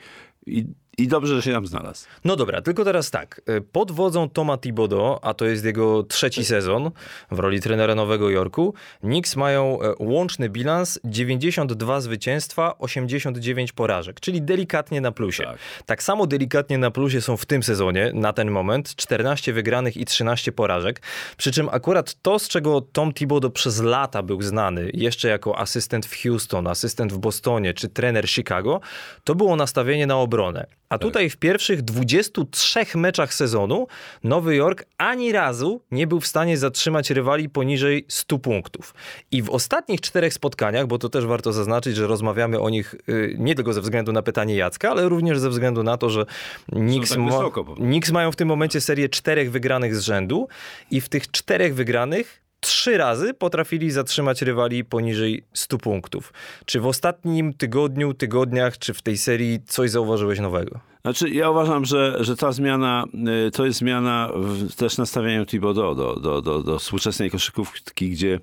i 0.46 0.64
i 0.98 1.08
dobrze, 1.08 1.36
że 1.36 1.42
się 1.42 1.52
tam 1.52 1.66
znalazł. 1.66 2.06
No 2.24 2.36
dobra, 2.36 2.62
tylko 2.62 2.84
teraz 2.84 3.10
tak. 3.10 3.40
Y, 3.48 3.60
pod 3.60 3.92
wodzą 3.92 4.28
Toma 4.28 4.58
Thibodeau, 4.58 5.18
a 5.22 5.34
to 5.34 5.44
jest 5.44 5.64
jego 5.64 6.02
trzeci 6.02 6.44
sezon 6.44 6.90
w 7.30 7.38
roli 7.38 7.60
trenera 7.60 7.94
Nowego 7.94 8.30
Jorku, 8.30 8.74
Knicks 9.00 9.36
mają 9.36 9.82
e, 9.82 9.94
łączny 9.98 10.48
bilans 10.48 11.00
92 11.04 12.00
zwycięstwa, 12.00 12.78
89 12.78 13.72
porażek, 13.72 14.20
czyli 14.20 14.42
delikatnie 14.42 15.00
na 15.00 15.12
plusie. 15.12 15.44
Tak. 15.44 15.58
tak 15.86 16.02
samo 16.02 16.26
delikatnie 16.26 16.78
na 16.78 16.90
plusie 16.90 17.20
są 17.20 17.36
w 17.36 17.46
tym 17.46 17.62
sezonie, 17.62 18.10
na 18.14 18.32
ten 18.32 18.50
moment, 18.50 18.94
14 18.96 19.52
wygranych 19.52 19.96
i 19.96 20.04
13 20.04 20.52
porażek. 20.52 21.02
Przy 21.36 21.52
czym 21.52 21.68
akurat 21.68 22.14
to, 22.22 22.38
z 22.38 22.48
czego 22.48 22.80
Tom 22.80 23.12
Thibodeau 23.12 23.50
przez 23.50 23.82
lata 23.82 24.22
był 24.22 24.42
znany, 24.42 24.90
jeszcze 24.94 25.28
jako 25.28 25.58
asystent 25.58 26.06
w 26.06 26.22
Houston, 26.22 26.66
asystent 26.66 27.12
w 27.12 27.18
Bostonie 27.18 27.74
czy 27.74 27.88
trener 27.88 28.28
Chicago, 28.28 28.80
to 29.24 29.34
było 29.34 29.56
nastawienie 29.56 30.06
na 30.06 30.16
obronę. 30.16 30.66
A 30.88 30.98
tutaj 30.98 31.30
w 31.30 31.36
pierwszych 31.36 31.82
23 31.82 32.84
meczach 32.94 33.34
sezonu 33.34 33.86
Nowy 34.24 34.56
Jork 34.56 34.84
ani 34.98 35.32
razu 35.32 35.80
nie 35.90 36.06
był 36.06 36.20
w 36.20 36.26
stanie 36.26 36.58
zatrzymać 36.58 37.10
rywali 37.10 37.48
poniżej 37.48 38.04
100 38.08 38.38
punktów. 38.38 38.94
I 39.30 39.42
w 39.42 39.50
ostatnich 39.50 40.00
czterech 40.00 40.34
spotkaniach, 40.34 40.86
bo 40.86 40.98
to 40.98 41.08
też 41.08 41.26
warto 41.26 41.52
zaznaczyć, 41.52 41.96
że 41.96 42.06
rozmawiamy 42.06 42.60
o 42.60 42.70
nich 42.70 42.94
y, 43.08 43.36
nie 43.38 43.54
tylko 43.54 43.72
ze 43.72 43.80
względu 43.80 44.12
na 44.12 44.22
pytanie 44.22 44.56
Jacka, 44.56 44.90
ale 44.90 45.08
również 45.08 45.38
ze 45.38 45.50
względu 45.50 45.82
na 45.82 45.96
to, 45.96 46.10
że 46.10 46.26
Knicks, 46.72 47.10
tak 47.10 47.18
ma, 47.18 47.50
Knicks 47.76 48.10
mają 48.10 48.32
w 48.32 48.36
tym 48.36 48.48
momencie 48.48 48.80
serię 48.80 49.08
czterech 49.08 49.50
wygranych 49.50 49.96
z 49.96 50.00
rzędu 50.00 50.48
i 50.90 51.00
w 51.00 51.08
tych 51.08 51.30
czterech 51.30 51.74
wygranych 51.74 52.43
trzy 52.64 52.98
razy 52.98 53.34
potrafili 53.34 53.90
zatrzymać 53.90 54.42
rywali 54.42 54.84
poniżej 54.84 55.44
100 55.52 55.78
punktów. 55.78 56.32
Czy 56.64 56.80
w 56.80 56.86
ostatnim 56.86 57.52
tygodniu, 57.54 58.14
tygodniach, 58.14 58.78
czy 58.78 58.94
w 58.94 59.02
tej 59.02 59.16
serii 59.16 59.60
coś 59.66 59.90
zauważyłeś 59.90 60.40
nowego? 60.40 60.80
Znaczy, 61.02 61.30
ja 61.30 61.50
uważam, 61.50 61.84
że, 61.84 62.16
że 62.20 62.36
ta 62.36 62.52
zmiana 62.52 63.04
y, 63.46 63.50
to 63.50 63.66
jest 63.66 63.78
zmiana 63.78 64.30
w 64.34 64.74
też 64.74 64.98
nastawieniu 64.98 65.46
Thibodeau 65.46 65.94
do, 65.94 66.20
do, 66.20 66.42
do, 66.42 66.62
do 66.62 66.78
współczesnej 66.78 67.30
koszykówki, 67.30 68.10
gdzie 68.10 68.40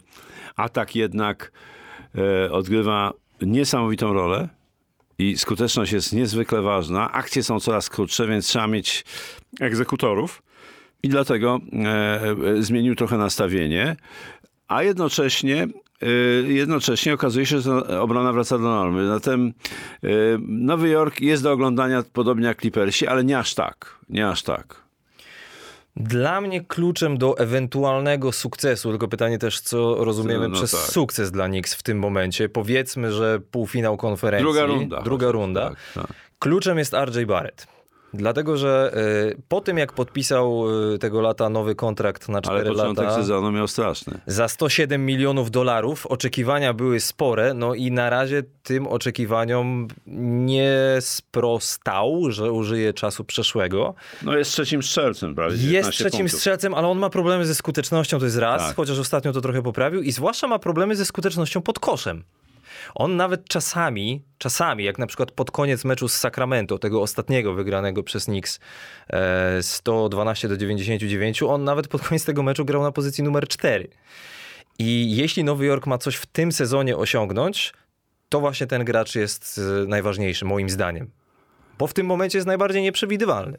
atak 0.56 0.96
jednak 0.96 1.52
e, 2.16 2.52
odgrywa 2.52 3.14
niesamowitą 3.42 4.14
rolę 4.14 4.50
i 5.18 5.38
skuteczność 5.38 5.92
jest 5.92 6.14
niezwykle 6.14 6.62
ważna. 6.62 7.12
Akcje 7.12 7.44
są 7.44 7.60
coraz 7.60 7.90
krótsze, 7.90 8.28
więc 8.28 8.48
trzeba 8.48 8.68
mieć 8.68 9.06
egzekutorów 9.60 10.42
i 11.04 11.10
dlatego 11.10 11.60
e, 11.74 12.22
e, 12.58 12.64
zmienił 12.64 12.96
trochę 12.96 13.18
nastawienie, 13.18 13.96
a 14.68 14.84
jednocześnie 14.84 15.68
e, 16.02 16.08
jednocześnie 16.48 17.14
okazuje 17.14 17.46
się, 17.46 17.60
że 17.60 18.00
obrona 18.02 18.34
wraca 18.34 18.58
do 18.58 18.64
normy. 18.64 19.08
Zatem 19.08 19.54
Nowy 20.48 20.90
Jork 20.90 21.22
jest 21.22 21.44
do 21.44 21.52
oglądania 21.52 22.04
podobnie 22.14 22.48
jak 22.48 22.62
Clippersi, 22.62 23.08
ale 23.08 23.24
nie 23.24 23.40
aż 23.40 23.56
tak. 23.56 24.00
Nie 24.10 24.28
aż 24.30 24.44
tak. 24.44 24.82
Dla 25.96 26.42
mnie 26.42 26.62
kluczem 26.66 27.18
do 27.18 27.38
ewentualnego 27.38 28.32
sukcesu, 28.32 28.90
tylko 28.90 29.08
pytanie 29.08 29.38
też, 29.38 29.62
co 29.62 30.06
rozumiemy 30.06 30.44
no, 30.44 30.48
no 30.48 30.56
przez 30.56 30.72
tak. 30.72 30.80
sukces 30.80 31.32
dla 31.32 31.48
Knicks 31.48 31.74
w 31.74 31.84
tym 31.84 32.00
momencie. 32.00 32.50
Powiedzmy, 32.50 33.12
że 33.12 33.40
półfinał 33.52 33.98
konferencji. 33.98 34.44
Druga 34.44 34.66
runda. 34.66 35.02
Druga 35.02 35.32
runda. 35.32 35.70
Tak, 35.70 35.78
tak. 35.94 36.18
Kluczem 36.40 36.78
jest 36.78 36.94
RJ 36.94 37.26
Barrett. 37.26 37.68
Dlatego, 38.14 38.58
że 38.58 38.94
y, 39.32 39.42
po 39.48 39.62
tym 39.62 39.78
jak 39.78 39.94
podpisał 39.94 40.66
y, 40.94 41.00
tego 41.00 41.22
lata 41.22 41.50
nowy 41.50 41.76
kontrakt 41.76 42.30
na 42.30 42.42
4 42.42 42.60
Ale 42.60 42.70
początek 42.70 43.06
lata, 43.06 43.18
sezonu 43.18 43.52
miał 43.52 43.68
straszny. 43.68 44.22
Za 44.26 44.48
107 44.48 45.06
milionów 45.06 45.52
dolarów 45.52 46.08
oczekiwania 46.08 46.74
były 46.74 47.00
spore, 47.00 47.54
no 47.54 47.74
i 47.74 47.92
na 47.92 48.10
razie 48.10 48.44
tym 48.64 48.88
oczekiwaniom 48.88 49.88
nie 50.46 50.98
sprostał, 51.00 52.32
że 52.32 52.52
użyje 52.52 52.94
czasu 52.94 53.24
przeszłego. 53.24 53.94
No 54.22 54.38
jest 54.38 54.52
trzecim 54.52 54.84
strzelcem, 54.84 55.36
prawda? 55.36 55.56
Jest 55.60 55.90
trzecim 55.90 56.20
punktów. 56.20 56.40
strzelcem, 56.40 56.74
ale 56.74 56.88
on 56.88 57.00
ma 57.00 57.10
problemy 57.10 57.46
ze 57.46 57.56
skutecznością, 57.56 58.20
to 58.20 58.26
jest 58.26 58.38
raz, 58.38 58.62
tak. 58.62 58.76
chociaż 58.76 59.00
ostatnio 59.00 59.34
to 59.34 59.42
trochę 59.42 59.62
poprawił 59.62 60.02
i 60.02 60.12
zwłaszcza 60.12 60.48
ma 60.48 60.60
problemy 60.60 60.96
ze 60.96 61.06
skutecznością 61.06 61.62
pod 61.62 61.80
koszem. 61.80 62.24
On 62.96 63.16
nawet 63.16 63.48
czasami, 63.48 64.24
czasami, 64.38 64.84
jak 64.84 65.00
na 65.00 65.08
przykład 65.08 65.32
pod 65.32 65.52
koniec 65.52 65.86
meczu 65.86 66.08
z 66.08 66.14
Sacramento, 66.14 66.80
tego 66.80 67.02
ostatniego 67.02 67.54
wygranego 67.54 68.04
przez 68.04 68.26
Knicks 68.26 68.60
112 69.62 70.48
e, 70.48 70.50
do 70.50 70.58
99, 70.58 71.44
on 71.44 71.64
nawet 71.64 71.88
pod 71.88 72.02
koniec 72.02 72.26
tego 72.26 72.44
meczu 72.44 72.66
grał 72.66 72.82
na 72.82 72.92
pozycji 72.92 73.24
numer 73.24 73.48
4. 73.48 73.88
I 74.80 75.16
jeśli 75.16 75.44
Nowy 75.44 75.66
Jork 75.66 75.88
ma 75.88 75.98
coś 75.98 76.16
w 76.16 76.26
tym 76.26 76.52
sezonie 76.52 76.98
osiągnąć, 76.98 77.74
to 78.30 78.40
właśnie 78.40 78.68
ten 78.68 78.86
gracz 78.86 79.16
jest 79.16 79.62
e, 79.84 79.88
najważniejszy, 79.88 80.46
moim 80.46 80.70
zdaniem 80.70 81.12
bo 81.82 81.88
w 81.88 81.94
tym 81.94 82.06
momencie 82.06 82.38
jest 82.38 82.48
najbardziej 82.48 82.82
nieprzewidywalny. 82.82 83.58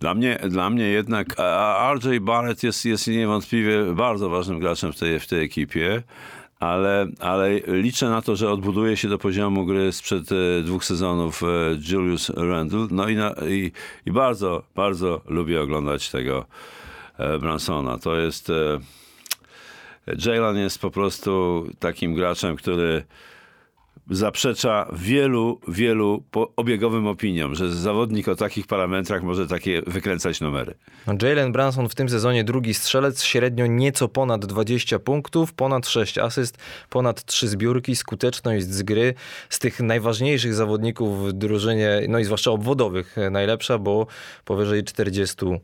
Dla 0.00 0.14
mnie, 0.14 0.38
dla 0.48 0.70
mnie 0.70 0.84
jednak 0.84 1.26
RJ 1.94 2.20
Barrett 2.20 2.62
jest, 2.62 2.84
jest 2.84 3.06
niewątpliwie 3.06 3.94
bardzo 3.94 4.28
ważnym 4.28 4.60
graczem 4.60 4.92
w 4.92 4.98
tej, 4.98 5.20
w 5.20 5.26
tej 5.26 5.44
ekipie 5.44 6.02
ale, 6.60 7.06
ale 7.20 7.60
liczę 7.66 8.08
na 8.08 8.22
to, 8.22 8.36
że 8.36 8.50
odbuduje 8.50 8.96
się 8.96 9.08
do 9.08 9.18
poziomu 9.18 9.66
gry 9.66 9.92
sprzed 9.92 10.32
e, 10.32 10.62
dwóch 10.62 10.84
sezonów 10.84 11.42
e, 11.42 11.46
Julius 11.92 12.30
Randle. 12.30 12.86
No 12.90 13.08
i, 13.08 13.16
na, 13.16 13.34
i, 13.48 13.72
i 14.06 14.12
bardzo, 14.12 14.62
bardzo 14.74 15.20
lubię 15.28 15.60
oglądać 15.60 16.10
tego 16.10 16.46
e, 17.18 17.38
Bransona. 17.38 17.98
To 17.98 18.16
jest... 18.16 18.52
Jalen 20.26 20.56
jest 20.56 20.78
po 20.78 20.90
prostu 20.90 21.66
takim 21.78 22.14
graczem, 22.14 22.56
który 22.56 23.04
zaprzecza 24.10 24.88
wielu, 24.92 25.60
wielu 25.68 26.24
obiegowym 26.56 27.06
opiniom, 27.06 27.54
że 27.54 27.72
zawodnik 27.72 28.28
o 28.28 28.36
takich 28.36 28.66
parametrach 28.66 29.22
może 29.22 29.46
takie 29.46 29.82
wykręcać 29.82 30.40
numery. 30.40 30.74
No, 31.06 31.14
Jalen 31.22 31.52
Branson 31.52 31.88
w 31.88 31.94
tym 31.94 32.08
sezonie 32.08 32.44
drugi 32.44 32.74
strzelec, 32.74 33.22
średnio 33.22 33.66
nieco 33.66 34.08
ponad 34.08 34.46
20 34.46 34.98
punktów, 34.98 35.52
ponad 35.52 35.88
6 35.88 36.18
asyst, 36.18 36.58
ponad 36.88 37.24
3 37.24 37.48
zbiórki, 37.48 37.96
skuteczność 37.96 38.66
z 38.66 38.82
gry. 38.82 39.14
Z 39.48 39.58
tych 39.58 39.80
najważniejszych 39.80 40.54
zawodników 40.54 41.28
w 41.28 41.32
drużynie, 41.32 42.00
no 42.08 42.18
i 42.18 42.24
zwłaszcza 42.24 42.50
obwodowych, 42.50 43.16
najlepsza, 43.30 43.78
bo 43.78 44.06
powyżej 44.44 44.84
46%. 44.84 45.58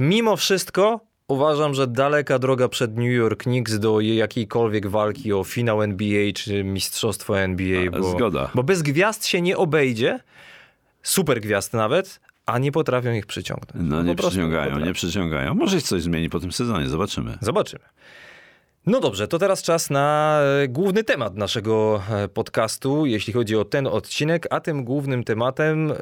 Mimo 0.00 0.36
wszystko 0.36 1.00
Uważam, 1.28 1.74
że 1.74 1.86
daleka 1.86 2.38
droga 2.38 2.68
przed 2.68 2.96
New 2.96 3.12
York 3.12 3.42
Knicks 3.42 3.78
do 3.78 4.00
jakiejkolwiek 4.00 4.86
walki 4.86 5.32
o 5.32 5.44
finał 5.44 5.82
NBA 5.82 6.32
czy 6.34 6.64
mistrzostwo 6.64 7.40
NBA. 7.40 7.90
Bo, 7.90 8.10
zgoda. 8.10 8.50
Bo 8.54 8.62
bez 8.62 8.82
gwiazd 8.82 9.26
się 9.26 9.42
nie 9.42 9.56
obejdzie, 9.56 10.20
super 11.02 11.40
gwiazd 11.40 11.72
nawet, 11.72 12.20
a 12.46 12.58
nie 12.58 12.72
potrafią 12.72 13.12
ich 13.12 13.26
przyciągnąć. 13.26 13.88
No 13.90 14.02
nie 14.02 14.10
po 14.10 14.16
prostu 14.16 14.30
przyciągają, 14.30 14.64
potrafią. 14.64 14.86
nie 14.86 14.92
przyciągają. 14.92 15.54
Może 15.54 15.80
się 15.80 15.86
coś 15.86 16.02
zmieni 16.02 16.30
po 16.30 16.40
tym 16.40 16.52
sezonie, 16.52 16.88
zobaczymy. 16.88 17.38
Zobaczymy. 17.40 17.84
No 18.88 19.00
dobrze, 19.00 19.28
to 19.28 19.38
teraz 19.38 19.62
czas 19.62 19.90
na 19.90 20.40
e, 20.62 20.68
główny 20.68 21.04
temat 21.04 21.34
naszego 21.36 22.02
e, 22.10 22.28
podcastu, 22.28 23.06
jeśli 23.06 23.32
chodzi 23.32 23.56
o 23.56 23.64
ten 23.64 23.86
odcinek, 23.86 24.46
a 24.50 24.60
tym 24.60 24.84
głównym 24.84 25.24
tematem 25.24 25.92
e, 25.92 25.96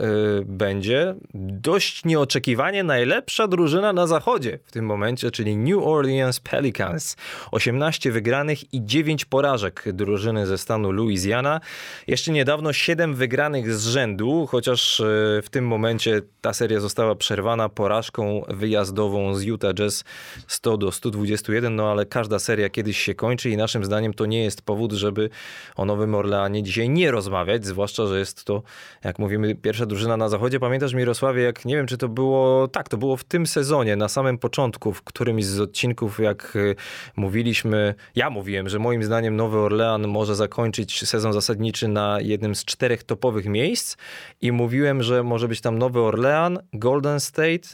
będzie 0.44 1.14
dość 1.34 2.04
nieoczekiwanie 2.04 2.84
najlepsza 2.84 3.48
drużyna 3.48 3.92
na 3.92 4.06
zachodzie 4.06 4.58
w 4.64 4.72
tym 4.72 4.86
momencie, 4.86 5.30
czyli 5.30 5.56
New 5.56 5.86
Orleans 5.86 6.40
Pelicans. 6.40 7.16
18 7.50 8.12
wygranych 8.12 8.74
i 8.74 8.86
9 8.86 9.24
porażek 9.24 9.84
drużyny 9.92 10.46
ze 10.46 10.58
stanu 10.58 10.92
Louisiana. 10.92 11.60
Jeszcze 12.06 12.32
niedawno 12.32 12.72
7 12.72 13.14
wygranych 13.14 13.74
z 13.74 13.86
rzędu, 13.86 14.46
chociaż 14.46 15.02
w 15.42 15.46
tym 15.50 15.66
momencie 15.66 16.22
ta 16.40 16.52
seria 16.52 16.80
została 16.80 17.14
przerwana 17.14 17.68
porażką 17.68 18.42
wyjazdową 18.48 19.34
z 19.34 19.42
Utah 19.42 19.74
Jazz 19.74 20.04
100 20.46 20.76
do 20.76 20.92
121, 20.92 21.76
no 21.76 21.90
ale 21.90 22.06
każda 22.06 22.38
seria 22.38 22.73
kiedyś 22.74 22.98
się 22.98 23.14
kończy 23.14 23.50
i 23.50 23.56
naszym 23.56 23.84
zdaniem 23.84 24.14
to 24.14 24.26
nie 24.26 24.44
jest 24.44 24.62
powód, 24.62 24.92
żeby 24.92 25.30
o 25.76 25.84
Nowym 25.84 26.14
Orleanie 26.14 26.62
dzisiaj 26.62 26.88
nie 26.88 27.10
rozmawiać, 27.10 27.66
zwłaszcza, 27.66 28.06
że 28.06 28.18
jest 28.18 28.44
to, 28.44 28.62
jak 29.04 29.18
mówimy, 29.18 29.54
pierwsza 29.54 29.86
drużyna 29.86 30.16
na 30.16 30.28
zachodzie. 30.28 30.60
Pamiętasz 30.60 30.94
Mirosławie, 30.94 31.42
jak 31.42 31.64
nie 31.64 31.76
wiem, 31.76 31.86
czy 31.86 31.98
to 31.98 32.08
było, 32.08 32.68
tak, 32.68 32.88
to 32.88 32.96
było 32.96 33.16
w 33.16 33.24
tym 33.24 33.46
sezonie, 33.46 33.96
na 33.96 34.08
samym 34.08 34.38
początku, 34.38 34.92
w 34.92 35.02
którymś 35.02 35.44
z 35.44 35.60
odcinków, 35.60 36.18
jak 36.18 36.56
y, 36.56 36.76
mówiliśmy, 37.16 37.94
ja 38.14 38.30
mówiłem, 38.30 38.68
że 38.68 38.78
moim 38.78 39.04
zdaniem 39.04 39.36
Nowy 39.36 39.58
Orlean 39.58 40.08
może 40.08 40.34
zakończyć 40.36 41.08
sezon 41.08 41.32
zasadniczy 41.32 41.88
na 41.88 42.20
jednym 42.20 42.54
z 42.54 42.64
czterech 42.64 43.02
topowych 43.02 43.46
miejsc 43.46 43.96
i 44.40 44.52
mówiłem, 44.52 45.02
że 45.02 45.22
może 45.22 45.48
być 45.48 45.60
tam 45.60 45.78
Nowy 45.78 46.00
Orlean, 46.00 46.58
Golden 46.72 47.20
State, 47.20 47.68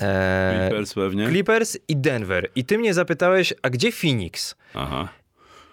e, 0.00 0.60
Clippers 0.68 0.94
pewnie? 0.94 1.28
Clippers 1.28 1.78
i 1.88 1.96
Denver. 1.96 2.50
I 2.54 2.64
ty 2.64 2.78
mnie 2.78 2.94
zapytałeś, 2.94 3.54
a 3.62 3.70
gdzie 3.70 3.92
Phoenix? 3.92 4.54
Aha. 4.74 5.08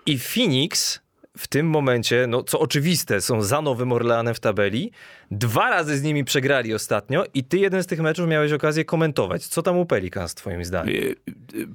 I 0.05 0.19
Phoenix 0.19 1.03
w 1.37 1.47
tym 1.47 1.69
momencie, 1.69 2.25
no 2.27 2.43
co 2.43 2.59
oczywiste, 2.59 3.21
są 3.21 3.41
za 3.41 3.61
Nowym 3.61 3.91
Orleanem 3.91 4.35
w 4.35 4.39
tabeli. 4.39 4.91
Dwa 5.31 5.69
razy 5.69 5.97
z 5.97 6.03
nimi 6.03 6.25
przegrali 6.25 6.73
ostatnio 6.73 7.23
i 7.33 7.43
ty 7.43 7.57
jeden 7.57 7.83
z 7.83 7.87
tych 7.87 7.99
meczów 7.99 8.27
miałeś 8.27 8.51
okazję 8.51 8.85
komentować. 8.85 9.47
Co 9.47 9.61
tam 9.61 9.77
u 9.77 9.85
Pelicans 9.85 10.35
twoim 10.35 10.65
zdaniem? 10.65 10.95
Y, 10.95 11.15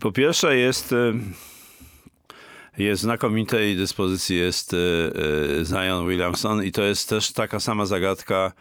Po 0.00 0.12
pierwsze 0.12 0.56
jest, 0.56 0.92
y, 0.92 1.12
jest 2.78 3.02
znakomitej 3.02 3.76
dyspozycji 3.76 4.36
jest 4.38 4.72
y, 4.74 4.76
Zion 5.64 6.08
Williamson 6.08 6.64
i 6.64 6.72
to 6.72 6.82
jest 6.82 7.08
też 7.08 7.32
taka 7.32 7.60
sama 7.60 7.86
zagadka, 7.86 8.52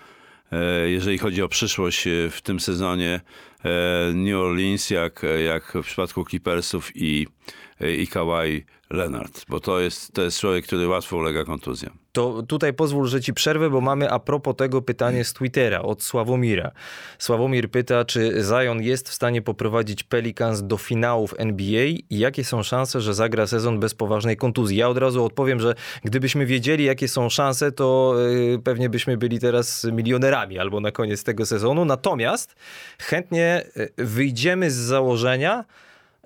jeżeli 0.85 1.17
chodzi 1.17 1.41
o 1.41 1.47
przyszłość 1.47 2.07
w 2.31 2.41
tym 2.43 2.59
sezonie 2.59 3.21
New 4.13 4.39
Orleans, 4.39 4.89
jak, 4.89 5.21
jak 5.45 5.73
w 5.73 5.85
przypadku 5.85 6.25
Clippersów 6.25 6.91
i, 6.95 7.27
i 7.97 8.07
Kawhi 8.07 8.65
Leonard, 8.89 9.45
bo 9.49 9.59
to 9.59 9.79
jest, 9.79 10.13
to 10.13 10.21
jest 10.21 10.39
człowiek, 10.39 10.65
który 10.65 10.87
łatwo 10.87 11.17
ulega 11.17 11.43
kontuzjom. 11.43 11.97
To 12.11 12.43
tutaj 12.43 12.73
pozwól, 12.73 13.07
że 13.07 13.21
ci 13.21 13.33
przerwę, 13.33 13.69
bo 13.69 13.81
mamy 13.81 14.11
a 14.11 14.19
propos 14.19 14.55
tego 14.55 14.81
pytanie 14.81 15.23
z 15.23 15.33
Twittera 15.33 15.81
od 15.81 16.03
Sławomira. 16.03 16.71
Sławomir 17.19 17.71
pyta, 17.71 18.05
czy 18.05 18.43
Zion 18.49 18.81
jest 18.83 19.09
w 19.09 19.13
stanie 19.13 19.41
poprowadzić 19.41 20.03
Pelicans 20.03 20.63
do 20.63 20.77
finałów 20.77 21.33
NBA 21.37 21.85
i 21.85 22.05
jakie 22.09 22.43
są 22.43 22.63
szanse, 22.63 23.01
że 23.01 23.13
zagra 23.13 23.47
sezon 23.47 23.79
bez 23.79 23.93
poważnej 23.95 24.37
kontuzji. 24.37 24.77
Ja 24.77 24.89
od 24.89 24.97
razu 24.97 25.25
odpowiem, 25.25 25.59
że 25.59 25.75
gdybyśmy 26.03 26.45
wiedzieli, 26.45 26.83
jakie 26.83 27.07
są 27.07 27.29
szanse, 27.29 27.71
to 27.71 28.15
yy, 28.51 28.59
pewnie 28.59 28.89
byśmy 28.89 29.17
byli 29.17 29.39
teraz 29.39 29.83
milionerami 29.83 30.59
albo 30.59 30.79
na 30.79 30.91
koniec 30.91 31.23
tego 31.23 31.45
sezonu. 31.45 31.85
Natomiast 31.85 32.55
chętnie 32.99 33.46
yy, 33.75 34.05
wyjdziemy 34.05 34.71
z 34.71 34.75
założenia, 34.75 35.65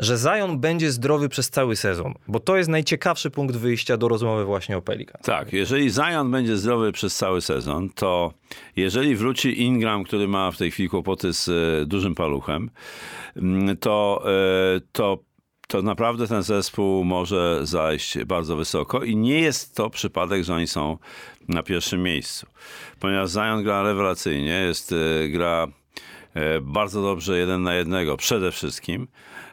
że 0.02 0.18
Zion 0.18 0.60
będzie 0.60 0.92
zdrowy 0.92 1.30
przez 1.30 1.50
cały 1.50 1.76
sezon, 1.76 2.14
bo 2.28 2.40
to 2.40 2.58
jest 2.58 2.70
najciekawszy 2.70 3.32
punkt 3.32 3.56
wyjścia 3.56 3.98
do 3.98 4.08
rozmowy 4.08 4.46
właśnie 4.46 4.78
o 4.78 4.82
Pelicans. 4.82 5.26
Tak, 5.26 5.54
jeżeli 5.54 5.90
Zion 5.90 6.32
będzie 6.32 6.58
zdrowy 6.58 6.92
przez 6.92 7.16
cały 7.16 7.42
sezon, 7.42 7.90
to 7.90 8.34
jeżeli 8.76 9.16
wróci 9.16 9.62
Ingram, 9.62 10.04
który 10.04 10.28
ma 10.28 10.52
w 10.52 10.58
tej 10.58 10.72
chwili 10.72 10.90
kłopoty 10.90 11.34
z 11.34 11.50
e, 11.50 11.86
dużym 11.86 12.16
paluchem, 12.16 12.70
mm, 13.36 13.78
to, 13.78 14.24
e, 14.26 14.82
to, 14.92 15.18
to 15.68 15.82
naprawdę 15.82 16.28
ten 16.28 16.44
zespół 16.44 17.04
może 17.04 17.60
zajść 17.64 18.24
bardzo 18.24 18.56
wysoko 18.56 19.04
i 19.04 19.16
nie 19.16 19.40
jest 19.40 19.76
to 19.76 19.90
przypadek, 19.90 20.44
że 20.44 20.54
oni 20.54 20.68
są 20.68 20.98
na 21.48 21.64
pierwszym 21.64 22.04
miejscu. 22.04 22.48
Ponieważ 23.00 23.32
Zion 23.32 23.64
gra 23.64 23.84
rewelacyjnie, 23.84 24.52
jest, 24.52 24.96
gra 25.30 25.68
bardzo 26.62 27.02
dobrze 27.02 27.38
jeden 27.38 27.64
na 27.64 27.74
jednego 27.74 28.18
przede 28.18 28.52
wszystkim. 28.52 29.08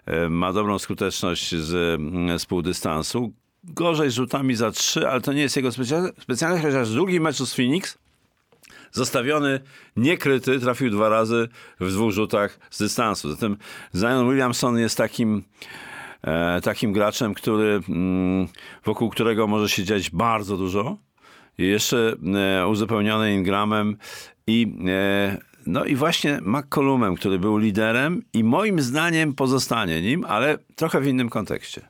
E, 0.06 0.28
Ma 0.28 0.52
dobrą 0.52 0.78
skuteczność 0.78 1.54
z, 1.54 2.00
z 2.42 2.46
półdystansu. 2.46 3.32
Gorzej 3.64 4.10
z 4.10 4.14
rzutami 4.14 4.54
za 4.54 4.70
trzy, 4.70 5.08
ale 5.08 5.20
to 5.20 5.32
nie 5.32 5.42
jest 5.42 5.56
jego 5.56 5.68
specja- 5.68 6.12
specjalność, 6.22 6.64
chociaż 6.64 6.90
drugi 6.90 7.20
meczu 7.20 7.46
z 7.46 7.54
Phoenix 7.54 7.98
zostawiony, 8.92 9.60
niekryty, 9.96 10.60
trafił 10.60 10.90
dwa 10.90 11.08
razy 11.08 11.48
w 11.80 11.92
dwóch 11.92 12.12
rzutach 12.12 12.58
z 12.70 12.78
dystansu. 12.78 13.30
Zatem 13.30 13.56
Zion 13.94 14.28
Williamson 14.30 14.78
jest 14.78 14.96
takim, 14.96 15.42
e, 16.22 16.60
takim 16.60 16.92
graczem, 16.92 17.34
który, 17.34 17.80
mm, 17.88 18.48
wokół 18.84 19.10
którego 19.10 19.46
może 19.46 19.68
się 19.68 19.84
dziać 19.84 20.10
bardzo 20.10 20.56
dużo. 20.56 20.96
Jeszcze 21.58 22.16
e, 22.60 22.68
uzupełniony 22.68 23.34
Ingramem 23.34 23.96
i 24.46 24.76
e, 24.88 25.38
no 25.68 25.84
i 25.84 25.96
właśnie 25.96 26.40
McCollumem, 26.42 27.14
który 27.14 27.38
był 27.38 27.58
liderem 27.58 28.22
i 28.32 28.44
moim 28.44 28.80
zdaniem 28.80 29.34
pozostanie 29.34 30.02
nim, 30.02 30.24
ale 30.24 30.58
trochę 30.76 31.00
w 31.00 31.06
innym 31.06 31.28
kontekście. 31.28 31.80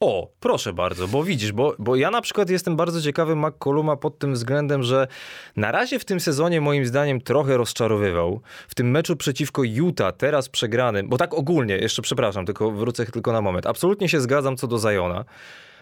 O, 0.00 0.30
proszę 0.40 0.72
bardzo, 0.72 1.08
bo 1.08 1.24
widzisz, 1.24 1.52
bo, 1.52 1.74
bo 1.78 1.96
ja 1.96 2.10
na 2.10 2.20
przykład 2.20 2.50
jestem 2.50 2.76
bardzo 2.76 3.02
ciekawy 3.02 3.36
McColluma 3.36 3.96
pod 3.96 4.18
tym 4.18 4.32
względem, 4.32 4.82
że 4.82 5.08
na 5.56 5.72
razie 5.72 5.98
w 5.98 6.04
tym 6.04 6.20
sezonie 6.20 6.60
moim 6.60 6.86
zdaniem 6.86 7.20
trochę 7.20 7.56
rozczarowywał. 7.56 8.40
W 8.68 8.74
tym 8.74 8.90
meczu 8.90 9.16
przeciwko 9.16 9.62
Utah, 9.64 10.16
teraz 10.16 10.48
przegranym, 10.48 11.08
bo 11.08 11.18
tak 11.18 11.34
ogólnie, 11.34 11.76
jeszcze 11.76 12.02
przepraszam, 12.02 12.46
tylko 12.46 12.70
wrócę 12.70 13.06
tylko 13.06 13.32
na 13.32 13.40
moment. 13.40 13.66
Absolutnie 13.66 14.08
się 14.08 14.20
zgadzam 14.20 14.56
co 14.56 14.66
do 14.66 14.78
Zajona. 14.78 15.24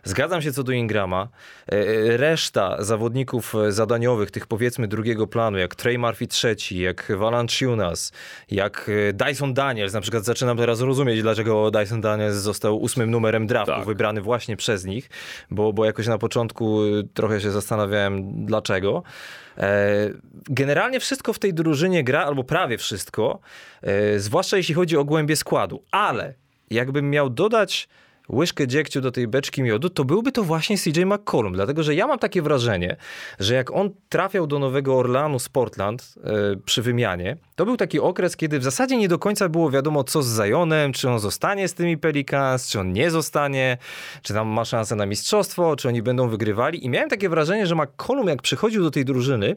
Zgadzam 0.06 0.42
się 0.42 0.52
co 0.52 0.62
do 0.62 0.72
Ingrama. 0.72 1.28
E, 1.66 2.16
Reszta 2.16 2.76
zawodników 2.84 3.54
e, 3.54 3.72
zadaniowych, 3.72 4.30
tych 4.30 4.46
powiedzmy 4.46 4.88
drugiego 4.88 5.26
planu, 5.26 5.58
jak 5.58 5.74
Trey 5.74 5.98
Murphy 5.98 6.26
trzeci, 6.26 6.78
jak 6.78 7.12
Valanciunas, 7.16 8.12
jak 8.50 8.90
e, 9.08 9.12
Dyson 9.12 9.54
Daniels, 9.54 9.92
na 9.92 10.00
przykład 10.00 10.24
zaczynam 10.24 10.56
teraz 10.56 10.80
rozumieć, 10.80 11.22
dlaczego 11.22 11.70
Dyson 11.70 12.00
Daniels 12.00 12.36
został 12.36 12.76
ósmym 12.76 13.10
numerem 13.10 13.46
draftu, 13.46 13.72
Tak. 13.72 13.84
wybrany 13.86 14.20
właśnie 14.20 14.56
przez 14.56 14.84
nich, 14.84 15.10
bo, 15.50 15.72
bo 15.72 15.84
jakoś 15.84 16.06
na 16.06 16.18
początku 16.18 16.82
e, 16.84 17.02
trochę 17.14 17.40
się 17.40 17.50
zastanawiałem 17.50 18.46
dlaczego. 18.46 19.02
E, 19.58 20.10
Generalnie 20.50 21.00
wszystko 21.00 21.32
w 21.32 21.38
tej 21.38 21.54
drużynie 21.54 22.04
gra, 22.04 22.24
albo 22.24 22.44
prawie 22.44 22.78
wszystko, 22.78 23.38
e, 23.82 24.18
zwłaszcza 24.18 24.56
jeśli 24.56 24.74
chodzi 24.74 24.96
o 24.96 25.04
głębie 25.04 25.36
składu, 25.36 25.82
ale 25.90 26.34
jakbym 26.70 27.10
miał 27.10 27.30
dodać 27.30 27.88
łyżkę 28.30 28.66
dziegciu 28.66 29.00
do 29.00 29.12
tej 29.12 29.28
beczki 29.28 29.62
miodu, 29.62 29.90
to 29.90 30.04
byłby 30.04 30.32
to 30.32 30.42
właśnie 30.42 30.78
CJ 30.78 31.04
McCollum, 31.04 31.52
dlatego 31.52 31.82
że 31.82 31.94
ja 31.94 32.06
mam 32.06 32.18
takie 32.18 32.42
wrażenie, 32.42 32.96
że 33.38 33.54
jak 33.54 33.70
on 33.70 33.90
trafiał 34.08 34.46
do 34.46 34.58
Nowego 34.58 34.98
Orleanu 34.98 35.38
z 35.38 35.48
Portland 35.48 36.14
e, 36.24 36.56
przy 36.64 36.82
wymianie, 36.82 37.36
to 37.56 37.64
był 37.64 37.76
taki 37.76 38.00
okres, 38.00 38.36
kiedy 38.36 38.58
w 38.58 38.64
zasadzie 38.64 38.96
nie 38.96 39.08
do 39.08 39.18
końca 39.18 39.48
było 39.48 39.70
wiadomo, 39.70 40.04
co 40.04 40.22
z 40.22 40.26
Zajonem, 40.26 40.92
czy 40.92 41.10
on 41.10 41.18
zostanie 41.18 41.68
z 41.68 41.74
tymi 41.74 41.98
Pelicans, 41.98 42.68
czy 42.68 42.80
on 42.80 42.92
nie 42.92 43.10
zostanie, 43.10 43.78
czy 44.22 44.34
tam 44.34 44.48
ma 44.48 44.64
szansę 44.64 44.96
na 44.96 45.06
mistrzostwo, 45.06 45.76
czy 45.76 45.88
oni 45.88 46.02
będą 46.02 46.28
wygrywali. 46.28 46.84
I 46.84 46.88
miałem 46.88 47.08
takie 47.08 47.28
wrażenie, 47.28 47.66
że 47.66 47.74
McCollum 47.74 48.28
jak 48.28 48.42
przychodził 48.42 48.82
do 48.82 48.90
tej 48.90 49.04
drużyny, 49.04 49.56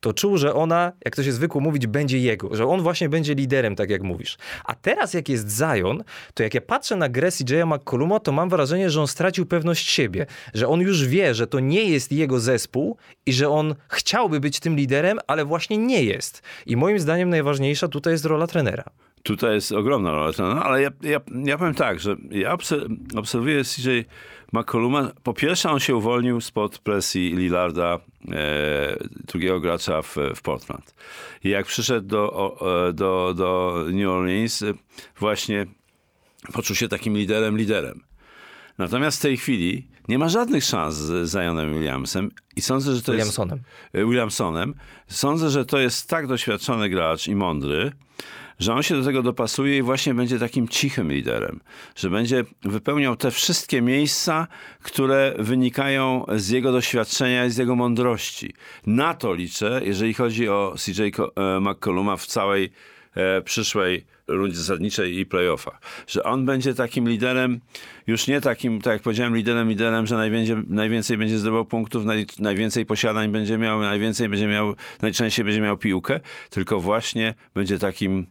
to 0.00 0.12
czuł, 0.12 0.36
że 0.38 0.54
ona, 0.54 0.92
jak 1.04 1.16
to 1.16 1.22
się 1.22 1.32
zwykło 1.32 1.60
mówić, 1.60 1.86
będzie 1.86 2.18
jego, 2.18 2.56
że 2.56 2.66
on 2.66 2.82
właśnie 2.82 3.08
będzie 3.08 3.34
liderem, 3.34 3.76
tak 3.76 3.90
jak 3.90 4.02
mówisz. 4.02 4.38
A 4.64 4.74
teraz 4.74 5.14
jak 5.14 5.28
jest 5.28 5.58
Zion, 5.58 6.04
to 6.34 6.42
jak 6.42 6.54
ja 6.54 6.60
patrzę 6.60 6.96
na 6.96 7.08
grę 7.08 7.28
CJ'a 7.28 7.76
McColluma, 7.76 8.20
to 8.20 8.32
mam 8.32 8.48
wrażenie, 8.48 8.90
że 8.90 9.00
on 9.00 9.06
stracił 9.06 9.46
pewność 9.46 9.90
siebie, 9.90 10.26
że 10.54 10.68
on 10.68 10.80
już 10.80 11.06
wie, 11.06 11.34
że 11.34 11.46
to 11.46 11.60
nie 11.60 11.84
jest 11.84 12.12
jego 12.12 12.40
zespół 12.40 12.96
i 13.26 13.32
że 13.32 13.48
on 13.48 13.74
chciałby 13.88 14.40
być 14.40 14.60
tym 14.60 14.76
liderem, 14.76 15.18
ale 15.26 15.44
właśnie 15.44 15.78
nie 15.78 16.04
jest. 16.04 16.42
I 16.66 16.76
moim 16.76 16.98
zdaniem 16.98 17.37
najważniejsza 17.38 17.88
tutaj 17.88 18.12
jest 18.12 18.24
rola 18.24 18.46
trenera. 18.46 18.84
Tutaj 19.22 19.54
jest 19.54 19.72
ogromna 19.72 20.12
rola 20.12 20.32
trenera, 20.32 20.62
ale 20.62 20.82
ja, 20.82 20.90
ja, 21.02 21.20
ja 21.44 21.58
powiem 21.58 21.74
tak, 21.74 22.00
że 22.00 22.16
ja 22.30 22.56
obser- 22.56 22.88
obserwuję 23.16 23.64
CJ 23.64 23.88
McColluma. 24.52 25.10
Po 25.22 25.34
pierwsze, 25.34 25.70
on 25.70 25.80
się 25.80 25.96
uwolnił 25.96 26.40
spod 26.40 26.78
presji 26.78 27.36
Lillarda, 27.36 27.98
e, 28.32 28.96
drugiego 29.26 29.60
gracza 29.60 30.02
w, 30.02 30.16
w 30.34 30.42
Portland. 30.42 30.94
I 31.44 31.48
jak 31.48 31.66
przyszedł 31.66 32.06
do, 32.06 32.32
o, 32.32 32.88
e, 32.88 32.92
do, 32.92 33.34
do 33.36 33.84
New 33.92 34.08
Orleans, 34.08 34.62
e, 34.62 34.74
właśnie 35.18 35.66
poczuł 36.52 36.76
się 36.76 36.88
takim 36.88 37.16
liderem, 37.16 37.58
liderem. 37.58 38.00
Natomiast 38.78 39.18
w 39.18 39.22
tej 39.22 39.36
chwili 39.36 39.88
nie 40.08 40.18
ma 40.18 40.28
żadnych 40.28 40.64
szans 40.64 40.94
z 40.94 41.32
Zionem 41.32 41.74
Williamsem 41.74 42.30
i 42.56 42.60
sądzę, 42.60 42.94
że 42.94 43.02
to 43.02 43.12
Williamsonem. 43.12 43.60
jest... 43.94 44.06
Williamsonem. 44.06 44.74
Sądzę, 45.08 45.50
że 45.50 45.64
to 45.64 45.78
jest 45.78 46.08
tak 46.08 46.26
doświadczony 46.26 46.88
gracz 46.88 47.28
i 47.28 47.36
mądry, 47.36 47.92
że 48.58 48.74
on 48.74 48.82
się 48.82 48.96
do 48.96 49.04
tego 49.04 49.22
dopasuje 49.22 49.78
i 49.78 49.82
właśnie 49.82 50.14
będzie 50.14 50.38
takim 50.38 50.68
cichym 50.68 51.12
liderem, 51.12 51.60
że 51.96 52.10
będzie 52.10 52.44
wypełniał 52.62 53.16
te 53.16 53.30
wszystkie 53.30 53.82
miejsca, 53.82 54.46
które 54.82 55.34
wynikają 55.38 56.24
z 56.36 56.48
jego 56.48 56.72
doświadczenia 56.72 57.46
i 57.46 57.50
z 57.50 57.56
jego 57.56 57.76
mądrości. 57.76 58.54
Na 58.86 59.14
to 59.14 59.34
liczę, 59.34 59.80
jeżeli 59.84 60.14
chodzi 60.14 60.48
o 60.48 60.74
CJ 60.78 61.02
e, 61.02 61.60
McColluma 61.60 62.16
w 62.16 62.26
całej 62.26 62.72
przyszłej 63.44 64.06
rundzie 64.28 64.56
zasadniczej 64.56 65.18
i 65.18 65.26
playoffach. 65.26 65.80
Że 66.06 66.22
on 66.22 66.46
będzie 66.46 66.74
takim 66.74 67.08
liderem, 67.08 67.60
już 68.06 68.26
nie 68.26 68.40
takim, 68.40 68.80
tak 68.80 68.92
jak 68.92 69.02
powiedziałem, 69.02 69.36
liderem, 69.36 69.68
liderem, 69.68 70.06
że 70.06 70.16
najwięcej, 70.16 70.56
najwięcej 70.68 71.16
będzie 71.16 71.38
zdobywał 71.38 71.64
punktów, 71.64 72.04
naj, 72.04 72.26
najwięcej 72.38 72.86
posiadań 72.86 73.28
będzie 73.28 73.58
miał, 73.58 73.80
najwięcej 73.80 74.28
będzie 74.28 74.46
miał, 74.46 74.74
najczęściej 75.02 75.44
będzie 75.44 75.60
miał 75.60 75.76
piłkę, 75.76 76.20
tylko 76.50 76.80
właśnie 76.80 77.34
będzie 77.54 77.78
takim 77.78 78.26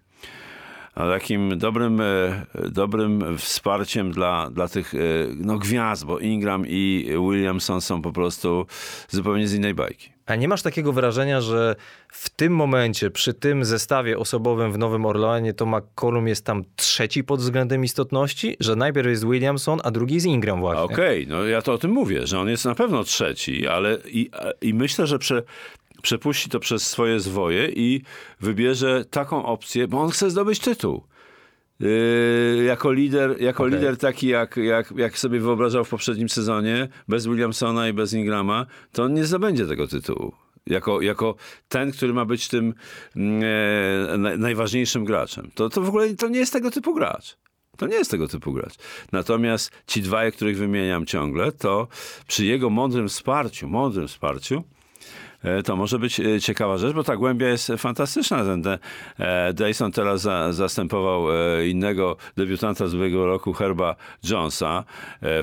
takim 0.95 1.57
dobrym, 1.57 2.01
e, 2.01 2.45
dobrym 2.69 3.37
wsparciem 3.37 4.11
dla, 4.11 4.49
dla 4.49 4.67
tych 4.67 4.93
e, 4.95 4.97
no, 5.35 5.57
gwiazd, 5.57 6.05
bo 6.05 6.19
Ingram 6.19 6.63
i 6.67 7.09
Williamson 7.29 7.81
są 7.81 8.01
po 8.01 8.11
prostu 8.11 8.65
zupełnie 9.09 9.47
z 9.47 9.53
innej 9.53 9.73
bajki. 9.73 10.16
A 10.27 10.35
nie 10.35 10.47
masz 10.47 10.61
takiego 10.61 10.93
wrażenia, 10.93 11.41
że 11.41 11.75
w 12.09 12.29
tym 12.29 12.55
momencie, 12.55 13.11
przy 13.11 13.33
tym 13.33 13.65
zestawie 13.65 14.17
osobowym 14.17 14.71
w 14.71 14.77
Nowym 14.77 15.05
Orleanie, 15.05 15.53
to 15.53 15.65
McCollum 15.65 16.27
jest 16.27 16.45
tam 16.45 16.63
trzeci 16.75 17.23
pod 17.23 17.39
względem 17.39 17.83
istotności? 17.83 18.57
Że 18.59 18.75
najpierw 18.75 19.07
jest 19.07 19.25
Williamson, 19.25 19.79
a 19.83 19.91
drugi 19.91 20.13
jest 20.13 20.25
Ingram 20.25 20.59
właśnie. 20.59 20.83
Okej, 20.83 21.25
okay, 21.25 21.37
no 21.37 21.45
ja 21.45 21.61
to 21.61 21.73
o 21.73 21.77
tym 21.77 21.91
mówię, 21.91 22.27
że 22.27 22.39
on 22.39 22.49
jest 22.49 22.65
na 22.65 22.75
pewno 22.75 23.03
trzeci, 23.03 23.67
ale 23.67 23.97
i, 24.05 24.29
i 24.61 24.73
myślę, 24.73 25.07
że 25.07 25.19
prze, 25.19 25.43
przepuści 26.01 26.49
to 26.49 26.59
przez 26.59 26.87
swoje 26.87 27.19
zwoje 27.19 27.69
i 27.69 28.01
wybierze 28.39 29.05
taką 29.05 29.45
opcję, 29.45 29.87
bo 29.87 30.01
on 30.01 30.09
chce 30.09 30.29
zdobyć 30.29 30.59
tytuł. 30.59 31.03
Yy, 31.79 32.63
jako 32.63 32.91
lider, 32.91 33.41
jako 33.41 33.63
okay. 33.63 33.75
lider 33.75 33.97
taki, 33.97 34.27
jak, 34.27 34.57
jak, 34.57 34.93
jak 34.97 35.17
sobie 35.17 35.39
wyobrażał 35.39 35.85
w 35.85 35.89
poprzednim 35.89 36.29
sezonie, 36.29 36.87
bez 37.07 37.27
Williamsona 37.27 37.89
i 37.89 37.93
bez 37.93 38.13
Ingrama, 38.13 38.65
to 38.91 39.03
on 39.03 39.13
nie 39.13 39.25
zdobędzie 39.25 39.67
tego 39.67 39.87
tytułu. 39.87 40.33
Jako, 40.65 41.01
jako 41.01 41.35
ten, 41.67 41.91
który 41.91 42.13
ma 42.13 42.25
być 42.25 42.47
tym 42.47 42.73
mm, 43.15 43.41
e, 44.23 44.37
najważniejszym 44.37 45.05
graczem. 45.05 45.51
To, 45.55 45.69
to 45.69 45.81
w 45.81 45.87
ogóle 45.87 46.15
to 46.15 46.27
nie 46.27 46.39
jest 46.39 46.53
tego 46.53 46.71
typu 46.71 46.93
gracz. 46.93 47.37
To 47.77 47.87
nie 47.87 47.95
jest 47.95 48.11
tego 48.11 48.27
typu 48.27 48.53
gracz. 48.53 48.73
Natomiast 49.11 49.71
ci 49.87 50.01
dwaj, 50.01 50.31
których 50.31 50.57
wymieniam 50.57 51.05
ciągle, 51.05 51.51
to 51.51 51.87
przy 52.27 52.45
jego 52.45 52.69
mądrym 52.69 53.07
wsparciu, 53.07 53.67
mądrym 53.67 54.07
wsparciu, 54.07 54.63
to 55.65 55.75
może 55.75 55.99
być 55.99 56.19
e, 56.19 56.41
ciekawa 56.41 56.77
rzecz, 56.77 56.93
bo 56.93 57.03
ta 57.03 57.15
głębia 57.15 57.47
jest 57.47 57.71
fantastyczna. 57.77 58.43
Ten 58.43 58.77
e, 59.19 59.53
Dyson 59.53 59.91
teraz 59.91 60.21
za, 60.21 60.53
zastępował 60.53 61.27
innego 61.67 62.17
debiutanta 62.37 62.87
z 62.87 62.93
ubiegłego 62.93 63.25
roku, 63.25 63.53
Herba 63.53 63.95
Jonesa. 64.29 64.83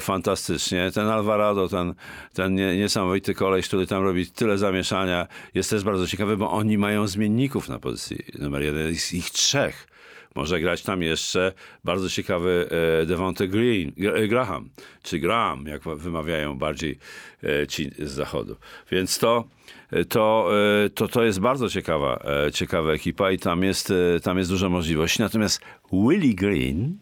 Fantastycznie. 0.00 0.90
Ten 0.94 1.08
Alvarado, 1.08 1.68
ten, 1.68 1.94
ten 2.32 2.54
niesamowity 2.54 3.34
koleś, 3.34 3.68
który 3.68 3.86
tam 3.86 4.02
robi 4.02 4.26
tyle 4.26 4.58
zamieszania, 4.58 5.26
jest 5.54 5.70
też 5.70 5.84
bardzo 5.84 6.06
ciekawy, 6.06 6.36
bo 6.36 6.50
oni 6.50 6.78
mają 6.78 7.06
zmienników 7.06 7.68
na 7.68 7.78
pozycji 7.78 8.18
numer 8.38 8.62
jeden. 8.62 8.88
Jest 8.88 9.12
ich 9.12 9.30
trzech 9.30 9.86
może 10.34 10.60
grać 10.60 10.82
tam 10.82 11.02
jeszcze 11.02 11.52
bardzo 11.84 12.08
ciekawy 12.08 12.68
Devonte 13.06 13.48
Green, 13.48 13.92
Graham, 14.28 14.68
czy 15.02 15.18
Graham, 15.18 15.66
jak 15.66 15.82
wymawiają 15.82 16.58
bardziej 16.58 16.98
ci 17.68 17.90
z 17.98 18.10
zachodu. 18.10 18.56
Więc 18.90 19.18
to 19.18 19.44
to, 20.08 20.50
e, 20.84 20.90
to, 20.90 21.08
to 21.08 21.24
jest 21.24 21.40
bardzo 21.40 21.68
ciekawa, 21.68 22.24
e, 22.46 22.52
ciekawa 22.52 22.92
ekipa 22.92 23.30
i 23.30 23.38
tam 23.38 23.62
jest, 23.62 23.90
e, 24.16 24.20
tam 24.20 24.38
jest 24.38 24.50
dużo 24.50 24.70
możliwości. 24.70 25.22
Natomiast 25.22 25.60
Willie 25.92 26.34
Green, 26.34 26.98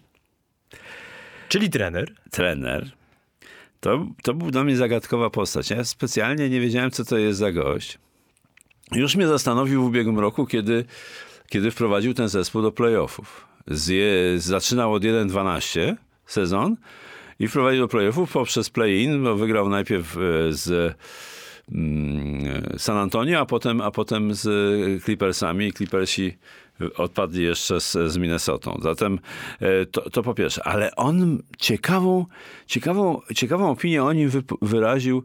czyli 1.49 1.71
trener, 1.71 2.15
trener, 2.31 2.91
to, 3.81 4.07
to 4.23 4.35
był 4.35 4.51
dla 4.51 4.65
mnie 4.65 4.77
zagadkowa 4.77 5.31
postać. 5.31 5.71
Ja 5.71 5.85
specjalnie 5.85 6.51
nie 6.51 6.61
wiedziałem, 6.61 6.91
co 6.91 7.05
to 7.05 7.19
jest 7.19 7.39
za 7.39 7.53
gość. 7.53 7.99
Już 8.93 9.17
mnie 9.17 9.27
zastanowił 9.27 9.83
w 9.83 9.87
ubiegłym 9.87 10.19
roku, 10.19 10.47
kiedy, 10.47 10.85
kiedy 11.49 11.71
wprowadził 11.71 12.15
ten 12.15 12.29
zespół 12.29 12.63
do 12.63 12.73
playoffów. 12.73 13.47
Z, 13.67 14.43
zaczynał 14.43 14.93
od 14.93 15.03
1-12 15.03 15.97
sezon 16.27 16.77
i 17.39 17.49
wprowadził 17.49 17.81
do 17.81 17.89
playoffów 17.89 18.33
poprzez 18.33 18.71
play-in, 18.71 19.25
bo 19.25 19.37
wygrał 19.37 19.69
najpierw 19.69 20.17
z 20.51 20.97
San 22.79 22.97
Antonio, 22.97 23.41
a 23.41 23.47
potem, 23.47 23.81
a 23.81 23.91
potem 23.91 24.35
z 24.35 25.05
Clippersami. 25.05 25.73
Clippersi 25.73 26.37
odpadli 26.97 27.43
jeszcze 27.43 27.81
z, 27.81 27.93
z 27.93 28.17
Minnesotą. 28.17 28.79
Zatem 28.83 29.19
e, 29.61 29.87
to, 29.87 30.11
to 30.11 30.23
po 30.23 30.35
pierwsze. 30.35 30.65
Ale 30.65 30.97
on 30.97 31.43
ciekawą, 31.59 32.27
ciekawą, 32.67 33.21
ciekawą 33.35 33.71
opinię 33.71 34.05
o 34.05 34.13
nim 34.13 34.31
wyraził 34.63 35.25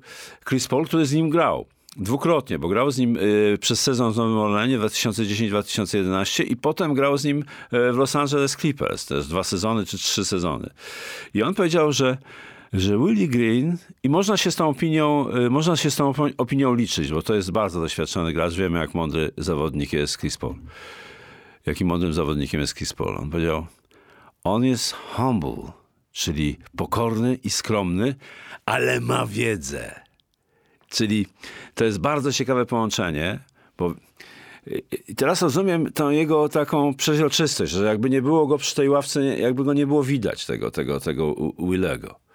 Chris 0.49 0.67
Paul, 0.67 0.85
który 0.85 1.05
z 1.05 1.13
nim 1.13 1.29
grał. 1.29 1.65
Dwukrotnie, 1.95 2.59
bo 2.59 2.67
grał 2.67 2.91
z 2.91 2.97
nim 2.97 3.17
y, 3.17 3.57
przez 3.61 3.81
sezon 3.81 4.13
w 4.13 4.17
Nowym 4.17 4.37
Orleanie 4.37 4.79
2010-2011 4.79 6.43
i 6.47 6.55
potem 6.55 6.93
grał 6.93 7.17
z 7.17 7.25
nim 7.25 7.39
y, 7.39 7.91
w 7.91 7.97
Los 7.97 8.15
Angeles 8.15 8.55
Clippers, 8.57 9.05
też 9.05 9.27
dwa 9.27 9.43
sezony 9.43 9.85
czy 9.85 9.97
trzy 9.97 10.25
sezony. 10.25 10.69
I 11.33 11.43
on 11.43 11.53
powiedział, 11.53 11.91
że 11.91 12.17
że 12.73 12.97
Willie 12.97 13.27
Green 13.27 13.77
i 14.03 14.09
można 14.09 14.37
się 14.37 14.51
z 14.51 14.55
tą 14.55 14.69
opinią, 14.69 15.29
y, 15.45 15.49
można 15.49 15.75
się 15.75 15.91
z 15.91 15.95
tą 15.95 16.13
opinią 16.37 16.73
liczyć, 16.73 17.11
bo 17.11 17.21
to 17.21 17.35
jest 17.35 17.51
bardzo 17.51 17.81
doświadczony 17.81 18.33
gracz. 18.33 18.53
Wiemy, 18.53 18.79
jak 18.79 18.93
mądry 18.93 19.31
zawodnik 19.37 19.93
jest 19.93 20.17
Chris 20.17 20.37
Paul. 20.37 20.55
Jakim 21.65 21.87
mądrym 21.87 22.13
zawodnikiem 22.13 22.61
jest 22.61 22.75
Chris 22.75 22.93
Paul. 22.93 23.17
On 23.17 23.29
powiedział, 23.29 23.65
on 24.43 24.65
jest 24.65 24.93
humble, 24.93 25.71
czyli 26.11 26.57
pokorny 26.77 27.35
i 27.43 27.49
skromny, 27.49 28.15
ale 28.65 28.99
ma 28.99 29.25
wiedzę. 29.25 30.01
Czyli 30.89 31.27
to 31.75 31.85
jest 31.85 31.99
bardzo 31.99 32.33
ciekawe 32.33 32.65
połączenie, 32.65 33.39
bo 33.77 33.93
i 35.07 35.15
teraz 35.15 35.41
rozumiem 35.41 35.91
tą 35.91 36.09
jego 36.09 36.49
taką 36.49 36.93
przeźroczystość, 36.93 37.71
że 37.71 37.85
jakby 37.85 38.09
nie 38.09 38.21
było 38.21 38.47
go 38.47 38.57
przy 38.57 38.75
tej 38.75 38.89
ławce, 38.89 39.23
jakby 39.23 39.63
go 39.63 39.73
nie 39.73 39.87
było 39.87 40.03
widać, 40.03 40.45
tego, 40.45 40.71
tego, 40.71 40.99
tego 40.99 41.35
Willego 41.59 42.26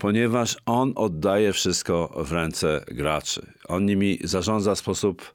ponieważ 0.00 0.56
on 0.66 0.92
oddaje 0.96 1.52
wszystko 1.52 2.14
w 2.16 2.32
ręce 2.32 2.84
graczy. 2.88 3.46
On 3.68 3.86
nimi 3.86 4.18
zarządza 4.24 4.74
w 4.74 4.78
sposób, 4.78 5.34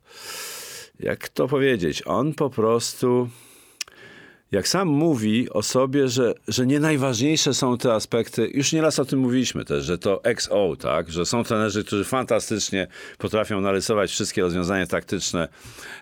jak 0.99 1.29
to 1.29 1.47
powiedzieć, 1.47 2.03
on 2.05 2.33
po 2.33 2.49
prostu, 2.49 3.29
jak 4.51 4.67
sam 4.67 4.87
mówi 4.87 5.49
o 5.49 5.63
sobie, 5.63 6.07
że, 6.07 6.33
że 6.47 6.65
nie 6.65 6.79
najważniejsze 6.79 7.53
są 7.53 7.77
te 7.77 7.93
aspekty, 7.93 8.49
już 8.53 8.73
nieraz 8.73 8.99
o 8.99 9.05
tym 9.05 9.19
mówiliśmy 9.19 9.65
też, 9.65 9.85
że 9.85 9.97
to 9.97 10.23
XO, 10.23 10.75
tak, 10.79 11.11
że 11.11 11.25
są 11.25 11.43
trenerzy, 11.43 11.83
którzy 11.83 12.03
fantastycznie 12.03 12.87
potrafią 13.17 13.61
narysować 13.61 14.11
wszystkie 14.11 14.41
rozwiązania 14.41 14.87
taktyczne 14.87 15.47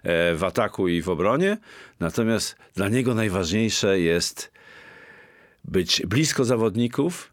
e, 0.03 0.35
w 0.35 0.43
ataku 0.43 0.87
i 0.87 1.01
w 1.01 1.09
obronie, 1.09 1.57
natomiast 1.99 2.55
dla 2.75 2.89
niego 2.89 3.13
najważniejsze 3.13 3.99
jest 3.99 4.51
być 5.65 6.01
blisko 6.05 6.45
zawodników, 6.45 7.32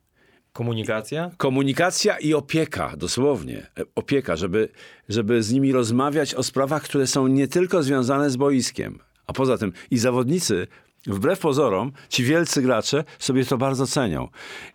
Komunikacja? 0.61 1.31
Komunikacja 1.37 2.19
i 2.19 2.35
opieka, 2.35 2.95
dosłownie. 2.97 3.67
Opieka, 3.95 4.37
żeby, 4.37 4.69
żeby 5.09 5.43
z 5.43 5.53
nimi 5.53 5.73
rozmawiać 5.73 6.35
o 6.35 6.43
sprawach, 6.43 6.83
które 6.83 7.07
są 7.07 7.27
nie 7.27 7.49
tylko 7.49 7.83
związane 7.83 8.31
z 8.31 8.37
boiskiem. 8.37 8.99
A 9.27 9.33
poza 9.33 9.59
tym 9.59 9.73
i 9.91 9.99
zawodnicy, 9.99 10.67
wbrew 11.07 11.39
pozorom, 11.39 11.93
ci 12.09 12.25
wielcy 12.25 12.63
gracze 12.63 13.05
sobie 13.19 13.45
to 13.45 13.59
bardzo 13.59 13.87
cenią. 13.87 14.29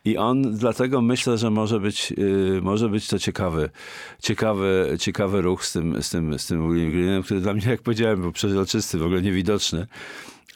I 0.06 0.18
on 0.18 0.58
dlatego 0.58 1.02
myślę, 1.02 1.38
że 1.38 1.50
może 1.50 1.80
być, 1.80 2.12
yy, 2.12 2.60
może 2.62 2.90
być 2.90 3.08
to 3.08 3.20
ciekawy, 3.20 3.70
ciekawy, 4.22 4.98
ciekawy 5.00 5.42
ruch 5.42 5.66
z 5.66 5.74
tym, 5.74 6.04
z 6.04 6.10
tym, 6.10 6.40
z 6.40 6.48
tym 6.48 6.74
William 6.74 6.92
Greenem, 6.92 7.24
który 7.24 7.42
dla 7.42 7.54
mnie, 7.54 7.68
jak 7.68 7.82
powiedziałem, 7.82 8.22
był 8.22 8.32
przezroczysty, 8.32 8.98
w 8.98 9.04
ogóle 9.04 9.22
niewidoczny 9.22 9.88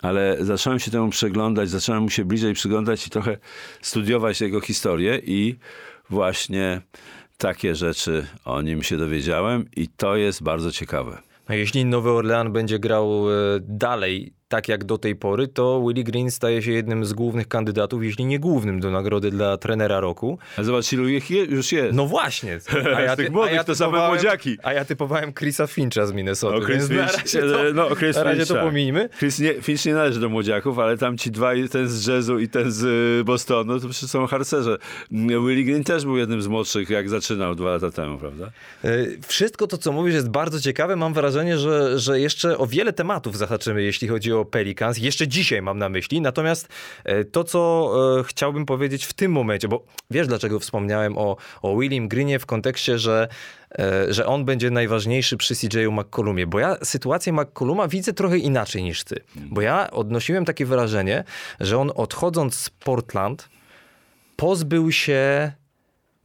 ale 0.02 0.38
zacząłem 0.40 0.80
się 0.80 0.92
temu 0.92 1.10
przeglądać, 1.10 1.70
zacząłem 1.70 2.04
mu 2.04 2.10
się 2.10 2.26
bliżej 2.26 2.54
przyglądać 2.54 3.08
i 3.08 3.10
trochę 3.10 3.38
studiować 3.82 4.42
jego 4.42 4.62
historię 4.62 5.22
i 5.24 5.56
właśnie 6.10 6.82
takie 7.38 7.76
rzeczy 7.76 8.28
o 8.46 8.62
nim 8.62 8.84
się 8.84 8.98
dowiedziałem 8.98 9.66
i 9.76 9.88
to 9.88 10.16
jest 10.16 10.44
bardzo 10.44 10.72
ciekawe. 10.72 11.22
A 11.48 11.56
jeśli 11.56 11.86
Nowy 11.86 12.12
Orlean 12.12 12.52
będzie 12.52 12.80
grał 12.80 13.32
e, 13.32 13.34
dalej 13.62 14.34
tak 14.50 14.68
jak 14.68 14.84
do 14.84 14.98
tej 14.98 15.16
pory, 15.16 15.48
to 15.48 15.84
Willie 15.88 16.04
Green 16.04 16.32
staje 16.32 16.62
się 16.62 16.72
jednym 16.72 17.06
z 17.06 17.14
głównych 17.14 17.48
kandydatów, 17.48 18.04
jeśli 18.04 18.26
nie 18.26 18.40
głównym, 18.40 18.80
do 18.80 18.92
nagrody 18.92 19.32
dla 19.32 19.58
trenera 19.58 20.00
roku. 20.00 20.38
A 20.58 20.64
zobacz, 20.64 20.94
ilu 20.94 21.08
ich 21.08 21.32
je, 21.32 21.44
już 21.46 21.72
jest. 21.72 21.94
No 21.96 22.06
właśnie. 22.06 22.60
Z 22.60 23.16
tych 23.18 23.32
młodych 23.32 23.64
to 23.64 23.76
same 23.76 24.08
młodziaki. 24.08 24.58
A 24.64 24.74
ja 24.74 24.86
typowałem 24.86 25.34
Chrisa 25.34 25.68
Fincha 25.68 26.06
z 26.06 26.14
Minnesota, 26.14 26.56
O, 26.56 26.62
Chris 26.62 26.82
na 26.82 26.88
Finch, 26.88 27.18
razie 27.18 27.42
to, 27.42 27.68
e, 27.68 27.74
no, 27.74 27.96
Chris 27.96 28.16
na 28.16 28.24
razie 28.24 28.46
Finch, 28.46 29.10
to. 29.10 29.18
Chris 29.20 29.40
nie, 29.40 29.54
Finch 29.54 29.86
nie 29.86 29.94
należy 29.94 30.20
do 30.20 30.30
młodziaków, 30.30 30.80
ale 30.80 30.98
tam 30.98 31.18
ci 31.18 31.32
dwaj, 31.32 31.70
ten 31.70 31.90
z 31.90 32.08
jazzu 32.08 32.40
i 32.40 32.50
ten 32.50 32.72
z 32.72 32.84
y, 33.22 33.24
Bostonu, 33.24 33.80
to 33.80 33.90
przecież 33.90 34.10
są 34.10 34.28
harcerze. 34.28 34.78
Mm, 35.12 35.48
Willie 35.48 35.66
Green 35.66 35.84
też 35.84 36.06
był 36.06 36.18
jednym 36.18 36.42
z 36.42 36.48
młodszych, 36.48 36.90
jak 36.90 37.10
zaczynał 37.10 37.56
dwa 37.56 37.70
lata 37.70 37.92
temu, 37.92 38.18
prawda? 38.18 38.52
E, 38.84 38.90
Wszystko 39.28 39.68
to, 39.68 39.78
co 39.78 39.92
mówisz, 39.92 40.14
jest 40.14 40.30
bardzo 40.30 40.62
ciekawe. 40.62 40.96
Mam 40.96 41.14
wrażenie, 41.14 41.58
że, 41.58 42.00
że 42.00 42.20
jeszcze 42.20 42.58
o 42.58 42.68
wiele 42.68 42.94
tematów 42.94 43.38
zahaczymy, 43.38 43.84
jeśli 43.84 44.08
chodzi 44.08 44.34
o 44.34 44.39
Pelicans. 44.46 44.98
Jeszcze 44.98 45.28
dzisiaj 45.28 45.62
mam 45.62 45.78
na 45.78 45.90
myśli. 45.90 46.22
Natomiast 46.22 46.68
e, 47.04 47.26
to, 47.26 47.44
co 47.44 47.92
e, 48.20 48.24
chciałbym 48.24 48.66
powiedzieć 48.66 49.06
w 49.06 49.14
tym 49.14 49.32
momencie, 49.32 49.68
bo 49.68 49.86
wiesz, 50.12 50.28
dlaczego 50.28 50.60
wspomniałem 50.60 51.18
o, 51.18 51.38
o 51.62 51.78
William 51.78 52.08
Greenie 52.08 52.40
w 52.40 52.46
kontekście, 52.46 53.00
że, 53.00 53.28
e, 53.80 54.14
że 54.14 54.26
on 54.26 54.46
będzie 54.46 54.72
najważniejszy 54.72 55.38
przy 55.38 55.56
CJ'u 55.56 55.92
McCollumie. 55.92 56.48
Bo 56.48 56.60
ja 56.60 56.78
sytuację 56.84 57.34
McColluma 57.34 57.88
widzę 57.88 58.14
trochę 58.14 58.38
inaczej 58.38 58.84
niż 58.84 59.04
ty. 59.04 59.20
Bo 59.36 59.62
ja 59.62 59.92
odnosiłem 59.92 60.46
takie 60.46 60.66
wrażenie, 60.66 61.24
że 61.60 61.78
on 61.78 61.92
odchodząc 61.96 62.56
z 62.56 62.70
Portland 62.70 63.50
pozbył 64.36 64.92
się 64.92 65.52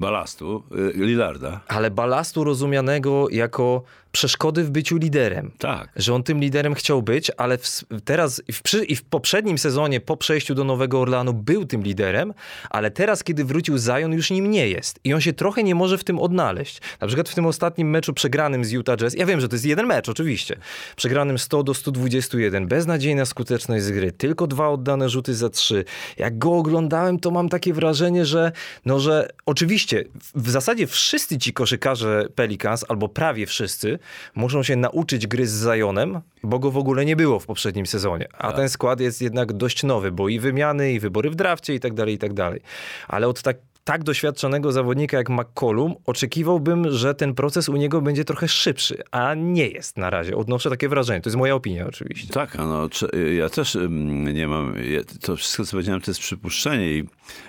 Balastu, 0.01 0.63
y, 0.73 0.93
Lillarda. 0.97 1.61
ale 1.69 1.91
balastu 1.91 2.45
rozumianego 2.45 3.27
jako 3.31 3.83
przeszkody 4.15 4.65
w 4.65 4.71
byciu 4.71 4.97
liderem. 4.97 5.51
Tak. 5.59 5.89
Że 5.97 6.15
on 6.15 6.23
tym 6.23 6.41
liderem 6.41 6.75
chciał 6.75 7.03
być, 7.03 7.31
ale 7.37 7.59
w, 7.59 7.85
teraz 8.05 8.43
i 8.49 8.53
w, 8.53 8.63
przy, 8.63 8.85
i 8.85 8.97
w 8.97 9.03
poprzednim 9.03 9.59
sezonie, 9.59 10.01
po 10.01 10.17
przejściu 10.17 10.55
do 10.55 10.65
Nowego 10.65 11.01
Orleanu, 11.01 11.33
był 11.33 11.65
tym 11.65 11.83
liderem, 11.83 12.35
ale 12.71 12.91
teraz, 12.91 13.25
kiedy 13.25 13.45
wrócił 13.45 13.79
Zion, 13.79 14.13
już 14.13 14.31
nim 14.31 14.51
nie 14.51 14.69
jest. 14.69 15.01
I 15.05 15.15
on 15.15 15.21
się 15.21 15.33
trochę 15.33 15.63
nie 15.63 15.75
może 15.75 15.99
w 15.99 16.05
tym 16.05 16.19
odnaleźć. 16.19 16.81
Na 17.01 17.07
przykład 17.07 17.29
w 17.29 17.35
tym 17.35 17.47
ostatnim 17.47 17.91
meczu 17.91 18.13
przegranym 18.13 18.65
z 18.65 18.73
Utah 18.73 18.97
Jazz, 18.97 19.15
ja 19.15 19.27
wiem, 19.27 19.41
że 19.41 19.49
to 19.49 19.55
jest 19.55 19.67
jeden 19.67 19.87
mecz, 19.87 20.09
oczywiście, 20.09 20.57
przegranym 20.97 21.39
100 21.39 21.63
do 21.63 21.75
121, 21.75 22.67
beznadziejna 22.67 23.25
skuteczność 23.25 23.85
z 23.85 23.91
gry, 23.91 24.13
tylko 24.13 24.47
dwa 24.47 24.69
oddane 24.69 25.09
rzuty 25.09 25.35
za 25.35 25.51
trzy. 25.51 25.85
Jak 26.17 26.39
go 26.39 26.57
oglądałem, 26.57 27.19
to 27.19 27.31
mam 27.31 27.49
takie 27.49 27.73
wrażenie, 27.73 28.25
że, 28.25 28.53
no, 28.85 29.01
że 29.01 29.29
oczywiście 29.47 30.05
w 30.35 30.51
zasadzie 30.51 30.87
wszyscy 30.87 31.39
ci 31.39 31.53
koszykarze 31.53 32.29
Pelicans, 32.35 32.85
albo 32.89 33.09
prawie 33.09 33.47
wszyscy, 33.47 33.99
muszą 34.35 34.63
się 34.63 34.77
nauczyć 34.77 35.27
gry 35.27 35.47
z 35.47 35.53
Zajonem, 35.53 36.21
bo 36.43 36.59
go 36.59 36.71
w 36.71 36.77
ogóle 36.77 37.05
nie 37.05 37.17
było 37.17 37.41
w 37.41 37.47
poprzednim 37.47 37.87
sezonie. 37.87 38.29
A 38.39 38.53
ten 38.53 38.69
skład 38.69 39.01
jest 39.01 39.23
jednak 39.23 39.53
dość 39.53 39.83
nowy, 39.83 40.13
bo 40.13 40.29
i 40.29 40.41
wymiany, 40.41 40.93
i 40.93 41.01
wybory 41.01 41.31
w 41.31 41.35
drafcie 41.35 41.75
i 41.75 41.81
tak 41.81 41.95
dalej, 41.95 42.15
i 42.15 42.19
tak 42.19 42.33
dalej. 42.33 42.61
Ale 43.09 43.29
od 43.29 43.43
tak 43.43 43.57
tak 43.85 44.05
doświadczonego 44.05 44.73
zawodnika 44.73 45.17
jak 45.17 45.29
McCollum, 45.31 45.95
oczekiwałbym, 46.07 46.91
że 46.91 47.15
ten 47.15 47.35
proces 47.35 47.69
u 47.69 47.77
niego 47.77 48.01
będzie 48.01 48.25
trochę 48.25 48.49
szybszy, 48.49 49.03
a 49.11 49.35
nie 49.35 49.69
jest 49.69 49.97
na 49.99 50.11
razie. 50.11 50.37
Odnoszę 50.37 50.71
takie 50.71 50.89
wrażenie. 50.89 51.21
To 51.21 51.29
jest 51.31 51.37
moja 51.37 51.55
opinia 51.55 51.87
oczywiście. 51.87 52.33
Tak, 52.35 52.59
no, 52.59 52.89
cze- 52.89 53.09
ja 53.39 53.49
też 53.49 53.75
ym, 53.75 54.25
nie 54.35 54.49
mam, 54.49 54.75
to 55.21 55.37
wszystko 55.37 55.65
co 55.65 55.71
powiedziałem 55.71 56.01
to 56.01 56.11
jest 56.11 56.21
przypuszczenie 56.21 56.93
i 56.93 57.05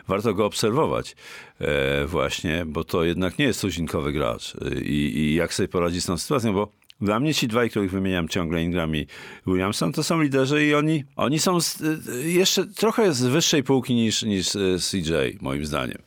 warto 0.08 0.34
go 0.34 0.46
obserwować 0.46 1.16
e, 1.62 2.06
właśnie, 2.06 2.64
bo 2.66 2.84
to 2.84 3.04
jednak 3.04 3.40
nie 3.40 3.46
jest 3.46 3.62
tuzinkowy 3.62 4.12
gracz 4.12 4.56
E, 4.56 4.80
i, 4.80 5.18
i 5.20 5.36
jak 5.36 5.54
sobie 5.54 5.68
poradzi 5.68 6.02
z 6.02 6.06
tą 6.06 6.18
sytuacją, 6.18 6.54
bo 6.54 6.72
dla 7.02 7.20
mnie 7.20 7.34
ci 7.34 7.48
dwaj, 7.48 7.70
których 7.70 7.92
wymieniam 7.92 8.28
ciągle, 8.30 8.64
Ingram 8.64 8.96
i 8.96 9.08
Williamson, 9.48 9.92
to 9.94 10.04
są 10.04 10.22
liderzy 10.22 10.66
i 10.66 10.74
oni, 10.74 11.04
oni 11.16 11.40
są 11.40 11.62
z, 11.62 11.84
jeszcze 12.26 12.66
trochę 12.68 13.14
z 13.14 13.24
wyższej 13.24 13.64
półki 13.64 13.96
niż, 13.96 14.24
niż 14.24 14.50
CJ, 14.92 15.14
moim 15.42 15.66
zdaniem. 15.66 15.98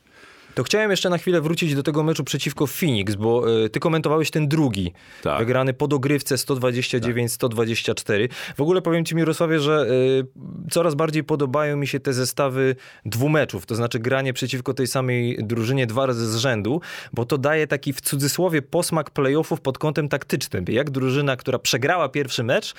To 0.59 0.63
chciałem 0.63 0.91
jeszcze 0.91 1.09
na 1.09 1.17
chwilę 1.17 1.41
wrócić 1.41 1.75
do 1.75 1.83
tego 1.83 2.03
meczu 2.03 2.23
przeciwko 2.23 2.67
Phoenix, 2.67 3.15
bo 3.15 3.63
y, 3.65 3.69
ty 3.69 3.79
komentowałeś 3.79 4.31
ten 4.31 4.47
drugi, 4.47 4.93
Tak. 5.21 5.39
wygrany 5.39 5.73
po 5.73 5.87
dogrywce 5.87 6.35
129-124. 6.35 8.29
W 8.57 8.61
ogóle 8.61 8.81
powiem 8.81 9.05
ci 9.05 9.15
Mirosławie, 9.15 9.59
że 9.59 9.87
y, 9.89 10.69
coraz 10.71 10.95
bardziej 10.95 11.23
podobają 11.23 11.77
mi 11.77 11.87
się 11.87 11.99
te 11.99 12.13
zestawy 12.13 12.75
dwumeczów, 13.05 13.65
to 13.65 13.75
znaczy 13.75 13.99
granie 13.99 14.33
przeciwko 14.33 14.73
tej 14.73 14.87
samej 14.87 15.37
drużynie 15.43 15.87
dwa 15.87 16.05
razy 16.05 16.27
z 16.27 16.35
rzędu, 16.35 16.81
bo 17.13 17.25
to 17.25 17.37
daje 17.37 17.67
taki 17.67 17.93
w 17.93 18.01
cudzysłowie 18.01 18.61
posmak 18.61 19.09
playoffów 19.09 19.61
pod 19.61 19.77
kątem 19.77 20.09
taktycznym. 20.09 20.65
Jak 20.67 20.89
drużyna, 20.89 21.35
która 21.35 21.59
przegrała 21.59 22.09
pierwszy 22.09 22.43
mecz, 22.43 22.73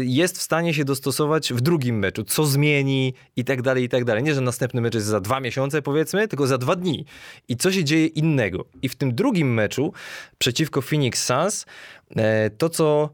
jest 0.00 0.38
w 0.38 0.42
stanie 0.42 0.74
się 0.74 0.84
dostosować 0.84 1.52
w 1.52 1.60
drugim 1.60 1.98
meczu, 1.98 2.24
co 2.24 2.46
zmieni 2.46 3.14
i 3.36 3.44
tak 3.44 3.62
dalej, 3.62 3.84
i 3.84 3.88
tak 3.88 4.04
dalej. 4.04 4.22
Nie, 4.22 4.34
że 4.34 4.40
następny 4.40 4.80
mecz 4.80 4.94
jest 4.94 5.06
za 5.06 5.20
dwa 5.20 5.40
miesiące, 5.40 5.82
powiedzmy, 5.82 6.28
tylko 6.28 6.46
za 6.46 6.58
dwa 6.58 6.76
dni. 6.76 7.04
I 7.48 7.56
co 7.56 7.72
się 7.72 7.84
dzieje 7.84 8.06
innego. 8.06 8.64
I 8.82 8.88
w 8.88 8.96
tym 8.96 9.14
drugim 9.14 9.54
meczu 9.54 9.92
przeciwko 10.38 10.82
Phoenix 10.82 11.24
Suns, 11.24 11.66
e, 12.16 12.50
to 12.50 12.68
co 12.68 13.10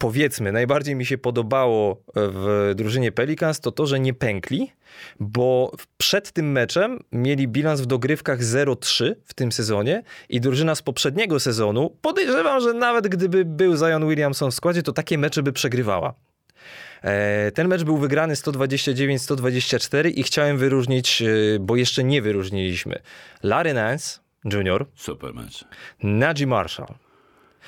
powiedzmy 0.00 0.52
najbardziej 0.52 0.94
mi 0.94 1.06
się 1.06 1.18
podobało 1.18 2.02
w 2.14 2.72
drużynie 2.76 3.12
Pelicans, 3.12 3.60
to 3.60 3.72
to, 3.72 3.86
że 3.86 4.00
nie 4.00 4.14
pękli, 4.14 4.72
bo 5.20 5.72
przed 5.96 6.32
tym 6.32 6.52
meczem 6.52 6.98
mieli 7.12 7.48
bilans 7.48 7.80
w 7.80 7.86
dogrywkach 7.86 8.40
0-3 8.40 9.14
w 9.24 9.34
tym 9.34 9.52
sezonie 9.52 10.02
i 10.28 10.40
drużyna 10.40 10.74
z 10.74 10.82
poprzedniego 10.82 11.40
sezonu, 11.40 11.96
podejrzewam, 12.02 12.60
że 12.60 12.74
nawet 12.74 13.08
gdyby 13.08 13.44
był 13.44 13.76
Zion 13.76 14.08
Williamson 14.08 14.50
w 14.50 14.54
składzie, 14.54 14.82
to 14.82 14.92
takie 14.92 15.18
mecze 15.18 15.42
by 15.42 15.52
przegrywała. 15.52 16.14
E, 17.02 17.50
Ten 17.50 17.68
mecz 17.68 17.84
był 17.84 17.96
wygrany 17.96 18.34
129-124 18.34 20.10
i 20.14 20.22
chciałem 20.22 20.58
wyróżnić, 20.58 21.22
e, 21.22 21.26
bo 21.60 21.76
jeszcze 21.76 22.04
nie 22.04 22.22
wyróżniliśmy, 22.22 22.98
Larry 23.42 23.74
Nance 23.74 24.20
Jr., 24.44 24.86
Super 24.94 25.34
mecz. 25.34 25.64
Najee 26.02 26.46
Marshall. 26.46 26.94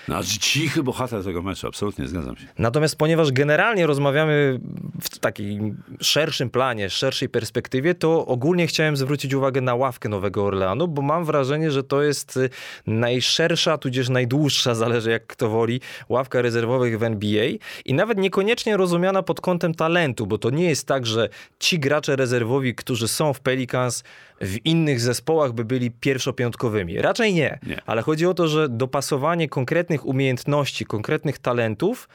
Znaczy 0.05 0.39
cichy 0.39 0.83
bohater 0.83 1.25
tego 1.25 1.43
meczu, 1.43 1.67
absolutnie 1.67 2.09
zgadzam 2.09 2.37
się. 2.37 2.47
Natomiast 2.59 2.97
ponieważ 2.97 3.33
generalnie 3.33 3.87
rozmawiamy 3.87 4.61
w 5.01 5.19
takim 5.19 5.83
szerszym 6.01 6.51
planie, 6.51 6.91
szerszej 6.91 7.29
perspektywie, 7.29 7.95
to 7.95 8.27
ogólnie 8.27 8.67
chciałem 8.67 8.97
zwrócić 8.97 9.35
uwagę 9.35 9.61
na 9.61 9.75
ławkę 9.75 10.09
Nowego 10.09 10.45
Orleanu, 10.45 10.89
bo 10.89 11.03
mam 11.03 11.25
wrażenie, 11.25 11.71
że 11.71 11.83
to 11.83 12.03
jest 12.03 12.37
y, 12.37 12.51
najszersza, 12.87 13.79
tudzież 13.79 14.09
najdłuższa, 14.09 14.75
zależy 14.83 15.11
jak 15.11 15.27
kto 15.27 15.49
woli, 15.49 15.81
ławka 16.09 16.43
rezerwowych 16.43 16.99
w 16.99 17.03
NBA 17.03 17.45
i 17.85 17.95
nawet 17.95 18.19
niekoniecznie 18.19 18.77
rozumiana 18.77 19.23
pod 19.23 19.41
kątem 19.41 19.75
talentu, 19.75 20.27
bo 20.27 20.39
to 20.39 20.51
nie 20.51 20.69
jest 20.69 20.87
tak, 20.87 21.07
że 21.07 21.29
ci 21.59 21.79
gracze 21.79 22.17
rezerwowi, 22.17 22.75
którzy 22.75 23.09
są 23.09 23.33
w 23.33 23.41
Pelicans, 23.41 24.05
w 24.43 24.67
innych 24.67 25.01
zespołach 25.01 25.53
by 25.53 25.65
byli 25.65 25.91
pierwszopiątkowymi. 25.91 26.99
Raczej 26.99 27.35
nie. 27.35 27.59
Nie. 27.67 27.83
Ale 27.87 28.03
chodzi 28.03 28.27
o 28.27 28.35
to, 28.35 28.49
że 28.49 28.69
dopasowanie 28.69 29.49
konkretnych 29.49 29.82
umiejętności, 30.05 30.85
konkretnych 30.87 31.39
talentów 31.39 32.09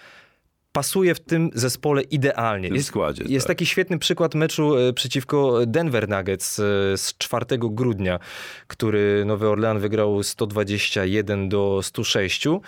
pasuje 0.78 1.16
w 1.16 1.20
tym 1.20 1.50
zespole 1.54 2.02
idealnie. 2.02 2.70
W 2.70 2.84
składzie, 2.84 3.24
jest 3.28 3.48
tak. 3.48 3.58
taki 3.58 3.66
świetny 3.66 4.00
przykład 4.00 4.36
meczu 4.36 4.78
e, 4.78 4.94
przeciwko 4.94 5.66
Denver 5.66 6.10
Nuggets 6.10 6.60
e, 6.60 6.64
z 6.98 7.18
4 7.18 7.46
grudnia, 7.60 8.20
który 8.68 9.24
Nowy 9.26 9.48
Orlean 9.48 9.80
wygrał 9.80 10.24
121 10.24 11.50
do 11.50 11.80
106, 11.84 12.48
e, 12.48 12.60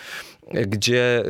gdzie 0.50 1.18
e, 1.18 1.22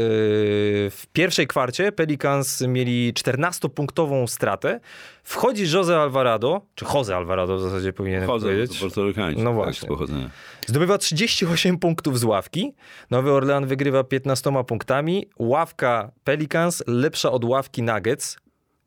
w 0.91 1.03
pierwszej 1.13 1.47
kwarcie 1.47 1.93
Pelicans 1.93 2.61
mieli 2.61 3.13
14-punktową 3.15 4.27
stratę. 4.27 4.81
Wchodzi 5.25 5.65
Jose 5.75 5.97
Alvarado, 6.01 6.61
czy 6.75 6.85
Jose 6.95 7.17
Alvarado 7.17 7.57
w 7.57 7.61
zasadzie 7.61 7.93
powinienem 7.93 8.27
Chodzą, 8.27 8.47
powiedzieć. 8.47 8.79
to 8.79 8.85
Portorykańczyk. 8.85 9.45
No 9.45 9.51
tak, 9.51 9.55
właśnie. 9.55 9.89
pochodzenia. 9.89 10.31
Zdobywa 10.67 10.99
38 10.99 11.79
punktów 11.79 12.19
z 12.19 12.25
ławki. 12.25 12.75
Nowy 13.11 13.33
Orlean 13.33 13.67
wygrywa 13.67 14.05
15 14.05 14.65
punktami. 14.67 15.27
Ławka 15.39 16.13
Pelicans 16.25 16.83
lepsza 16.87 17.31
od 17.31 17.45
ławki 17.45 17.83
Nuggets. 17.83 18.39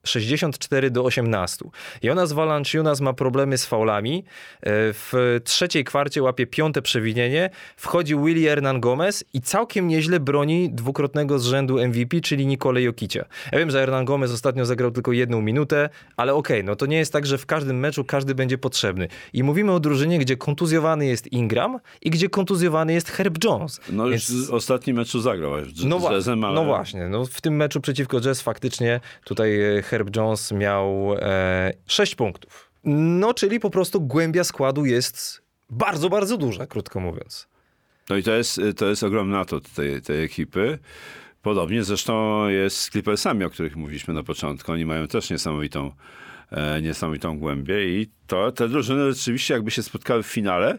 64 0.04 0.92
do 0.92 1.04
18. 1.04 1.66
Jonas 2.04 2.34
Valanciunas 2.34 3.02
ma 3.02 3.13
problemy 3.13 3.58
z 3.58 3.66
faulami. 3.66 4.24
E, 4.62 4.70
W 4.94 5.39
trzeciej 5.44 5.84
kwarcie 5.84 6.24
łapie 6.24 6.48
piąte 6.48 6.82
przewinienie. 6.82 7.50
Wchodzi 7.78 8.16
Willie 8.16 8.50
Hernan 8.50 8.80
Gomez 8.80 9.24
i 9.34 9.42
całkiem 9.42 9.88
nieźle 9.88 10.20
broni 10.20 10.70
dwukrotnego 10.70 11.39
z 11.39 11.46
rzędu 11.46 11.88
MVP, 11.88 12.22
czyli 12.22 12.48
Nikole 12.48 12.82
Jokicia. 12.82 13.26
Ja 13.52 13.60
wiem, 13.60 13.72
że 13.72 13.80
Hernan 13.80 14.06
Gomez 14.06 14.32
ostatnio 14.32 14.66
zagrał 14.66 14.92
tylko 14.92 15.12
jedną 15.12 15.42
minutę, 15.42 15.89
ale 16.18 16.34
okej, 16.34 16.63
no 16.63 16.76
to 16.76 16.86
nie 16.86 16.98
jest 16.98 17.13
tak, 17.13 17.26
że 17.26 17.38
w 17.38 17.46
każdym 17.46 17.80
meczu 17.80 18.04
każdy 18.04 18.36
będzie 18.36 18.58
potrzebny. 18.58 19.08
I 19.34 19.44
mówimy 19.44 19.72
o 19.72 19.80
drużynie, 19.80 20.20
gdzie 20.20 20.38
kontuzjowany 20.38 21.06
jest 21.06 21.32
Ingram 21.32 21.80
i 22.02 22.10
gdzie 22.10 22.30
kontuzjowany 22.30 22.94
jest 22.94 23.10
Herb 23.12 23.44
Jones. 23.44 23.82
No 23.89 24.08
już 24.08 24.12
Więc- 24.32 24.50
w 24.50 24.54
ostatnim 24.54 24.98
meczu 24.98 25.22
zagrał 25.22 25.52
no, 25.86 26.00
z 26.22 26.28
no 26.38 26.66
właśnie, 26.66 27.08
no 27.10 27.26
w 27.26 27.42
tym 27.42 27.56
meczu 27.56 27.82
przeciwko 27.82 28.22
Jazz 28.22 28.42
faktycznie 28.42 29.00
tutaj 29.26 29.78
e, 29.78 29.82
Herb 29.93 30.15
Jones 30.15 30.51
miał 30.51 31.15
e, 31.19 31.73
6 31.88 32.15
punktów. 32.15 32.71
No, 32.84 33.34
czyli 33.34 33.60
po 33.60 33.69
prostu 33.69 34.01
głębia 34.01 34.43
składu 34.43 34.86
jest 34.86 35.41
bardzo, 35.69 36.10
bardzo 36.10 36.38
duża, 36.38 36.67
krótko 36.67 36.99
mówiąc. 36.99 37.47
No 38.10 38.15
i 38.15 38.23
to 38.23 38.32
jest, 38.32 38.62
to 38.77 38.86
jest 38.86 39.03
ogromny 39.03 39.38
atut 39.38 39.73
tej, 39.73 40.01
tej 40.01 40.23
ekipy. 40.23 40.79
Podobnie 41.41 41.84
zresztą 41.84 42.47
jest 42.47 42.77
z 42.77 42.89
Clippersami, 42.89 43.45
o 43.45 43.49
których 43.49 43.75
mówiliśmy 43.75 44.13
na 44.13 44.23
początku. 44.23 44.71
Oni 44.71 44.86
mają 44.86 45.08
też 45.08 45.29
niesamowitą, 45.29 45.91
e, 46.51 46.82
niesamowitą 46.82 47.39
głębię 47.39 47.86
i 47.86 48.10
to 48.27 48.51
te 48.51 48.69
drużyny 48.69 49.13
rzeczywiście 49.13 49.53
jakby 49.53 49.71
się 49.71 49.84
spotkały 49.84 50.23
w 50.23 50.27
finale, 50.27 50.77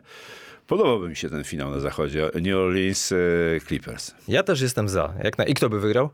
podobałby 0.66 1.08
mi 1.08 1.16
się 1.16 1.30
ten 1.30 1.44
finał 1.44 1.70
na 1.70 1.80
zachodzie. 1.80 2.30
New 2.34 2.56
Orleans 2.56 3.12
e, 3.12 3.16
Clippers. 3.66 4.14
Ja 4.28 4.42
też 4.42 4.60
jestem 4.60 4.88
za. 4.88 5.14
Jak 5.24 5.38
na... 5.38 5.44
I 5.44 5.54
kto 5.54 5.68
by 5.68 5.80
wygrał? 5.80 6.10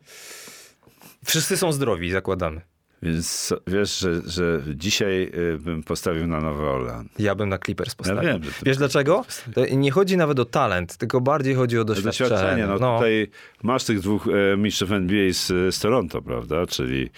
Wszyscy 1.25 1.57
są 1.57 1.73
zdrowi, 1.73 2.11
zakładamy. 2.11 2.70
Więc 3.03 3.55
wiesz, 3.67 3.99
że, 3.99 4.23
że 4.27 4.63
dzisiaj 4.75 5.31
y, 5.35 5.59
bym 5.59 5.83
postawił 5.83 6.27
na 6.27 6.41
Nowy 6.41 6.63
Orlean. 6.63 7.09
Ja 7.19 7.35
bym 7.35 7.49
na 7.49 7.59
Clippers 7.59 7.95
postawił. 7.95 8.23
wiem, 8.23 8.45
że 8.45 8.51
Wiesz 8.63 8.77
dlaczego? 8.77 9.25
To 9.55 9.67
nie 9.67 9.91
chodzi 9.91 10.17
nawet 10.17 10.39
o 10.39 10.45
talent, 10.45 10.97
tylko 10.97 11.21
bardziej 11.21 11.55
chodzi 11.55 11.79
o 11.79 11.85
doświadczenie. 11.85 12.31
Doświadczenie, 12.31 12.67
no, 12.67 12.75
tutaj 12.75 13.31
masz 13.63 13.85
tych 13.85 14.01
dwóch 14.01 14.29
e, 14.29 14.57
mistrzów 14.57 14.93
NBA 14.93 15.33
z, 15.33 15.75
z 15.75 15.81
Toronto, 15.81 16.23
prawda? 16.23 16.67
Czyli 16.67 17.11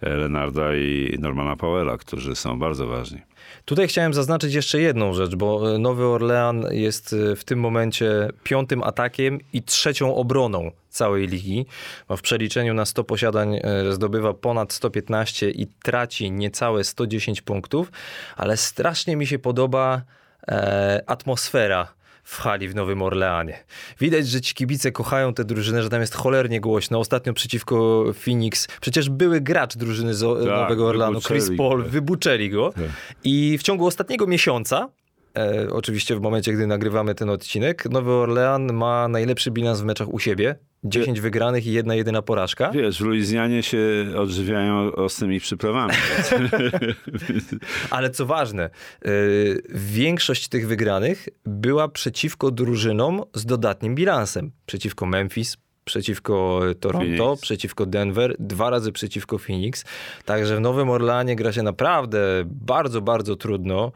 e, 0.00 0.16
Lenarda 0.16 0.76
i 0.76 1.16
Normana 1.20 1.56
Powella, 1.56 1.98
którzy 1.98 2.36
są 2.36 2.58
bardzo 2.58 2.86
ważni. 2.86 3.20
Tutaj 3.64 3.88
chciałem 3.88 4.14
zaznaczyć 4.14 4.54
jeszcze 4.54 4.80
jedną 4.80 5.12
rzecz, 5.12 5.34
bo 5.34 5.74
e, 5.74 5.78
Nowy 5.78 6.06
Orlean 6.06 6.66
jest 6.70 7.12
e, 7.12 7.36
w 7.36 7.44
tym 7.44 7.60
momencie 7.60 8.28
piątym 8.42 8.82
atakiem 8.82 9.38
i 9.52 9.62
trzecią 9.62 10.14
obroną 10.14 10.70
całej 10.88 11.26
ligi. 11.26 11.66
W 12.08 12.20
przeliczeniu 12.20 12.74
na 12.74 12.84
100 12.84 13.04
posiadań 13.04 13.56
e, 13.56 13.92
zdobywa 13.92 14.34
ponad 14.34 14.72
115 14.72 15.50
i 15.50 15.66
traci 15.66 16.30
niecałe 16.30 16.84
110 16.84 17.42
punktów, 17.42 17.92
ale 18.36 18.56
strasznie 18.56 19.16
mi 19.16 19.26
się 19.26 19.38
podoba 19.38 20.02
atmosfera 21.06 21.99
w 22.30 22.36
hali 22.36 22.68
w 22.68 22.74
Nowym 22.74 23.02
Orleanie. 23.02 23.64
Widać, 24.00 24.28
że 24.28 24.40
ci 24.40 24.54
kibice 24.54 24.92
kochają 24.92 25.34
tę 25.34 25.44
drużynę, 25.44 25.82
że 25.82 25.88
tam 25.88 26.00
jest 26.00 26.14
cholernie 26.14 26.60
głośno. 26.60 26.98
Ostatnio 26.98 27.32
przeciwko 27.32 28.04
Phoenix, 28.24 28.68
przecież 28.80 29.10
były 29.10 29.40
gracz 29.40 29.76
drużyny 29.76 30.14
z 30.14 30.20
Tak, 30.20 30.46
Nowego 30.46 30.86
Orleanu, 30.86 31.20
Chris 31.20 31.50
Paul, 31.56 31.84
wybuczeli 31.84 32.50
go. 32.50 32.72
I 33.24 33.58
w 33.58 33.62
ciągu 33.62 33.86
ostatniego 33.86 34.26
miesiąca, 34.26 34.88
e, 35.36 35.70
oczywiście 35.70 36.16
w 36.16 36.20
momencie, 36.20 36.52
gdy 36.52 36.66
nagrywamy 36.66 37.14
ten 37.14 37.30
odcinek, 37.30 37.90
Nowy 37.90 38.12
Orlean 38.12 38.72
ma 38.72 39.08
najlepszy 39.08 39.50
bilans 39.50 39.80
w 39.80 39.84
meczach 39.84 40.14
u 40.14 40.18
siebie. 40.18 40.56
10 40.84 41.20
wygranych 41.20 41.66
i 41.66 41.72
jedna 41.72 41.94
jedyna 41.94 42.22
porażka. 42.22 42.70
Wiesz, 42.70 42.98
w 42.98 43.00
Luizjanie 43.00 43.62
się 43.62 43.78
odżywiają 44.16 44.92
ostrymi 44.92 45.40
przyprawami. 45.40 45.92
Ale 47.90 48.10
co 48.10 48.26
ważne, 48.26 48.70
y, 49.06 49.62
większość 49.74 50.48
tych 50.48 50.68
wygranych 50.68 51.28
była 51.44 51.88
przeciwko 51.88 52.50
drużynom 52.50 53.22
z 53.34 53.46
dodatnim 53.46 53.94
bilansem. 53.94 54.52
Przeciwko 54.66 55.06
Memphis, 55.06 55.56
przeciwko 55.84 56.60
Toronto, 56.80 57.24
Phoenix. 57.24 57.42
przeciwko 57.42 57.86
Denver, 57.86 58.36
dwa 58.38 58.70
razy 58.70 58.92
przeciwko 58.92 59.38
Phoenix. 59.38 59.84
Także 60.24 60.56
w 60.56 60.60
Nowym 60.60 60.90
Orleanie 60.90 61.36
gra 61.36 61.52
się 61.52 61.62
naprawdę 61.62 62.42
bardzo, 62.46 63.00
bardzo 63.00 63.36
trudno. 63.36 63.92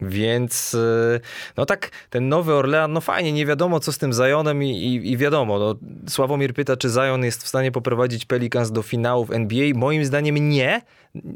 Więc 0.00 0.74
y, 0.74 1.20
no 1.56 1.66
tak, 1.66 1.90
ten 2.10 2.28
Nowy 2.28 2.54
Orlean, 2.54 2.92
no 2.92 3.00
fajnie, 3.00 3.32
nie 3.32 3.46
wiadomo 3.46 3.80
co 3.80 3.92
z 3.92 3.98
tym 3.98 4.12
Zionem 4.12 4.62
i, 4.62 4.70
i, 4.70 5.12
i 5.12 5.16
wiadomo, 5.16 5.58
no, 5.58 5.74
Sławomir 6.08 6.54
pyta, 6.54 6.76
czy 6.76 6.88
Zion 6.88 7.24
jest 7.24 7.42
w 7.42 7.48
stanie 7.48 7.72
poprowadzić 7.72 8.24
Pelicans 8.24 8.72
do 8.72 8.82
finałów 8.82 9.30
NBA. 9.30 9.70
Moim 9.74 10.04
zdaniem 10.04 10.48
nie, 10.48 10.82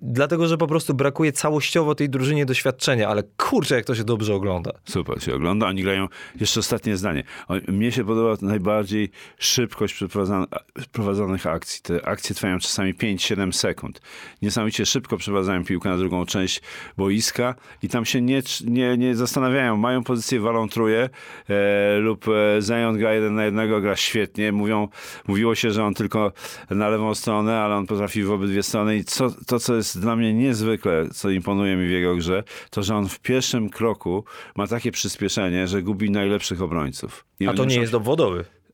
dlatego 0.02 0.46
że 0.46 0.58
po 0.58 0.66
prostu 0.66 0.94
brakuje 0.94 1.32
całościowo 1.32 1.94
tej 1.94 2.10
drużynie 2.10 2.46
doświadczenia, 2.46 3.08
ale 3.08 3.22
kurczę, 3.22 3.74
jak 3.74 3.84
to 3.84 3.94
się 3.94 4.04
dobrze 4.04 4.34
ogląda. 4.34 4.72
Super 4.84 5.22
się 5.22 5.34
ogląda. 5.34 5.66
Oni 5.66 5.82
grają, 5.82 6.08
jeszcze 6.40 6.60
ostatnie 6.60 6.96
zdanie. 6.96 7.24
Mnie 7.68 7.92
się 7.92 8.04
podoba 8.04 8.36
najbardziej 8.42 9.10
szybkość 9.38 9.94
przeprowadzonych 9.94 11.46
akcji. 11.46 11.82
Te 11.82 12.08
akcje 12.08 12.34
trwają 12.34 12.58
czasami 12.58 12.94
5-7 12.94 13.52
sekund. 13.52 14.00
Niesamowicie 14.42 14.86
szybko 14.86 15.16
przeprowadzają 15.16 15.64
piłkę 15.64 15.88
na 15.88 15.96
drugą 15.96 16.26
część 16.26 16.62
boiska 16.96 17.54
i 17.82 17.88
tam 17.88 18.04
się 18.04 18.20
nie, 18.20 18.42
nie, 18.60 18.96
nie 18.98 19.14
zastanawiają. 19.16 19.76
Mają 19.76 20.04
pozycję, 20.04 20.40
walą 20.40 20.68
truje 20.68 21.08
e, 21.48 21.98
lub 21.98 22.26
e, 22.28 22.62
Zion 22.62 22.98
gra 22.98 23.14
jeden 23.14 23.34
na 23.34 23.44
jednego, 23.44 23.80
gra 23.80 23.96
świetnie. 23.96 24.52
Mówią, 24.52 24.88
mówiło 25.28 25.54
się, 25.54 25.70
że 25.70 25.84
on 25.84 25.94
tylko 25.94 26.32
na 26.70 26.88
lewą 26.88 27.14
stronę, 27.14 27.60
ale 27.60 27.74
on 27.76 27.86
potrafi 27.86 28.22
w 28.22 28.30
obydwie 28.32 28.62
strony 28.62 28.96
i 28.96 29.04
co, 29.04 29.30
to, 29.46 29.58
co 29.58 29.74
jest 29.76 30.00
dla 30.00 30.16
mnie 30.16 30.34
niezwykle, 30.34 31.08
co 31.12 31.30
imponuje 31.30 31.76
mi 31.76 31.86
w 31.86 31.90
jego 31.90 32.16
grze, 32.16 32.44
to, 32.70 32.82
że 32.82 32.96
on 32.96 33.08
w 33.08 33.20
pierwszym 33.20 33.70
kroku 33.70 34.24
ma 34.56 34.66
takie 34.66 34.92
przyspieszenie, 34.92 35.66
że 35.68 35.82
gubi 35.82 36.10
najlepszych 36.10 36.62
obrońców. 36.62 37.24
I 37.40 37.46
A 37.46 37.52
to 37.52 37.62
nie 37.62 37.64
muszą 37.68 37.80
jest 37.80 37.92
się- 37.92 37.98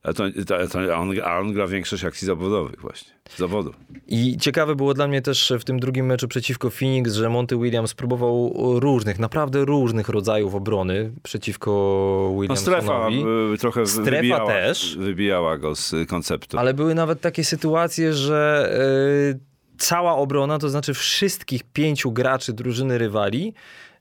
to, 0.03 0.23
to, 0.71 0.97
on, 0.97 1.13
a 1.23 1.39
on 1.39 1.53
gra 1.53 1.67
większość 1.67 2.03
akcji 2.03 2.25
zawodowych 2.25 2.81
właśnie. 2.81 3.13
Zawodu. 3.37 3.73
I 4.07 4.37
ciekawe 4.37 4.75
było 4.75 4.93
dla 4.93 5.07
mnie 5.07 5.21
też 5.21 5.53
w 5.59 5.63
tym 5.63 5.79
drugim 5.79 6.05
meczu 6.05 6.27
przeciwko 6.27 6.69
Phoenix, 6.69 7.13
że 7.13 7.29
Monty 7.29 7.57
Williams 7.57 7.93
próbował 7.93 8.53
różnych, 8.79 9.19
naprawdę 9.19 9.65
różnych 9.65 10.09
rodzajów 10.09 10.55
obrony 10.55 11.11
przeciwko 11.23 11.71
No 12.33 12.41
Williamsonowi. 12.41 12.83
strefa 12.83 13.09
y, 13.53 13.57
trochę 13.57 13.85
Strefa 13.85 14.11
wybijała, 14.11 14.51
też. 14.51 14.97
wybijała 14.99 15.57
go 15.57 15.75
z 15.75 15.95
konceptu. 16.09 16.59
Ale 16.59 16.73
były 16.73 16.95
nawet 16.95 17.21
takie 17.21 17.43
sytuacje, 17.43 18.13
że 18.13 18.71
y, 19.35 19.39
cała 19.77 20.15
obrona, 20.15 20.59
to 20.59 20.69
znaczy 20.69 20.93
wszystkich 20.93 21.63
pięciu 21.63 22.11
graczy 22.11 22.53
drużyny 22.53 22.97
rywali, 22.97 23.53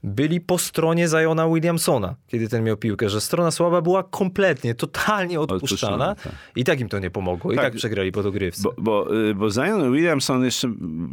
byli 0.02 0.40
po 0.40 0.58
stronie 0.58 1.08
Zajona 1.08 1.48
Williamsona, 1.48 2.14
kiedy 2.26 2.48
ten 2.48 2.64
miał 2.64 2.76
piłkę, 2.76 3.08
że 3.08 3.20
strona 3.20 3.50
słaba 3.50 3.80
była 3.82 4.02
kompletnie, 4.02 4.74
totalnie 4.74 5.40
odpuszczana 5.40 6.14
tak. 6.14 6.32
i 6.56 6.64
tak 6.64 6.80
im 6.80 6.88
to 6.88 6.98
nie 6.98 7.10
pomogło. 7.10 7.52
I 7.52 7.56
Tak. 7.56 7.64
tak 7.64 7.74
przegrali 7.74 8.12
po 8.12 8.22
dogrywce. 8.22 8.62
Bo, 8.62 8.74
bo, 8.78 9.16
y, 9.30 9.34
bo 9.34 9.50
Zion 9.50 9.92
Williamson 9.92 10.44
jeszcze, 10.44 10.72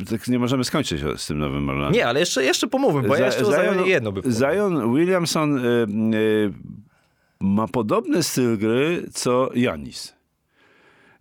tak 0.10 0.28
nie 0.28 0.40
możemy 0.40 0.64
skończyć 0.64 1.04
o- 1.04 1.18
z 1.18 1.28
tym 1.28 1.40
nowym 1.40 1.70
Orlanem. 1.70 1.94
Nie, 1.94 2.08
ale 2.08 2.20
jeszcze, 2.20 2.44
jeszcze 2.44 2.68
pomówmy, 2.68 3.08
bo 3.08 3.16
ja 3.16 3.26
jeszcze 3.26 3.42
o 3.46 3.52
Zajonie 3.52 3.90
jedno 3.90 4.12
by 4.12 4.22
powiedział. 4.22 4.54
Zion 4.54 4.96
Williamson 4.96 5.58
y, 5.58 5.88
y, 6.16 6.54
ma 7.40 7.68
podobny 7.68 8.24
styl 8.24 8.58
gry 8.58 9.04
co 9.14 9.50
Janis. 9.56 10.14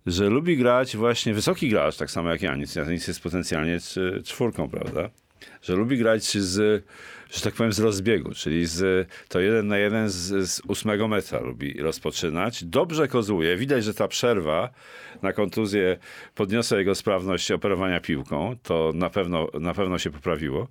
Że 0.05 0.29
lubi 0.29 0.57
grać 0.57 0.97
właśnie, 0.97 1.33
wysoki 1.33 1.69
gracz, 1.69 1.97
tak 1.97 2.11
samo 2.11 2.29
jak 2.29 2.41
Janis. 2.41 2.75
Janis 2.75 3.07
jest 3.07 3.21
potencjalnie 3.23 3.77
czwórką, 4.25 4.69
prawda? 4.69 5.09
Że 5.61 5.75
lubi 5.75 5.97
grać 5.97 6.23
z, 6.23 6.85
że 7.33 7.41
tak 7.41 7.53
powiem, 7.53 7.73
z 7.73 7.79
rozbiegu, 7.79 8.31
czyli 8.35 8.65
z, 8.65 9.07
to 9.27 9.39
jeden 9.39 9.67
na 9.67 9.77
jeden 9.77 10.09
z, 10.09 10.49
z 10.49 10.61
ósmego 10.67 11.07
metra 11.07 11.39
lubi 11.39 11.81
rozpoczynać. 11.81 12.63
Dobrze 12.63 13.07
kozuje. 13.07 13.57
Widać, 13.57 13.83
że 13.83 13.93
ta 13.93 14.07
przerwa 14.07 14.69
na 15.21 15.33
kontuzję 15.33 15.97
podniosła 16.35 16.77
jego 16.77 16.95
sprawność 16.95 17.51
operowania 17.51 17.99
piłką. 17.99 18.55
To 18.63 18.91
na 18.95 19.09
pewno, 19.09 19.47
na 19.59 19.73
pewno 19.73 19.97
się 19.97 20.11
poprawiło. 20.11 20.67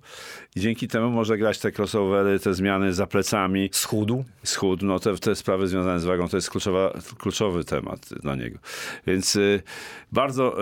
I 0.55 0.59
dzięki 0.59 0.87
temu 0.87 1.09
może 1.09 1.37
grać 1.37 1.59
te 1.59 1.71
crossovery, 1.77 2.39
te 2.39 2.53
zmiany 2.53 2.93
za 2.93 3.07
plecami, 3.07 3.69
Schudł. 3.71 4.23
schód, 4.43 4.81
no 4.81 4.99
te, 4.99 5.17
te 5.17 5.35
sprawy 5.35 5.67
związane 5.67 5.99
z 5.99 6.05
wagą 6.05 6.27
to 6.29 6.37
jest 6.37 6.49
kluczowa, 6.49 6.93
kluczowy 7.17 7.63
temat 7.63 8.09
dla 8.21 8.35
niego. 8.35 8.59
Więc 9.07 9.35
y, 9.35 9.63
bardzo, 10.11 10.57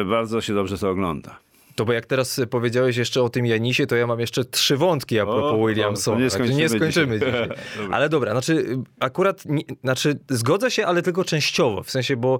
y, 0.00 0.04
bardzo 0.04 0.40
się 0.40 0.54
dobrze 0.54 0.78
to 0.78 0.90
ogląda. 0.90 1.45
To 1.76 1.84
bo 1.84 1.92
jak 1.92 2.06
teraz 2.06 2.40
powiedziałeś 2.50 2.96
jeszcze 2.96 3.22
o 3.22 3.28
tym 3.28 3.46
Janisie, 3.46 3.86
to 3.86 3.96
ja 3.96 4.06
mam 4.06 4.20
jeszcze 4.20 4.44
trzy 4.44 4.76
wątki 4.76 5.18
a 5.20 5.24
propos 5.24 5.52
O, 5.54 5.66
Williamsona. 5.66 6.18
nie 6.18 6.30
Także 6.30 6.46
skończymy 6.46 6.68
skończymy 6.78 7.18
dzisiaj. 7.18 7.32
dzisiaj. 7.32 7.48
Dobra. 7.78 7.96
ale 7.96 8.08
dobra, 8.08 8.32
znaczy 8.32 8.78
akurat, 9.00 9.44
nie, 9.46 9.62
znaczy 9.82 10.18
zgodzę 10.28 10.70
się, 10.70 10.86
ale 10.86 11.02
tylko 11.02 11.24
częściowo. 11.24 11.82
W 11.82 11.90
sensie, 11.90 12.16
bo 12.16 12.38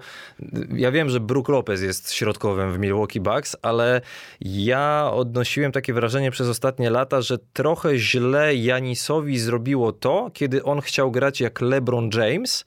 ja 0.74 0.90
wiem, 0.92 1.10
że 1.10 1.20
Brook 1.20 1.48
Lopez 1.48 1.82
jest 1.82 2.12
środkowym 2.12 2.72
w 2.72 2.78
Milwaukee 2.78 3.20
Bucks, 3.20 3.56
ale 3.62 4.00
ja 4.40 5.10
odnosiłem 5.12 5.72
takie 5.72 5.92
wrażenie 5.92 6.30
przez 6.30 6.48
ostatnie 6.48 6.90
lata, 6.90 7.20
że 7.20 7.38
trochę 7.52 7.98
źle 7.98 8.54
Janisowi 8.54 9.38
zrobiło 9.38 9.92
to, 9.92 10.30
kiedy 10.34 10.62
on 10.62 10.80
chciał 10.80 11.10
grać 11.10 11.40
jak 11.40 11.60
LeBron 11.60 12.10
James, 12.14 12.64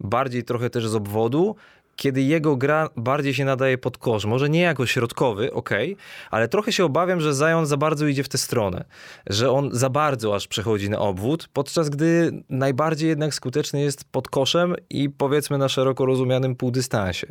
bardziej 0.00 0.44
trochę 0.44 0.70
też 0.70 0.88
z 0.88 0.94
obwodu, 0.94 1.56
kiedy 1.98 2.22
jego 2.22 2.56
gra 2.56 2.88
bardziej 2.96 3.34
się 3.34 3.44
nadaje 3.44 3.78
pod 3.78 3.98
kosz. 3.98 4.24
Może 4.24 4.48
nie 4.48 4.60
jako 4.60 4.86
środkowy, 4.86 5.52
okej, 5.52 5.96
ale 6.30 6.48
trochę 6.48 6.72
się 6.72 6.84
obawiam, 6.84 7.20
że 7.20 7.32
Zion 7.32 7.66
za 7.66 7.76
bardzo 7.76 8.06
idzie 8.06 8.24
w 8.24 8.28
tę 8.28 8.38
stronę. 8.38 8.84
Że 9.26 9.50
on 9.50 9.70
za 9.72 9.90
bardzo 9.90 10.34
aż 10.34 10.48
przechodzi 10.48 10.90
na 10.90 10.98
obwód, 10.98 11.48
podczas 11.52 11.90
gdy 11.90 12.42
najbardziej 12.48 13.08
jednak 13.08 13.34
skuteczny 13.34 13.80
jest 13.80 14.04
pod 14.04 14.28
koszem 14.28 14.74
i 14.90 15.10
powiedzmy 15.10 15.58
na 15.58 15.68
szeroko 15.68 16.06
rozumianym 16.06 16.56
półdystansie. 16.56 17.26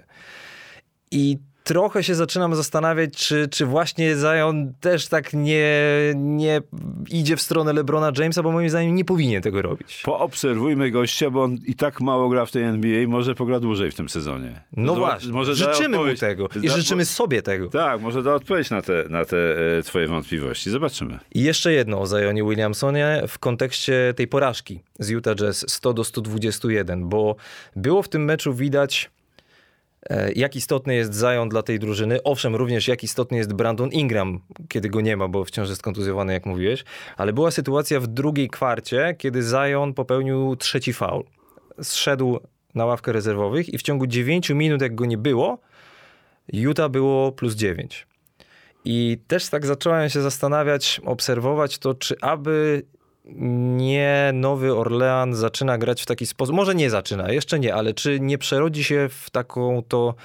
I 1.11 1.37
trochę 1.67 2.03
się 2.03 2.15
zaczynam 2.15 2.55
zastanawiać, 2.55 3.13
czy, 3.13 3.47
czy 3.51 3.65
właśnie 3.65 4.15
Zion 4.15 4.73
też 4.79 5.07
tak 5.07 5.33
nie, 5.33 5.73
nie 6.15 6.61
idzie 7.09 7.37
w 7.37 7.41
stronę 7.41 7.73
LeBrona 7.73 8.11
Jamesa, 8.17 8.43
bo 8.43 8.51
moim 8.51 8.69
zdaniem 8.69 8.95
nie 8.95 9.05
powinien 9.05 9.41
tego 9.41 9.61
robić. 9.61 10.01
Poobserwujmy 10.05 10.91
gościa, 10.91 11.29
bo 11.29 11.43
on 11.43 11.57
i 11.65 11.75
tak 11.75 12.01
mało 12.01 12.29
gra 12.29 12.45
w 12.45 12.51
tej 12.51 12.63
NBA, 12.63 13.07
może 13.07 13.35
pogra 13.35 13.59
dłużej 13.59 13.91
w 13.91 13.95
tym 13.95 14.09
sezonie. 14.09 14.61
No 14.77 14.93
Zobacz- 14.93 14.99
właśnie, 14.99 15.31
może 15.31 15.55
życzymy 15.55 15.97
mu 15.97 16.15
tego 16.15 16.49
i 16.61 16.69
życzymy 16.69 17.05
sobie 17.05 17.41
tego. 17.41 17.69
Tak, 17.69 18.01
może 18.01 18.23
da 18.23 18.33
odpowiedź 18.33 18.69
na 18.69 18.81
te, 18.81 19.03
na 19.09 19.25
te 19.25 19.37
e, 19.77 19.83
twoje 19.83 20.07
wątpliwości. 20.07 20.69
Zobaczymy. 20.69 21.19
I 21.35 21.43
jeszcze 21.43 21.73
jedno 21.73 22.01
o 22.01 22.07
Zionie 22.07 22.43
Williamsonie 22.43 23.23
w 23.27 23.39
kontekście 23.39 24.13
tej 24.15 24.27
porażki 24.27 24.83
z 24.99 25.09
Utah 25.09 25.35
Jazz 25.35 25.65
100 25.67 25.93
do 25.93 26.03
121, 26.03 27.09
bo 27.09 27.35
było 27.75 28.01
w 28.01 28.09
tym 28.09 28.25
meczu 28.25 28.53
widać 28.53 29.09
jak 30.35 30.55
istotny 30.55 30.95
jest 30.95 31.13
Zion 31.13 31.49
dla 31.49 31.63
tej 31.63 31.79
drużyny? 31.79 32.23
Owszem, 32.23 32.55
również 32.55 32.87
jak 32.87 33.03
istotny 33.03 33.37
jest 33.37 33.53
Brandon 33.53 33.89
Ingram, 33.89 34.39
kiedy 34.69 34.89
go 34.89 35.01
nie 35.01 35.17
ma, 35.17 35.27
bo 35.27 35.45
wciąż 35.45 35.69
jest 35.69 35.81
kontuzjowany, 35.81 36.33
jak 36.33 36.45
mówiłeś. 36.45 36.83
Ale 37.17 37.33
była 37.33 37.51
sytuacja 37.51 37.99
w 37.99 38.07
drugiej 38.07 38.49
kwarcie, 38.49 39.15
kiedy 39.17 39.41
Zion 39.41 39.93
popełnił 39.93 40.55
trzeci 40.55 40.93
faul. 40.93 41.23
Zszedł 41.81 42.39
na 42.75 42.85
ławkę 42.85 43.11
rezerwowych 43.11 43.73
i 43.73 43.77
w 43.77 43.81
ciągu 43.81 44.07
9 44.07 44.49
minut, 44.49 44.81
jak 44.81 44.95
go 44.95 45.05
nie 45.05 45.17
było, 45.17 45.59
Utah 46.53 46.91
było 46.91 47.31
plus 47.31 47.55
9. 47.55 48.07
I 48.85 49.17
też 49.27 49.49
tak 49.49 49.65
zacząłem 49.65 50.09
się 50.09 50.21
zastanawiać, 50.21 51.01
obserwować 51.05 51.77
to, 51.77 51.93
czy 51.93 52.15
aby 52.21 52.83
nie 53.35 54.31
Nowy 54.33 54.75
Orlean 54.75 55.35
zaczyna 55.35 55.77
grać 55.77 56.01
w 56.01 56.05
taki 56.05 56.25
sposób, 56.25 56.55
może 56.55 56.75
nie 56.75 56.89
zaczyna, 56.89 57.31
jeszcze 57.31 57.59
nie, 57.59 57.75
ale 57.75 57.93
czy 57.93 58.19
nie 58.19 58.37
przerodzi 58.37 58.83
się 58.83 59.09
w 59.11 59.29
taką 59.29 59.83
to 59.87 60.15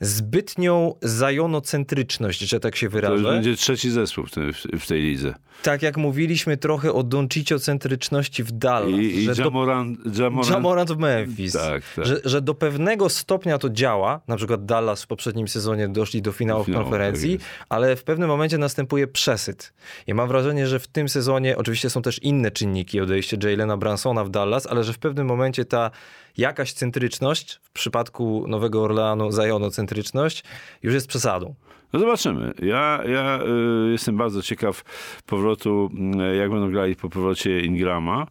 zbytnią 0.00 0.94
zajonocentryczność, 1.02 2.40
że 2.40 2.60
tak 2.60 2.76
się 2.76 2.86
To 2.86 2.92
wyrażę? 2.92 3.14
już 3.14 3.22
będzie 3.22 3.56
trzeci 3.56 3.90
zespół 3.90 4.26
w, 4.26 4.30
tym, 4.30 4.52
w 4.80 4.86
tej 4.86 5.02
lidze. 5.02 5.34
Tak 5.62 5.82
jak 5.82 5.96
mówiliśmy 5.96 6.56
trochę 6.56 6.92
o 6.92 7.02
donciciocentryczności 7.02 8.44
w 8.44 8.52
Dallas. 8.52 8.90
I, 8.90 9.16
i 9.16 9.24
że 9.24 9.34
do- 9.34 9.42
Jamoran, 9.44 9.96
Jamoran, 10.18 10.52
Jamorant 10.52 10.90
w 10.92 10.98
Memphis. 10.98 11.52
Tak, 11.52 11.82
tak. 11.96 12.06
Że, 12.06 12.20
że 12.24 12.40
do 12.42 12.54
pewnego 12.54 13.08
stopnia 13.08 13.58
to 13.58 13.70
działa. 13.70 14.20
Na 14.28 14.36
przykład 14.36 14.64
Dallas 14.66 15.02
w 15.02 15.06
poprzednim 15.06 15.48
sezonie 15.48 15.88
doszli 15.88 16.22
do 16.22 16.32
finałów 16.32 16.62
Do 16.66 16.66
finału, 16.66 16.84
konferencji, 16.84 17.38
tak 17.38 17.46
ale 17.68 17.96
w 17.96 18.04
pewnym 18.04 18.28
momencie 18.28 18.58
następuje 18.58 19.06
przesyt. 19.06 19.72
I 20.06 20.14
mam 20.14 20.28
wrażenie, 20.28 20.66
że 20.66 20.78
w 20.78 20.86
tym 20.86 21.08
sezonie, 21.08 21.56
oczywiście 21.56 21.90
są 21.90 22.02
też 22.02 22.18
inne 22.22 22.49
czynniki, 22.50 23.00
odejście 23.00 23.36
Jalena 23.42 23.76
Bransona 23.76 24.24
w 24.24 24.30
Dallas, 24.30 24.66
ale 24.66 24.84
że 24.84 24.92
w 24.92 24.98
pewnym 24.98 25.26
momencie 25.26 25.64
ta 25.64 25.90
jakaś 26.36 26.72
centryczność, 26.72 27.60
w 27.62 27.70
przypadku 27.70 28.44
Nowego 28.48 28.82
Orleanu 28.82 29.30
zajonocentryczność, 29.30 30.44
już 30.82 30.94
jest 30.94 31.06
przesadą. 31.06 31.54
No 31.92 32.00
zobaczymy. 32.00 32.52
Ja, 32.62 33.02
ja 33.08 33.40
y, 33.86 33.90
jestem 33.90 34.16
bardzo 34.16 34.42
ciekaw 34.42 34.82
powrotu, 35.26 35.90
y, 36.32 36.36
jak 36.36 36.50
będą 36.50 36.70
grali 36.70 36.96
po 36.96 37.08
powrocie 37.08 37.60
Ingrama. 37.60 38.26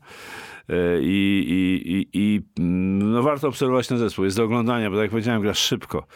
I, 1.02 1.46
i, 1.48 1.92
i, 1.92 2.08
i 2.14 2.42
mm, 2.60 3.12
no 3.12 3.24
warto 3.24 3.48
obserwować 3.48 3.88
ten 3.88 3.98
zespół. 3.98 4.26
Jest 4.26 4.38
do 4.38 4.44
oglądania, 4.44 4.90
bo 4.90 4.96
tak 4.96 5.02
jak 5.02 5.12
powiedziałem, 5.12 5.42
gra 5.42 5.54
szybko. 5.54 6.08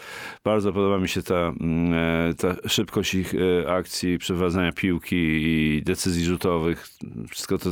Bardzo 0.43 0.73
podoba 0.73 0.97
mi 0.97 1.09
się 1.09 1.23
ta, 1.23 1.35
mm, 1.35 1.93
e, 1.93 2.33
ta 2.33 2.69
szybkość 2.69 3.13
ich 3.13 3.33
e, 3.35 3.71
akcji, 3.71 4.17
przeprowadzania 4.17 4.71
piłki 4.71 5.15
i 5.15 5.81
decyzji 5.85 6.25
rzutowych. 6.25 6.87
Wszystko 7.29 7.57
to 7.57 7.69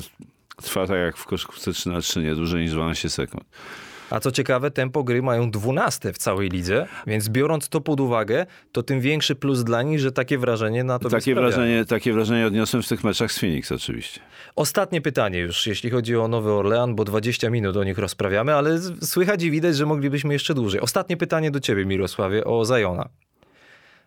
trwa 0.61 0.87
tak 0.87 0.97
jak 0.97 1.17
w 1.17 1.25
koszykówce 1.25 1.73
3 1.73 1.89
na 1.89 2.01
3, 2.01 2.23
nie 2.23 2.35
dłużej 2.35 2.61
niż 2.61 2.71
12 2.71 3.09
sekund. 3.09 3.43
A 4.11 4.19
co 4.19 4.31
ciekawe, 4.31 4.71
tempo 4.71 5.03
gry 5.03 5.21
mają 5.21 5.51
12 5.51 6.13
w 6.13 6.17
całej 6.17 6.49
lidze, 6.49 6.87
więc 7.07 7.29
biorąc 7.29 7.69
to 7.69 7.81
pod 7.81 7.99
uwagę, 7.99 8.45
to 8.71 8.83
tym 8.83 9.01
większy 9.01 9.35
plus 9.35 9.63
dla 9.63 9.81
nich, 9.81 9.99
że 9.99 10.11
takie 10.11 10.37
wrażenie 10.37 10.83
na 10.83 10.99
to 10.99 11.09
Takie 11.09 11.35
wrażenie, 11.35 11.85
takie 11.85 12.13
wrażenie 12.13 12.47
odniosłem 12.47 12.83
w 12.83 12.87
tych 12.87 13.03
meczach 13.03 13.31
z 13.31 13.39
Phoenix 13.39 13.71
oczywiście. 13.71 14.19
Ostatnie 14.55 15.01
pytanie 15.01 15.39
już, 15.39 15.67
jeśli 15.67 15.89
chodzi 15.89 16.15
o 16.15 16.27
Nowy 16.27 16.51
Orlean, 16.51 16.95
bo 16.95 17.03
20 17.03 17.49
minut 17.49 17.77
o 17.77 17.83
nich 17.83 17.97
rozprawiamy, 17.97 18.55
ale 18.55 18.79
słychać 19.01 19.43
i 19.43 19.51
widać, 19.51 19.75
że 19.75 19.85
moglibyśmy 19.85 20.33
jeszcze 20.33 20.53
dłużej. 20.53 20.81
Ostatnie 20.81 21.17
pytanie 21.17 21.51
do 21.51 21.59
ciebie, 21.59 21.85
Mirosławie, 21.85 22.43
o 22.45 22.65
Zajona. 22.65 23.09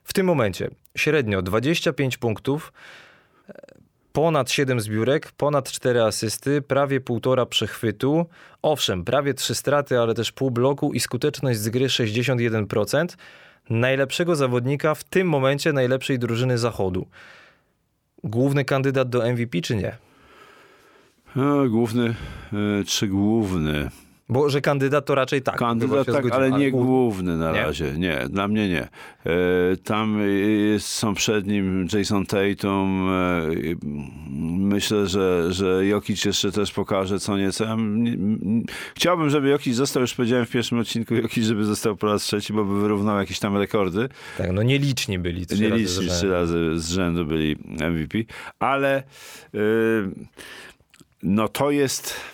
W 0.05 0.13
tym 0.13 0.27
momencie 0.27 0.71
średnio 0.97 1.43
25 1.43 2.17
punktów, 2.17 2.73
ponad 4.15 4.51
7 4.51 4.81
zbiórek, 4.81 5.33
ponad 5.33 5.73
4 5.73 6.03
asysty, 6.03 6.63
prawie 6.63 7.01
1,5 7.01 7.47
przechwytu. 7.47 8.27
Owszem, 8.63 9.05
prawie 9.05 9.35
3 9.35 9.55
straty, 9.55 9.99
ale 9.99 10.15
też 10.15 10.33
pół 10.33 10.51
bloku 10.51 10.93
i 10.93 11.01
skuteczność 11.01 11.59
z 11.59 11.69
gry 11.69 11.87
61%. 11.87 13.07
Najlepszego 13.71 14.37
zawodnika 14.37 14.95
w 14.95 15.05
tym 15.05 15.29
momencie 15.29 15.73
najlepszej 15.73 16.19
drużyny 16.19 16.59
zachodu. 16.59 17.07
Główny 18.25 18.65
kandydat 18.65 19.09
do 19.09 19.33
MVP 19.33 19.61
czy 19.61 19.77
nie? 19.77 19.97
E, 21.37 21.69
Główny, 21.69 22.15
e, 22.53 22.85
czy 22.87 23.09
główny? 23.09 23.91
Bo 24.29 24.51
że 24.51 24.61
kandydat 24.61 25.07
to 25.07 25.15
raczej 25.15 25.43
tak. 25.43 25.57
Kandydat 25.57 26.07
tak, 26.07 26.31
ale 26.33 26.51
nie 26.51 26.71
główny. 26.71 27.37
na 27.37 27.53
razie. 27.53 27.93
Nie, 27.99 28.27
dla 28.31 28.49
mnie 28.49 28.69
nie. 28.69 28.83
E, 28.83 29.77
Tam 29.85 30.19
jest, 30.73 30.87
są 30.87 31.15
przed 31.15 31.47
nim 31.47 31.87
Jason 31.93 32.27
Tatum. 32.27 33.09
e, 33.09 33.41
Myślę, 34.59 35.07
że, 35.07 35.53
że 35.53 35.87
Jokic 35.87 36.25
jeszcze 36.25 36.53
też 36.53 36.73
pokaże 36.73 37.19
co 37.19 37.39
nieco. 37.39 37.65
Ja 37.65 37.77
Chciałbym, 38.97 39.31
żeby 39.31 39.49
Jokic 39.49 39.75
został, 39.75 40.01
już 40.01 40.15
powiedziałem 40.15 40.47
w 40.47 40.51
pierwszym 40.51 40.79
odcinku, 40.79 41.15
Jokic, 41.15 41.45
żeby 41.45 41.65
został 41.65 41.97
po 41.97 42.07
raz 42.07 42.23
trzeci, 42.23 42.53
bo 42.53 42.65
by 42.65 42.81
wyrównał 42.81 43.19
jakieś 43.19 43.39
tam 43.39 43.57
rekordy. 43.57 44.09
Tak, 44.39 44.53
no 44.53 44.63
nieliczni 44.63 45.19
byli. 45.19 45.47
Trzy 45.47 45.55
razy 45.55 45.65
Nieliczni 45.71 46.03
rzędu. 46.05 46.15
trzy 46.19 46.31
razy 46.31 46.71
z 46.81 46.89
rzędu 46.91 47.25
byli 47.27 47.57
MVP, 47.91 48.19
ale 48.59 49.03
y, 49.55 49.59
no 51.23 51.49
to 51.49 51.71
jest. 51.71 52.34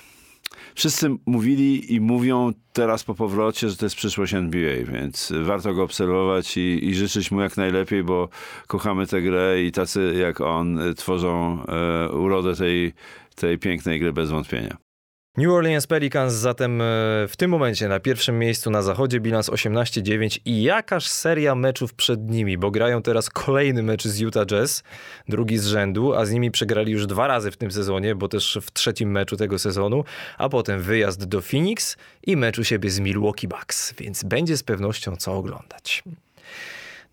Wszyscy 0.75 1.11
mówili 1.27 1.95
i 1.95 2.01
mówią 2.01 2.53
teraz 2.73 3.05
po 3.05 3.14
powrocie, 3.14 3.68
że 3.68 3.77
to 3.77 3.87
jest 3.87 3.97
przyszłość 3.97 4.35
NBA, 4.35 4.85
więc 4.93 5.33
warto 5.43 5.75
go 5.75 5.83
obserwować 5.83 6.57
i, 6.57 6.89
i 6.89 6.95
życzyć 6.95 7.31
mu 7.31 7.41
jak 7.41 7.57
najlepiej, 7.57 8.05
bo 8.05 8.29
kochamy 8.66 9.07
tę 9.07 9.23
grę 9.23 9.62
i 9.62 9.73
tacy 9.73 10.14
jak 10.21 10.41
on 10.41 10.81
tworzą 10.97 11.62
e, 11.64 12.12
urodę 12.12 12.57
tej, 12.57 12.93
tej 13.35 13.59
pięknej 13.59 14.01
gry 14.01 14.12
bez 14.12 14.31
wątpienia. 14.31 14.89
New 15.37 15.53
Orleans 15.53 15.87
Pelicans 15.87 16.35
zatem 16.35 16.81
e, 16.81 16.85
w 17.28 17.33
tym 17.37 17.51
momencie 17.51 17.89
na 17.89 18.01
pierwszym 18.01 18.39
miejscu 18.39 18.70
na 18.70 18.83
zachodzie, 18.83 19.20
bilans 19.20 19.51
18-9 19.51 20.39
i 20.45 20.62
jakaż 20.62 21.07
seria 21.07 21.55
meczów 21.55 21.95
przed 21.95 22.31
nimi, 22.31 22.59
bo 22.59 22.70
grają 22.70 23.03
teraz 23.03 23.31
kolejny 23.31 23.83
mecz 23.83 24.05
z 24.05 24.20
Utah 24.20 24.47
Jazz, 24.47 24.83
drugi 25.28 25.59
z 25.59 25.66
rzędu, 25.66 26.14
a 26.14 26.26
z 26.26 26.31
nimi 26.31 26.51
przegrali 26.51 26.93
już 26.93 27.07
dwa 27.07 27.26
razy 27.26 27.51
w 27.51 27.57
tym 27.57 27.70
sezonie, 27.70 28.14
bo 28.14 28.28
też 28.28 28.59
w 28.62 28.72
trzecim 28.72 29.11
meczu 29.11 29.37
tego 29.37 29.59
sezonu, 29.59 30.05
a 30.39 30.49
potem 30.49 30.81
wyjazd 30.81 31.24
do 31.24 31.41
Phoenix 31.41 31.97
i 32.26 32.37
mecz 32.37 32.59
u 32.59 32.64
siebie 32.64 32.91
z 32.91 33.01
Milwaukee 33.01 33.49
Bucks, 33.49 33.95
więc 33.95 34.24
będzie 34.24 34.57
z 34.57 34.62
pewnością 34.62 35.16
co 35.16 35.33
oglądać. 35.33 36.03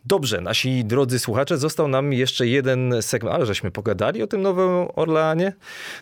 Dobrze, 0.07 0.41
nasi 0.41 0.85
drodzy 0.85 1.19
słuchacze, 1.19 1.57
został 1.57 1.87
nam 1.87 2.13
jeszcze 2.13 2.47
jeden 2.47 2.95
segment, 3.01 3.35
ale 3.35 3.45
żeśmy 3.45 3.71
pogadali 3.71 4.23
o 4.23 4.27
tym 4.27 4.41
Nowym 4.41 4.87
Orleanie. 4.95 5.53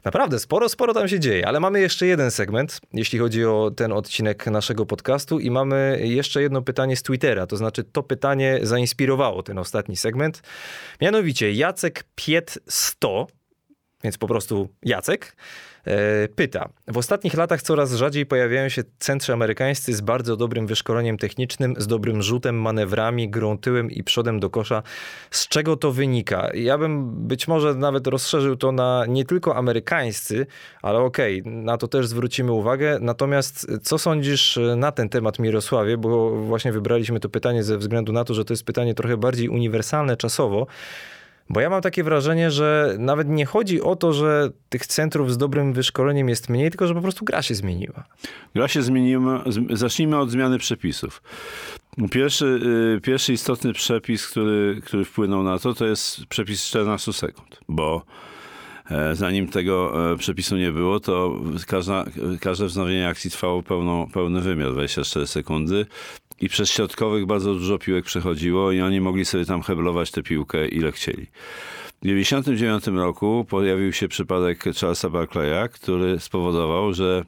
Naprawdę, 0.04 0.40
sporo, 0.40 0.70
sporo 0.70 0.94
tam 0.94 1.08
się 1.08 1.20
dzieje, 1.20 1.48
ale 1.48 1.60
mamy 1.60 1.80
jeszcze 1.82 2.06
jeden 2.06 2.32
segment, 2.32 2.82
jeśli 2.94 3.20
chodzi 3.20 3.46
o 3.46 3.72
ten 3.76 3.92
odcinek 3.92 4.48
naszego 4.48 4.86
podcastu 4.86 5.40
i 5.40 5.52
mamy 5.52 6.00
jeszcze 6.04 6.42
jedno 6.42 6.62
pytanie 6.62 6.96
z 6.96 7.04
Twittera, 7.04 7.48
to 7.48 7.58
znaczy 7.58 7.84
to 7.84 8.04
pytanie 8.04 8.60
zainspirowało 8.62 9.44
ten 9.44 9.58
ostatni 9.58 9.98
segment. 9.98 10.42
Mianowicie 11.02 11.52
Jacek 11.52 12.04
Piet 12.16 12.58
100, 12.68 13.28
więc 14.06 14.18
po 14.18 14.28
prostu 14.28 14.70
Jacek, 14.84 15.36
e, 15.86 16.28
pyta. 16.28 16.70
W 16.88 16.98
ostatnich 16.98 17.34
latach 17.34 17.62
coraz 17.62 17.94
rzadziej 17.94 18.26
pojawiają 18.26 18.70
się 18.70 18.84
centrzy 19.00 19.34
amerykańscy 19.34 19.94
z 19.94 20.02
bardzo 20.02 20.38
dobrym 20.38 20.68
wyszkoleniem 20.68 21.18
technicznym, 21.18 21.74
z 21.78 21.88
dobrym 21.88 22.22
rzutem, 22.22 22.62
manewrami, 22.62 23.30
grą 23.30 23.58
tyłem 23.58 23.92
i 23.92 24.04
przodem 24.04 24.40
do 24.40 24.50
kosza. 24.50 24.84
Z 25.32 25.48
czego 25.48 25.78
to 25.78 25.92
wynika? 25.92 26.50
Ja 26.54 26.78
bym 26.78 27.12
być 27.28 27.48
może 27.48 27.76
nawet 27.76 28.08
rozszerzył 28.08 28.56
to 28.56 28.72
na 28.72 29.06
nie 29.08 29.26
tylko 29.26 29.56
amerykańscy, 29.56 30.48
ale 30.82 31.00
okej, 31.00 31.44
na 31.46 31.78
to 31.78 31.88
też 31.88 32.08
zwrócimy 32.08 32.52
uwagę. 32.52 32.98
Natomiast 33.02 33.68
co 33.84 33.98
sądzisz 33.98 34.60
na 34.76 34.92
ten 34.92 35.10
temat, 35.10 35.40
Mirosławie? 35.40 35.98
Bo 35.98 36.30
właśnie 36.30 36.72
wybraliśmy 36.72 37.20
to 37.20 37.30
pytanie 37.30 37.64
ze 37.64 37.78
względu 37.78 38.14
na 38.14 38.24
to, 38.24 38.34
że 38.34 38.46
to 38.46 38.54
jest 38.54 38.64
pytanie 38.64 38.94
trochę 38.94 39.18
bardziej 39.18 39.50
uniwersalne 39.50 40.18
czasowo. 40.18 40.68
Bo 41.50 41.60
ja 41.60 41.70
mam 41.70 41.82
takie 41.82 42.04
wrażenie, 42.04 42.52
że 42.52 42.96
nawet 43.00 43.30
nie 43.30 43.46
chodzi 43.46 43.82
o 43.82 43.96
to, 43.96 44.14
że 44.14 44.50
tych 44.70 44.88
centrów 44.88 45.34
z 45.34 45.38
dobrym 45.38 45.74
wyszkoleniem 45.74 46.30
jest 46.30 46.50
mniej, 46.50 46.70
tylko 46.70 46.88
że 46.88 46.94
po 46.94 47.02
prostu 47.02 47.26
gra 47.26 47.42
się 47.42 47.56
zmieniła. 47.56 48.04
Gra 48.56 48.68
się 48.68 48.82
zmieniła. 48.82 49.44
Zacznijmy 49.74 50.18
od 50.18 50.32
zmiany 50.32 50.58
przepisów. 50.58 51.22
Pierwszy, 52.12 52.60
y, 52.98 53.02
pierwszy 53.02 53.34
istotny 53.34 53.74
przepis, 53.74 54.28
który, 54.28 54.82
który 54.86 55.06
wpłynął 55.06 55.44
na 55.44 55.60
to, 55.60 55.74
to 55.74 55.86
jest 55.86 56.26
przepis 56.26 56.66
14 56.66 57.14
sekund, 57.14 57.60
bo 57.70 58.06
e, 58.92 59.16
zanim 59.16 59.48
tego 59.48 60.12
e, 60.12 60.18
przepisu 60.18 60.58
nie 60.58 60.72
było, 60.72 61.00
to 61.00 61.40
każda, 61.68 62.06
każde 62.42 62.66
wznowienie 62.66 63.08
akcji 63.08 63.32
trwało 63.32 63.64
pełny 64.14 64.42
wymiar, 64.42 64.72
24 64.72 65.28
sekundy. 65.28 65.86
I 66.42 66.50
przez 66.50 66.70
środkowych 66.70 67.26
bardzo 67.26 67.54
dużo 67.54 67.78
piłek 67.78 68.06
przechodziło 68.06 68.72
i 68.72 68.82
oni 68.82 69.02
mogli 69.02 69.26
sobie 69.26 69.46
tam 69.46 69.62
heblować 69.62 70.12
tę 70.12 70.24
piłkę 70.24 70.68
ile 70.68 70.92
chcieli. 70.92 71.28
W 71.96 72.08
1999 72.08 72.88
roku 72.88 73.46
pojawił 73.50 73.94
się 73.94 74.08
przypadek 74.08 74.64
Charlesa 74.64 75.10
Barclaya, 75.10 75.70
który 75.70 76.20
spowodował, 76.20 76.94
że 76.94 77.26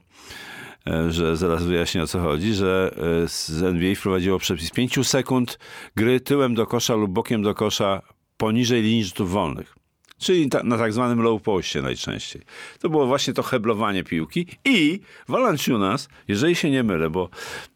e, 0.87 1.11
że 1.11 1.37
zaraz 1.37 1.63
wyjaśnię 1.63 2.03
o 2.03 2.07
co 2.07 2.19
chodzi, 2.19 2.53
że 2.53 2.95
e, 3.23 3.27
z 3.27 3.63
NBA 3.63 3.95
wprowadziło 3.95 4.39
przepis 4.39 4.71
5 4.71 5.07
sekund 5.07 5.59
gry 5.95 6.19
tyłem 6.19 6.55
do 6.55 6.65
kosza 6.65 6.95
lub 6.95 7.11
bokiem 7.11 7.41
do 7.41 7.55
kosza 7.55 8.01
poniżej 8.37 8.81
linii 8.81 9.03
rzutów 9.03 9.31
wolnych. 9.31 9.76
Czyli 10.17 10.49
ta, 10.49 10.63
na 10.63 10.77
tak 10.77 10.93
zwanym 10.93 11.21
low 11.21 11.41
postie 11.41 11.81
najczęściej. 11.81 12.41
To 12.79 12.89
było 12.89 13.07
właśnie 13.07 13.33
to 13.33 13.43
heblowanie 13.43 14.03
piłki 14.03 14.47
i 14.65 14.99
Valanciunas, 15.27 16.09
jeżeli 16.27 16.55
się 16.55 16.71
nie 16.71 16.83
mylę, 16.83 17.09
bo 17.09 17.29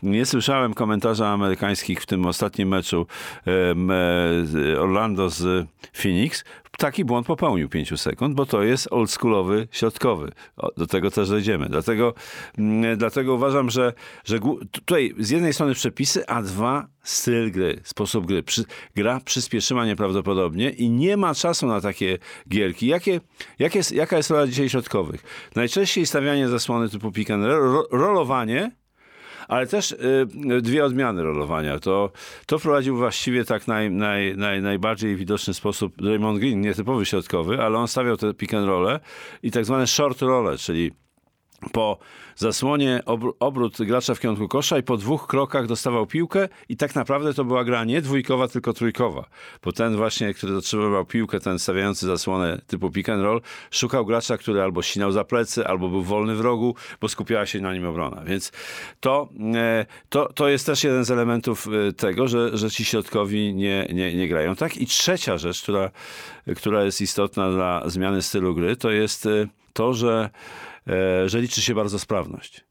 nie 0.03 0.25
słyszałem 0.25 0.73
komentarza 0.73 1.27
amerykańskich 1.27 2.01
w 2.01 2.05
tym 2.05 2.25
ostatnim 2.25 2.69
meczu 2.69 3.07
e, 3.47 4.79
Orlando 4.79 5.29
z 5.29 5.67
Phoenix, 5.93 6.43
taki 6.77 7.05
błąd 7.05 7.27
popełnił 7.27 7.69
5 7.69 8.01
sekund, 8.01 8.35
bo 8.35 8.45
to 8.45 8.63
jest 8.63 8.87
oldschoolowy 8.91 9.67
środkowy. 9.71 10.31
Do 10.77 10.87
tego 10.87 11.11
też 11.11 11.29
dojdziemy. 11.29 11.69
Dlatego, 11.69 12.13
mm, 12.57 12.97
dlatego 12.97 13.33
uważam, 13.33 13.69
że, 13.69 13.93
że 14.25 14.39
tutaj 14.71 15.13
z 15.19 15.29
jednej 15.29 15.53
strony 15.53 15.73
przepisy, 15.73 16.27
a 16.27 16.41
dwa 16.41 16.87
styl 17.03 17.51
gry, 17.51 17.79
sposób 17.83 18.25
gry. 18.25 18.43
Przy, 18.43 18.63
gra 18.95 19.19
przyspieszyła 19.25 19.85
nieprawdopodobnie 19.85 20.69
i 20.69 20.89
nie 20.89 21.17
ma 21.17 21.35
czasu 21.35 21.67
na 21.67 21.81
takie 21.81 22.17
gierki. 22.49 22.87
Jakie, 22.87 23.21
jakie, 23.59 23.79
jest- 23.79 23.91
jaka 23.91 24.17
jest 24.17 24.29
rola 24.29 24.47
dzisiaj 24.47 24.69
środkowych? 24.69 25.23
Najczęściej 25.55 26.05
stawianie 26.05 26.47
zasłony 26.47 26.89
typu 26.89 27.11
pick 27.11 27.31
and 27.31 27.45
roll, 27.45 27.73
ro, 27.73 27.87
rolowanie, 27.91 28.71
ale 29.51 29.67
też 29.67 29.91
y, 29.91 30.27
dwie 30.61 30.85
odmiany 30.85 31.23
rolowania. 31.23 31.79
To, 31.79 32.11
to 32.45 32.59
wprowadził 32.59 32.97
właściwie 32.97 33.45
tak 33.45 33.67
naj, 33.67 33.91
naj, 33.91 34.37
naj, 34.37 34.61
najbardziej 34.61 35.15
widoczny 35.15 35.53
sposób 35.53 35.93
Raymond 36.01 36.39
Green, 36.39 36.61
nietypowy 36.61 37.05
środkowy, 37.05 37.61
ale 37.61 37.77
on 37.77 37.87
stawiał 37.87 38.17
te 38.17 38.33
pick 38.33 38.53
and 38.53 38.67
role 38.67 38.99
i 39.43 39.51
tak 39.51 39.65
zwane 39.65 39.87
short 39.87 40.21
role, 40.21 40.57
czyli 40.57 40.91
po 41.71 41.97
zasłonie 42.35 43.01
obr- 43.05 43.33
obrót 43.39 43.77
gracza 43.81 44.15
w 44.15 44.19
kierunku 44.19 44.47
kosza 44.47 44.77
i 44.77 44.83
po 44.83 44.97
dwóch 44.97 45.27
krokach 45.27 45.67
dostawał 45.67 46.05
piłkę 46.05 46.49
i 46.69 46.77
tak 46.77 46.95
naprawdę 46.95 47.33
to 47.33 47.45
była 47.45 47.63
gra 47.63 47.83
nie 47.83 48.01
dwójkowa, 48.01 48.47
tylko 48.47 48.73
trójkowa. 48.73 49.25
Bo 49.63 49.71
ten 49.71 49.95
właśnie, 49.95 50.33
który 50.33 50.53
dotrzymywał 50.53 51.05
piłkę, 51.05 51.39
ten 51.39 51.59
stawiający 51.59 52.05
zasłonę 52.05 52.61
typu 52.67 52.91
pick 52.91 53.09
and 53.09 53.23
roll, 53.23 53.41
szukał 53.71 54.05
gracza, 54.05 54.37
który 54.37 54.61
albo 54.61 54.81
ścinał 54.81 55.11
za 55.11 55.23
plecy, 55.23 55.67
albo 55.67 55.89
był 55.89 56.03
wolny 56.03 56.35
w 56.35 56.41
rogu, 56.41 56.75
bo 57.01 57.09
skupiała 57.09 57.45
się 57.45 57.61
na 57.61 57.73
nim 57.73 57.85
obrona. 57.85 58.23
Więc 58.25 58.51
to, 58.99 59.29
e, 59.55 59.85
to, 60.09 60.33
to 60.33 60.49
jest 60.49 60.65
też 60.65 60.83
jeden 60.83 61.05
z 61.05 61.11
elementów 61.11 61.67
e, 61.67 61.93
tego, 61.93 62.27
że, 62.27 62.57
że 62.57 62.71
ci 62.71 62.85
środkowi 62.85 63.53
nie, 63.53 63.87
nie, 63.93 64.15
nie 64.15 64.27
grają 64.27 64.55
tak. 64.55 64.77
I 64.77 64.85
trzecia 64.85 65.37
rzecz, 65.37 65.61
która, 65.61 65.91
która 66.57 66.83
jest 66.83 67.01
istotna 67.01 67.51
dla 67.51 67.89
zmiany 67.89 68.21
stylu 68.21 68.55
gry, 68.55 68.75
to 68.75 68.91
jest 68.91 69.25
e, 69.25 69.47
to, 69.73 69.93
że 69.93 70.29
że 71.25 71.41
liczy 71.41 71.61
się 71.61 71.75
bardzo 71.75 71.99
sprawność. 71.99 72.65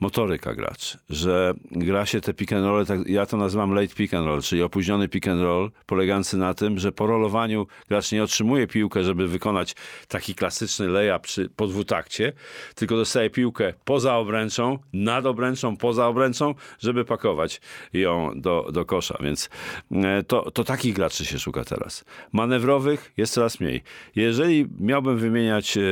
Motoryka 0.00 0.54
graczy, 0.54 0.98
że 1.10 1.54
gra 1.70 2.06
się 2.06 2.20
te 2.20 2.34
pick 2.34 2.52
and 2.52 2.64
roll, 2.64 2.86
tak, 2.86 3.08
ja 3.08 3.26
to 3.26 3.36
nazywam 3.36 3.74
late 3.74 3.94
pick 3.94 4.14
and 4.14 4.26
roll, 4.26 4.42
czyli 4.42 4.62
opóźniony 4.62 5.08
pick 5.08 5.28
and 5.28 5.42
roll, 5.42 5.70
polegający 5.86 6.36
na 6.36 6.54
tym, 6.54 6.78
że 6.78 6.92
po 6.92 7.06
rolowaniu 7.06 7.66
gracz 7.88 8.12
nie 8.12 8.22
otrzymuje 8.22 8.66
piłkę, 8.66 9.04
żeby 9.04 9.28
wykonać 9.28 9.74
taki 10.08 10.34
klasyczny 10.34 10.88
layup 10.88 11.22
przy, 11.22 11.48
po 11.56 11.66
dwutakcie, 11.66 12.32
tylko 12.74 12.96
dostaje 12.96 13.30
piłkę 13.30 13.74
poza 13.84 14.16
obręczą, 14.16 14.78
nad 14.92 15.26
obręczą, 15.26 15.76
poza 15.76 16.06
obręczą, 16.06 16.54
żeby 16.78 17.04
pakować 17.04 17.60
ją 17.92 18.40
do, 18.40 18.68
do 18.72 18.84
kosza. 18.84 19.18
Więc 19.20 19.50
e, 19.92 20.22
to, 20.22 20.50
to 20.50 20.64
takich 20.64 20.94
graczy 20.94 21.24
się 21.24 21.38
szuka 21.38 21.64
teraz. 21.64 22.04
Manewrowych 22.32 23.12
jest 23.16 23.32
coraz 23.32 23.60
mniej. 23.60 23.82
Jeżeli 24.16 24.66
miałbym 24.80 25.18
wymieniać 25.18 25.76
e, 25.76 25.80
e, 25.80 25.82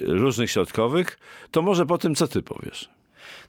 różnych 0.00 0.50
środkowych, 0.50 1.18
to 1.50 1.62
może 1.62 1.86
po 1.86 1.98
tym, 1.98 2.14
co 2.14 2.28
ty 2.28 2.42
powiesz. 2.42 2.95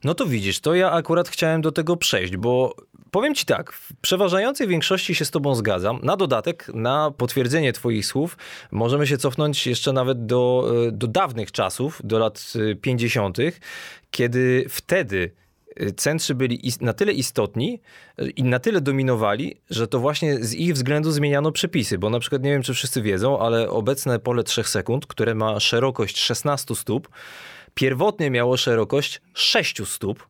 No 0.04 0.14
to 0.14 0.26
widzisz, 0.26 0.60
to 0.60 0.76
ja 0.76 0.92
akurat 0.92 1.30
chciałem 1.30 1.62
do 1.62 1.72
tego 1.72 1.98
przejść, 1.98 2.38
bo 2.38 2.76
powiem 3.12 3.36
ci 3.36 3.46
tak, 3.46 3.74
w 3.74 3.94
przeważającej 4.02 4.68
większości 4.68 5.16
się 5.16 5.26
z 5.26 5.32
tobą 5.32 5.56
zgadzam. 5.56 6.00
Na 6.04 6.18
dodatek, 6.18 6.72
na 6.74 7.12
potwierdzenie 7.12 7.74
twoich 7.74 8.06
słów, 8.06 8.38
możemy 8.72 9.08
się 9.08 9.18
cofnąć 9.18 9.68
jeszcze 9.68 9.94
nawet 9.94 10.26
do, 10.26 10.72
e, 10.88 10.92
do 10.92 11.08
dawnych 11.08 11.52
czasów, 11.52 12.02
do 12.04 12.20
lat 12.20 12.54
e, 12.72 12.76
50., 12.76 13.38
kiedy 14.12 14.66
wtedy 14.70 15.32
e, 15.76 15.92
centrzy 15.92 16.36
byli 16.36 16.62
na 16.82 16.94
tyle 16.94 17.12
istotni 17.12 17.82
e, 18.18 18.30
i 18.30 18.44
na 18.44 18.60
tyle 18.60 18.82
dominowali, 18.82 19.58
że 19.70 19.88
to 19.88 20.00
właśnie 20.00 20.44
z 20.44 20.54
ich 20.54 20.74
względu 20.74 21.12
zmieniano 21.12 21.52
przepisy, 21.52 21.98
bo 21.98 22.10
na 22.10 22.20
przykład 22.20 22.44
nie 22.44 22.52
wiem, 22.52 22.62
czy 22.62 22.74
wszyscy 22.74 23.02
wiedzą, 23.02 23.40
ale 23.40 23.70
obecne 23.70 24.20
pole 24.20 24.44
3 24.44 24.64
sekund, 24.64 25.06
które 25.06 25.36
ma 25.36 25.60
szerokość 25.60 26.20
16 26.20 26.76
stóp, 26.76 27.10
pierwotnie 27.78 28.32
miało 28.32 28.58
szerokość 28.58 29.22
6 29.34 29.88
stóp, 29.88 30.28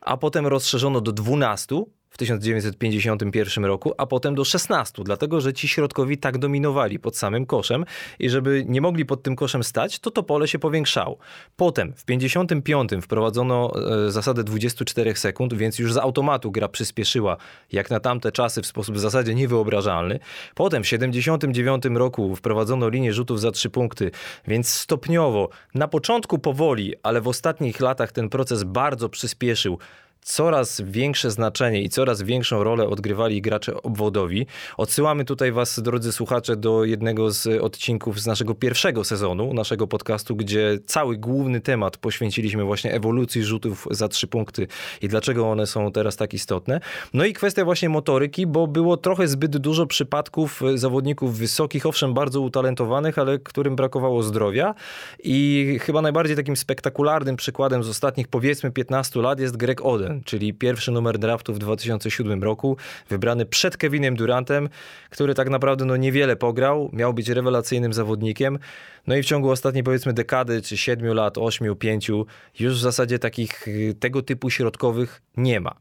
a 0.00 0.16
potem 0.16 0.46
rozszerzono 0.46 1.00
do 1.00 1.12
12 1.12 1.84
w 2.10 2.18
1951 2.18 3.64
roku, 3.64 3.92
a 3.98 4.06
potem 4.06 4.34
do 4.34 4.44
16, 4.44 5.02
dlatego 5.04 5.40
że 5.40 5.52
ci 5.52 5.68
środkowi 5.68 6.18
tak 6.18 6.38
dominowali 6.38 6.98
pod 6.98 7.16
samym 7.16 7.46
koszem 7.46 7.84
i 8.18 8.30
żeby 8.30 8.64
nie 8.68 8.80
mogli 8.80 9.04
pod 9.04 9.22
tym 9.22 9.36
koszem 9.36 9.64
stać, 9.64 9.98
to 9.98 10.10
to 10.10 10.22
pole 10.22 10.48
się 10.48 10.58
powiększało. 10.58 11.18
Potem 11.56 11.92
w 11.96 12.04
55 12.04 12.90
wprowadzono 13.02 13.72
e, 14.06 14.10
zasadę 14.10 14.44
24 14.44 15.16
sekund, 15.16 15.54
więc 15.54 15.78
już 15.78 15.92
z 15.92 15.96
automatu 15.96 16.50
gra 16.50 16.68
przyspieszyła, 16.68 17.36
jak 17.72 17.90
na 17.90 18.00
tamte 18.00 18.32
czasy 18.32 18.62
w 18.62 18.66
sposób 18.66 18.94
w 18.94 19.00
zasadzie 19.00 19.34
niewyobrażalny. 19.34 20.18
Potem 20.54 20.82
w 20.82 20.88
79 20.88 21.84
roku 21.94 22.36
wprowadzono 22.36 22.88
linię 22.88 23.12
rzutów 23.12 23.40
za 23.40 23.50
3 23.50 23.70
punkty, 23.70 24.10
więc 24.46 24.68
stopniowo, 24.68 25.48
na 25.74 25.88
początku 25.88 26.38
powoli, 26.38 26.94
ale 27.02 27.20
w 27.20 27.28
ostatnich 27.28 27.80
latach 27.80 28.12
ten 28.12 28.28
proces 28.28 28.64
bardzo 28.64 29.08
przyspieszył 29.08 29.78
coraz 30.22 30.80
większe 30.84 31.30
znaczenie 31.30 31.82
i 31.82 31.88
coraz 31.88 32.22
większą 32.22 32.64
rolę 32.64 32.88
odgrywali 32.88 33.42
gracze 33.42 33.82
obwodowi. 33.82 34.46
Odsyłamy 34.76 35.24
tutaj 35.24 35.52
was, 35.52 35.80
drodzy 35.80 36.12
słuchacze, 36.12 36.56
do 36.56 36.84
jednego 36.84 37.30
z 37.30 37.62
odcinków 37.62 38.20
z 38.20 38.26
naszego 38.26 38.54
pierwszego 38.54 39.04
sezonu, 39.04 39.54
naszego 39.54 39.86
podcastu, 39.86 40.36
gdzie 40.36 40.78
cały 40.86 41.16
główny 41.16 41.60
temat 41.60 41.96
poświęciliśmy 41.96 42.64
właśnie 42.64 42.94
ewolucji 42.94 43.44
rzutów 43.44 43.88
za 43.90 44.08
trzy 44.08 44.26
punkty 44.26 44.66
i 45.02 45.08
dlaczego 45.08 45.50
one 45.50 45.66
są 45.66 45.92
teraz 45.92 46.16
tak 46.16 46.34
istotne. 46.34 46.80
No 47.14 47.24
i 47.24 47.32
kwestia 47.32 47.64
właśnie 47.64 47.88
motoryki, 47.88 48.46
bo 48.46 48.66
było 48.66 48.96
trochę 48.96 49.28
zbyt 49.28 49.56
dużo 49.56 49.86
przypadków 49.86 50.62
zawodników 50.74 51.38
wysokich, 51.38 51.86
owszem, 51.86 52.14
bardzo 52.14 52.40
utalentowanych, 52.40 53.18
ale 53.18 53.38
którym 53.38 53.76
brakowało 53.76 54.22
zdrowia 54.22 54.74
i 55.22 55.78
chyba 55.82 56.02
najbardziej 56.02 56.36
takim 56.36 56.56
spektakularnym 56.56 57.36
przykładem 57.36 57.82
z 57.82 57.88
ostatnich 57.88 58.28
powiedzmy 58.28 58.70
15 58.70 59.20
lat 59.20 59.40
jest 59.40 59.56
Greg 59.56 59.80
Oden, 59.84 60.09
czyli 60.24 60.54
pierwszy 60.54 60.92
numer 60.92 61.18
draftu 61.18 61.54
w 61.54 61.58
2007 61.58 62.42
roku, 62.42 62.76
wybrany 63.08 63.46
przed 63.46 63.76
Kevinem 63.76 64.16
Durantem, 64.16 64.68
który 65.10 65.34
tak 65.34 65.50
naprawdę 65.50 65.84
no 65.84 65.96
niewiele 65.96 66.36
pograł, 66.36 66.90
miał 66.92 67.14
być 67.14 67.28
rewelacyjnym 67.28 67.92
zawodnikiem. 67.92 68.58
No 69.06 69.16
i 69.16 69.22
w 69.22 69.26
ciągu 69.26 69.50
ostatniej 69.50 69.84
powiedzmy 69.84 70.12
dekady, 70.12 70.62
czy 70.62 70.76
7 70.76 71.14
lat, 71.14 71.38
8, 71.38 71.76
5, 71.76 72.10
już 72.58 72.74
w 72.74 72.80
zasadzie 72.80 73.18
takich 73.18 73.68
y, 73.68 73.94
tego 74.00 74.22
typu 74.22 74.50
środkowych 74.50 75.22
nie 75.36 75.60
ma. 75.60 75.76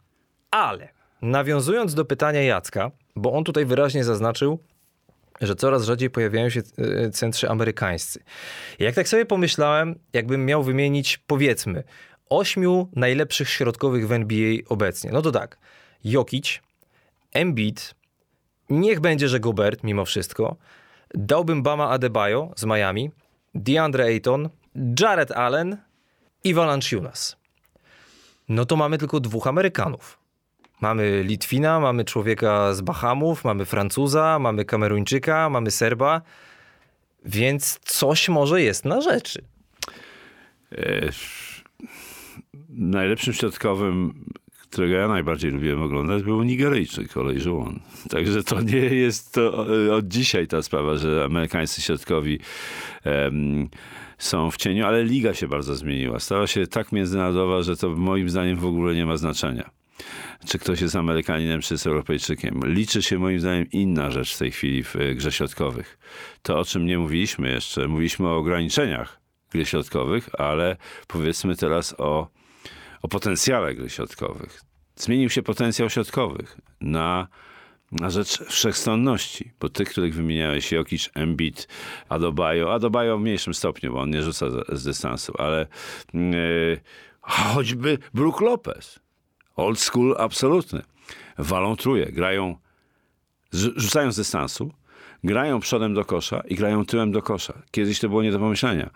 Ale 0.51 0.89
nawiązując 1.21 1.93
do 1.93 2.05
pytania 2.05 2.41
Jacka, 2.41 2.91
bo 3.15 3.33
on 3.33 3.43
tutaj 3.43 3.65
wyraźnie 3.65 4.03
zaznaczył, 4.03 4.59
że 5.41 5.55
coraz 5.55 5.83
rzadziej 5.83 6.09
pojawiają 6.09 6.49
się 6.49 6.61
e, 6.77 7.09
centrzy 7.09 7.49
amerykańscy. 7.49 8.19
Jak 8.79 8.95
tak 8.95 9.07
sobie 9.07 9.25
pomyślałem, 9.25 9.99
jakbym 10.13 10.45
miał 10.45 10.63
wymienić 10.63 11.17
powiedzmy 11.17 11.83
ośmiu 12.29 12.87
najlepszych 12.95 13.49
środkowych 13.49 14.07
w 14.07 14.11
NBA 14.11 14.53
obecnie. 14.69 15.11
No 15.11 15.21
to 15.21 15.31
tak, 15.31 15.57
Jokic, 16.03 16.59
Embiid, 17.33 17.95
niech 18.69 18.99
będzie, 18.99 19.29
że 19.29 19.39
Gobert 19.39 19.83
mimo 19.83 20.05
wszystko, 20.05 20.55
dałbym 21.13 21.63
Bama 21.63 21.89
Adebayo 21.89 22.51
z 22.55 22.65
Miami, 22.65 23.11
DeAndre 23.55 24.03
Ayton, 24.03 24.49
Jared 24.99 25.31
Allen 25.31 25.77
i 26.43 26.53
Valanciunas. 26.53 27.37
No 28.49 28.65
to 28.65 28.75
mamy 28.75 28.97
tylko 28.97 29.19
dwóch 29.19 29.47
Amerykanów. 29.47 30.19
Mamy 30.81 31.23
Litwina, 31.23 31.79
mamy 31.79 32.05
człowieka 32.05 32.73
z 32.73 32.81
Bahamów, 32.81 33.43
mamy 33.43 33.65
Francuza, 33.65 34.39
mamy 34.39 34.65
Kameruńczyka, 34.65 35.49
mamy 35.49 35.71
Serba, 35.71 36.21
więc 37.25 37.79
coś 37.83 38.29
może 38.29 38.61
jest 38.61 38.85
na 38.85 39.01
rzeczy. 39.01 39.43
E, 40.71 41.09
najlepszym 42.69 43.33
środkowym, 43.33 44.25
którego 44.61 44.95
ja 44.95 45.07
najbardziej 45.07 45.51
lubiłem 45.51 45.81
oglądać, 45.81 46.23
był 46.23 46.43
Nigeryjczyk, 46.43 47.17
Olejżułon. 47.17 47.79
Także 48.09 48.43
to 48.43 48.61
nie 48.61 48.77
jest 48.77 49.33
to 49.33 49.65
e, 49.87 49.95
od 49.95 50.07
dzisiaj 50.07 50.47
ta 50.47 50.61
sprawa, 50.61 50.95
że 50.95 51.23
amerykańscy 51.25 51.81
środkowi 51.81 52.39
em, 53.03 53.69
są 54.17 54.51
w 54.51 54.57
cieniu, 54.57 54.85
ale 54.85 55.03
liga 55.03 55.33
się 55.33 55.47
bardzo 55.47 55.75
zmieniła. 55.75 56.19
Stała 56.19 56.47
się 56.47 56.67
tak 56.67 56.91
międzynarodowa, 56.91 57.61
że 57.61 57.77
to 57.77 57.89
moim 57.89 58.29
zdaniem 58.29 58.57
w 58.57 58.65
ogóle 58.65 58.95
nie 58.95 59.05
ma 59.05 59.17
znaczenia. 59.17 59.69
Czy 60.45 60.59
ktoś 60.59 60.81
jest 60.81 60.95
Amerykaninem, 60.95 61.61
czy 61.61 61.73
jest 61.73 61.87
Europejczykiem. 61.87 62.61
Liczy 62.65 63.01
się 63.01 63.19
moim 63.19 63.39
zdaniem 63.39 63.65
inna 63.71 64.11
rzecz 64.11 64.35
w 64.35 64.37
tej 64.37 64.51
chwili 64.51 64.83
w 64.83 64.95
e, 64.95 65.15
grze 65.15 65.31
środkowych. 65.31 65.97
To, 66.41 66.59
o 66.59 66.65
czym 66.65 66.85
nie 66.85 66.99
mówiliśmy 66.99 67.49
jeszcze, 67.49 67.87
mówiliśmy 67.87 68.27
o 68.27 68.37
ograniczeniach 68.37 69.19
gry 69.51 69.65
środkowych, 69.65 70.29
ale 70.39 70.77
powiedzmy 71.07 71.55
teraz 71.55 71.95
o, 71.97 72.27
o 73.01 73.07
potencjale 73.07 73.75
gry 73.75 73.89
środkowych. 73.89 74.61
Zmienił 74.95 75.29
się 75.29 75.43
potencjał 75.43 75.89
środkowych 75.89 76.57
na 76.81 77.27
na 77.91 78.09
rzecz 78.09 78.43
wszechstronności, 78.43 79.51
bo 79.59 79.69
tych, 79.69 79.89
których 79.89 80.15
wymieniałeś, 80.15 80.71
Jokic, 80.71 81.09
Embiid, 81.13 81.67
Adobayo, 82.09 82.73
Adobayo 82.73 83.17
w 83.17 83.21
mniejszym 83.21 83.53
stopniu, 83.53 83.93
bo 83.93 84.01
on 84.01 84.09
nie 84.09 84.23
rzuca 84.23 84.45
z, 84.69 84.83
dystansu, 84.83 85.33
ale 85.37 85.67
yy, 86.13 86.79
choćby 87.21 87.97
Brook 88.13 88.41
Lopez, 88.41 88.99
old 89.55 89.79
school 89.79 90.15
absolutny, 90.19 90.81
walą 91.37 91.75
truje, 91.75 92.05
grają, 92.05 92.57
rzucają 93.53 94.11
z 94.11 94.15
dystansu, 94.15 94.71
grają 95.23 95.59
przodem 95.59 95.93
do 95.93 96.05
kosza 96.05 96.43
i 96.47 96.55
grają 96.55 96.85
tyłem 96.85 97.11
do 97.11 97.21
kosza. 97.21 97.53
Kiedyś 97.71 97.99
to 97.99 98.09
było 98.09 98.23
nie 98.23 98.31
do 98.31 98.39
pomyślenia. 98.39 98.89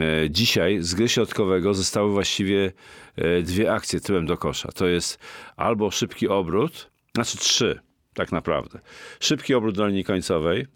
E, 0.00 0.30
dzisiaj 0.30 0.78
z 0.80 0.94
gry 0.94 1.08
środkowego 1.08 1.74
zostały 1.74 2.12
właściwie 2.12 2.72
e, 3.16 3.42
dwie 3.42 3.72
akcje 3.72 4.00
tyłem 4.00 4.26
do 4.26 4.36
kosza. 4.36 4.72
To 4.72 4.86
jest 4.86 5.18
albo 5.56 5.90
szybki 5.90 6.28
obrót, 6.28 6.90
znaczy 7.14 7.38
trzy 7.38 7.80
tak 8.14 8.32
naprawdę. 8.32 8.80
Szybki 9.20 9.54
obrót 9.54 9.76
do 9.76 9.86
linii 9.86 10.04
końcowej, 10.04 10.66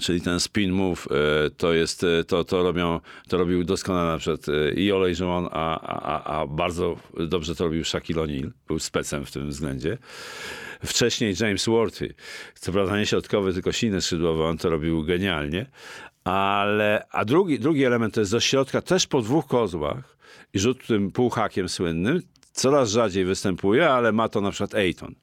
Czyli 0.00 0.20
ten 0.20 0.40
spin 0.40 0.72
move 0.72 1.08
e, 1.10 1.50
to 1.50 1.72
jest, 1.72 2.06
to, 2.26 2.44
to, 2.44 2.62
robią, 2.62 3.00
to 3.28 3.38
robił 3.38 3.64
doskonale 3.64 4.12
na 4.12 4.18
przykład 4.18 4.46
i 4.76 4.92
Olejżon, 4.92 5.48
a, 5.52 5.80
a, 5.80 6.38
a 6.40 6.46
bardzo 6.46 6.96
dobrze 7.28 7.54
to 7.54 7.64
robił 7.64 7.84
Shaquille 7.84 8.22
O'Neal. 8.22 8.50
Był 8.66 8.78
specem 8.78 9.26
w 9.26 9.32
tym 9.32 9.48
względzie. 9.48 9.98
Wcześniej 10.84 11.34
James 11.40 11.66
Worthy, 11.66 12.14
co 12.54 12.72
prawda 12.72 12.98
nie 12.98 13.06
środkowy, 13.06 13.52
tylko 13.52 13.72
silny 13.72 14.00
skrzydłowy, 14.00 14.42
on 14.42 14.58
to 14.58 14.70
robił 14.70 15.04
genialnie. 15.04 15.66
Ale, 16.24 17.06
a 17.10 17.24
drugi, 17.24 17.58
drugi 17.58 17.84
element 17.84 18.14
to 18.14 18.20
jest 18.20 18.32
do 18.32 18.40
środka, 18.40 18.82
też 18.82 19.06
po 19.06 19.22
dwóch 19.22 19.46
kozłach 19.46 20.16
i 20.54 20.58
rzut 20.58 20.86
tym 20.86 21.12
półhakiem 21.12 21.68
słynnym, 21.68 22.22
coraz 22.52 22.90
rzadziej 22.90 23.24
występuje, 23.24 23.90
ale 23.90 24.12
ma 24.12 24.28
to 24.28 24.40
na 24.40 24.50
przykład 24.50 24.74
Ayton. 24.74 25.14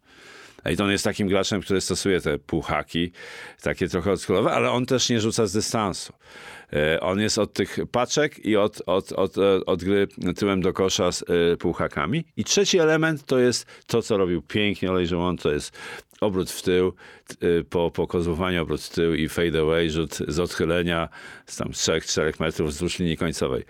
Ayton 0.63 0.91
jest 0.91 1.03
takim 1.03 1.27
graczem, 1.27 1.61
który 1.61 1.81
stosuje 1.81 2.21
te 2.21 2.39
półhaki, 2.39 3.11
takie 3.61 3.87
trochę 3.87 4.11
odskolowe, 4.11 4.51
ale 4.51 4.71
on 4.71 4.85
też 4.85 5.09
nie 5.09 5.21
rzuca 5.21 5.47
z 5.47 5.53
dystansu. 5.53 6.13
E, 6.73 6.99
on 6.99 7.19
jest 7.19 7.37
od 7.37 7.53
tych 7.53 7.77
paczek 7.91 8.45
i 8.45 8.57
od, 8.57 8.81
od, 8.85 9.11
od, 9.11 9.37
e, 9.37 9.65
od 9.65 9.83
gry 9.83 10.07
tyłem 10.35 10.61
do 10.61 10.73
kosza 10.73 11.11
z 11.11 11.23
e, 11.23 11.57
półhakami. 11.57 12.25
I 12.37 12.43
trzeci 12.43 12.79
element 12.79 13.25
to 13.25 13.39
jest 13.39 13.65
to, 13.87 14.01
co 14.01 14.17
robił 14.17 14.41
pięknie 14.41 14.91
Olej 14.91 15.07
Żołon, 15.07 15.37
to 15.37 15.51
jest 15.51 15.77
obrót 16.21 16.51
w 16.51 16.61
tył, 16.61 16.93
po, 17.69 17.91
po 17.91 18.07
kozłowaniu 18.07 18.61
obrót 18.61 18.81
w 18.81 18.89
tył 18.89 19.15
i 19.15 19.29
fade 19.29 19.61
away, 19.61 19.89
rzut 19.89 20.17
z 20.27 20.39
odchylenia 20.39 21.09
z 21.45 21.57
tam 21.57 21.71
3-4 21.71 22.39
metrów 22.39 22.69
wzdłuż 22.69 22.99
linii 22.99 23.17
końcowej. 23.17 23.63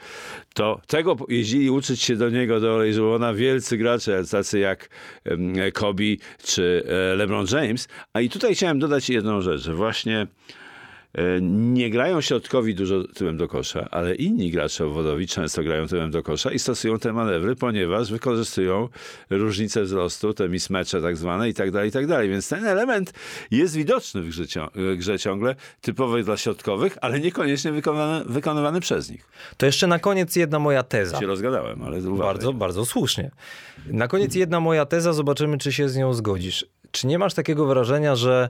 To 0.54 0.82
tego 0.88 1.18
jeździli 1.30 1.70
uczyć 1.70 2.02
się 2.02 2.16
do 2.16 2.30
niego, 2.30 2.60
do 2.60 2.74
Olejżołona 2.74 3.34
wielcy 3.34 3.78
gracze, 3.78 4.24
tacy 4.32 4.60
jak 4.60 4.90
Kobe 5.74 6.04
czy 6.44 6.84
LeBron 7.18 7.46
James. 7.52 7.88
A 8.14 8.22
i 8.22 8.30
tutaj 8.30 8.56
chciałem 8.56 8.80
dodać 8.80 9.10
jedną 9.10 9.42
rzecz, 9.42 9.62
że 9.62 9.76
właśnie 9.76 10.22
E, 10.22 10.61
nie 11.42 11.90
grają 11.90 12.22
środkowi 12.22 12.76
dużo 12.76 13.04
tyłem 13.04 13.38
do 13.38 13.48
kosza, 13.48 13.88
ale 13.92 14.16
inni 14.16 14.52
gracze 14.52 14.86
obwodowi 14.86 15.28
często 15.28 15.64
grają 15.64 15.88
tyłem 15.88 16.12
do 16.12 16.24
kosza 16.24 16.52
i 16.52 16.60
stosują 16.60 17.00
te 17.00 17.14
manewry, 17.14 17.56
ponieważ 17.56 18.12
wykorzystują 18.12 18.90
różnice 19.30 19.84
wzrostu, 19.84 20.34
te 20.34 20.50
mismecze 20.50 21.02
tak 21.02 21.18
zwane 21.18 21.50
i 21.50 21.54
tak 21.54 21.72
dalej, 21.72 21.90
i 21.90 21.92
tak 21.92 22.08
dalej. 22.08 22.30
Więc 22.30 22.50
ten 22.50 22.66
element 22.66 23.14
jest 23.52 23.76
widoczny 23.76 24.22
w 24.22 24.30
grze, 24.30 24.44
grze 24.98 25.20
ciągle, 25.20 25.56
typowy 25.82 26.24
dla 26.24 26.38
środkowych, 26.38 26.98
ale 27.02 27.20
niekoniecznie 27.20 27.72
wykonany, 27.72 28.26
wykonywany 28.26 28.80
przez 28.80 29.10
nich. 29.10 29.26
To 29.58 29.66
jeszcze 29.66 29.88
na 29.88 30.00
koniec 30.00 30.36
jedna 30.36 30.60
moja 30.60 30.84
teza. 30.84 31.20
Się 31.20 31.26
rozgadałem, 31.28 31.84
ale 31.84 31.98
uważaj. 31.98 32.18
Bardzo, 32.18 32.54
bardzo 32.54 32.86
słusznie. 32.86 33.32
Na 33.88 34.08
koniec 34.08 34.36
jedna 34.36 34.60
moja 34.60 34.86
teza, 34.86 35.14
zobaczymy, 35.14 35.58
czy 35.58 35.72
się 35.72 35.90
z 35.90 35.98
nią 35.98 36.14
zgodzisz. 36.14 36.66
Czy 36.92 37.08
nie 37.08 37.20
masz 37.20 37.34
takiego 37.34 37.66
wrażenia, 37.66 38.16
że 38.16 38.50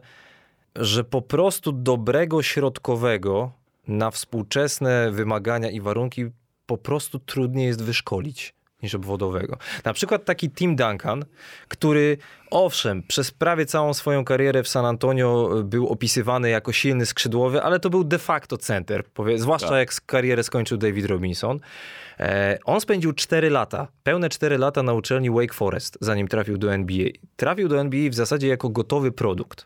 że 0.76 1.04
po 1.04 1.22
prostu 1.22 1.72
dobrego 1.72 2.44
środkowego 2.44 3.52
na 3.88 4.12
współczesne 4.12 5.12
wymagania 5.12 5.70
i 5.70 5.82
warunki 5.82 6.26
po 6.66 6.78
prostu 6.78 7.20
trudniej 7.20 7.68
jest 7.68 7.84
wyszkolić 7.84 8.54
niż 8.84 8.96
obwodowego. 8.96 9.58
Na 9.86 9.94
przykład 9.94 10.26
taki 10.26 10.50
Tim 10.50 10.76
Duncan, 10.76 11.26
który 11.68 12.18
owszem, 12.52 13.04
przez 13.04 13.32
prawie 13.32 13.66
całą 13.66 13.94
swoją 13.94 14.26
karierę 14.26 14.64
w 14.64 14.68
San 14.68 14.86
Antonio 14.86 15.50
był 15.64 15.88
opisywany 15.88 16.50
jako 16.50 16.72
silny 16.72 17.06
skrzydłowy, 17.06 17.62
ale 17.62 17.80
to 17.80 17.90
był 17.90 18.04
de 18.04 18.20
facto 18.20 18.58
center, 18.58 19.04
zwłaszcza 19.36 19.70
tak. 19.70 19.80
jak 19.80 20.06
karierę 20.06 20.44
skończył 20.44 20.78
David 20.78 21.06
Robinson. 21.06 21.60
E, 22.20 22.58
on 22.66 22.82
spędził 22.82 23.14
4 23.14 23.50
lata, 23.50 23.88
pełne 24.04 24.30
4 24.30 24.58
lata 24.58 24.84
na 24.84 24.94
uczelni 24.94 25.32
Wake 25.32 25.54
Forest, 25.54 25.98
zanim 26.02 26.28
trafił 26.28 26.58
do 26.58 26.74
NBA. 26.74 27.10
Trafił 27.36 27.68
do 27.68 27.80
NBA 27.80 28.10
w 28.10 28.14
zasadzie 28.14 28.48
jako 28.48 28.70
gotowy 28.70 29.12
produkt. 29.12 29.66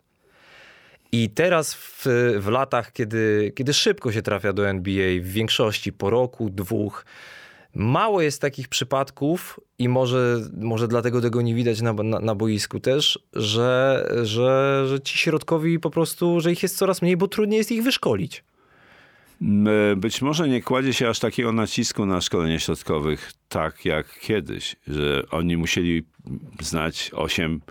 I 1.16 1.30
teraz 1.30 1.74
w, 1.74 2.05
w 2.39 2.47
latach, 2.47 2.91
kiedy, 2.91 3.53
kiedy 3.55 3.74
szybko 3.74 4.11
się 4.11 4.22
trafia 4.22 4.53
do 4.53 4.70
NBA, 4.70 5.22
w 5.22 5.26
większości 5.26 5.93
po 5.93 6.09
roku, 6.09 6.49
dwóch, 6.49 7.05
mało 7.76 8.22
jest 8.22 8.41
takich 8.41 8.68
przypadków 8.68 9.59
i 9.80 9.89
może, 9.89 10.38
może 10.57 10.88
dlatego 10.88 11.22
tego 11.22 11.41
nie 11.41 11.55
widać 11.55 11.82
na, 11.82 11.93
na, 11.93 12.20
na, 12.20 12.36
boisku 12.36 12.80
też, 12.80 13.20
że, 13.34 14.07
że, 14.24 14.86
że 14.88 15.01
ci 15.01 15.18
środkowi 15.18 15.80
po 15.80 15.89
prostu, 15.89 16.39
że 16.39 16.51
ich 16.51 16.63
jest 16.63 16.78
coraz 16.78 17.01
mniej, 17.01 17.18
bo 17.18 17.28
trudniej 17.28 17.57
jest 17.57 17.72
ich 17.72 17.84
wyszkolić. 17.84 18.43
Być 19.97 20.22
może 20.22 20.49
nie 20.49 20.61
kładzie 20.61 20.93
się 20.93 21.09
aż 21.09 21.20
takiego 21.20 21.51
nacisku 21.51 22.05
na 22.05 22.22
szkolenie 22.22 22.59
środkowych, 22.59 23.32
tak 23.49 23.86
jak 23.86 24.20
kiedyś, 24.20 24.76
że 24.88 25.24
oni 25.32 25.57
musieli 25.57 26.03
znać 26.61 27.11
8 27.13 27.61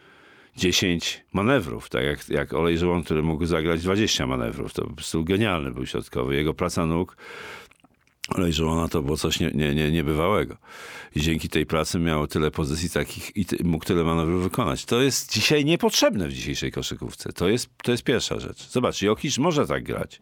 10 0.56 1.24
manewrów, 1.32 1.88
tak 1.88 2.04
jak, 2.04 2.28
jak 2.28 2.52
Olej 2.52 2.78
Żołon, 2.78 3.02
który 3.02 3.22
mógł 3.22 3.46
zagrać 3.46 3.82
20 3.82 4.26
manewrów. 4.26 4.72
To 4.72 4.84
po 4.84 4.94
prostu 4.94 5.24
genialny 5.24 5.70
był 5.70 5.86
środkowy. 5.86 6.36
Jego 6.36 6.54
praca 6.54 6.86
nóg 6.86 7.16
Olej 8.28 8.52
Żołona 8.52 8.88
to 8.88 9.02
było 9.02 9.16
coś 9.16 9.40
nie, 9.40 9.50
nie, 9.50 9.74
nie, 9.74 9.90
niebywałego. 9.90 10.56
I 11.16 11.20
dzięki 11.20 11.48
tej 11.48 11.66
pracy 11.66 11.98
miał 11.98 12.26
tyle 12.26 12.50
pozycji 12.50 12.90
takich 12.90 13.36
i 13.36 13.44
ty, 13.44 13.56
mógł 13.64 13.84
tyle 13.84 14.04
manewrów 14.04 14.42
wykonać. 14.42 14.84
To 14.84 15.02
jest 15.02 15.32
dzisiaj 15.32 15.64
niepotrzebne 15.64 16.28
w 16.28 16.32
dzisiejszej 16.32 16.72
koszykówce. 16.72 17.32
To 17.32 17.48
jest, 17.48 17.70
to 17.82 17.92
jest 17.92 18.04
pierwsza 18.04 18.40
rzecz. 18.40 18.68
Zobacz, 18.68 19.02
Jokic 19.02 19.38
może 19.38 19.66
tak 19.66 19.84
grać 19.84 20.20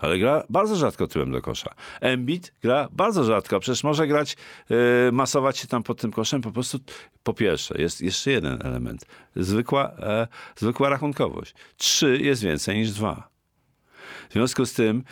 ale 0.00 0.18
gra 0.18 0.42
bardzo 0.50 0.76
rzadko 0.76 1.06
tyłem 1.06 1.32
do 1.32 1.42
kosza. 1.42 1.74
Embiid 2.00 2.52
gra 2.62 2.88
bardzo 2.92 3.24
rzadko, 3.24 3.60
przecież 3.60 3.84
może 3.84 4.06
grać, 4.06 4.36
yy, 4.70 4.76
masować 5.12 5.58
się 5.58 5.68
tam 5.68 5.82
pod 5.82 6.00
tym 6.00 6.12
koszem 6.12 6.42
po 6.42 6.52
prostu, 6.52 6.78
po 7.22 7.34
pierwsze, 7.34 7.82
jest 7.82 8.00
jeszcze 8.00 8.30
jeden 8.30 8.58
element, 8.66 9.06
zwykła, 9.36 9.92
e, 9.98 10.28
zwykła 10.56 10.88
rachunkowość. 10.88 11.54
Trzy 11.76 12.18
jest 12.22 12.42
więcej 12.42 12.78
niż 12.78 12.92
dwa. 12.92 13.28
W 14.28 14.32
związku 14.32 14.66
z 14.66 14.72
tym 14.72 15.04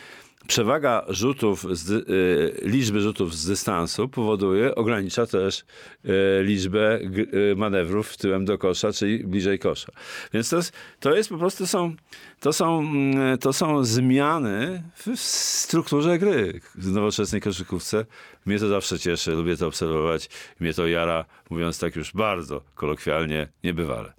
przewaga 0.49 1.05
rzutów, 1.07 1.65
z, 1.71 1.89
y, 1.89 2.67
liczby 2.69 3.01
rzutów 3.01 3.35
z 3.35 3.47
dystansu 3.47 4.09
powoduje, 4.09 4.75
ogranicza 4.75 5.25
też 5.25 5.59
y, 5.59 6.43
liczbę 6.43 6.99
y, 6.99 7.55
manewrów 7.57 8.17
tyłem 8.17 8.45
do 8.45 8.57
kosza, 8.57 8.91
czyli 8.91 9.23
bliżej 9.23 9.59
kosza. 9.59 9.91
Więc 10.33 10.49
to 10.49 10.55
jest, 10.55 10.73
to 10.99 11.15
jest 11.15 11.29
po 11.29 11.37
prostu 11.37 11.67
są, 11.67 11.95
to 12.39 12.53
są, 12.53 12.79
mm, 12.79 13.37
to 13.37 13.53
są 13.53 13.83
zmiany 13.83 14.83
w 14.95 15.19
strukturze 15.19 16.19
gry 16.19 16.61
w 16.75 16.91
nowoczesnej 16.91 17.41
koszykówce. 17.41 18.05
Mnie 18.45 18.59
to 18.59 18.67
zawsze 18.67 18.99
cieszy, 18.99 19.31
lubię 19.31 19.57
to 19.57 19.67
obserwować. 19.67 20.29
Mnie 20.59 20.73
to 20.73 20.87
jara, 20.87 21.25
mówiąc 21.49 21.79
tak 21.79 21.95
już 21.95 22.13
bardzo 22.13 22.61
kolokwialnie, 22.75 23.47
niebywale. 23.63 24.18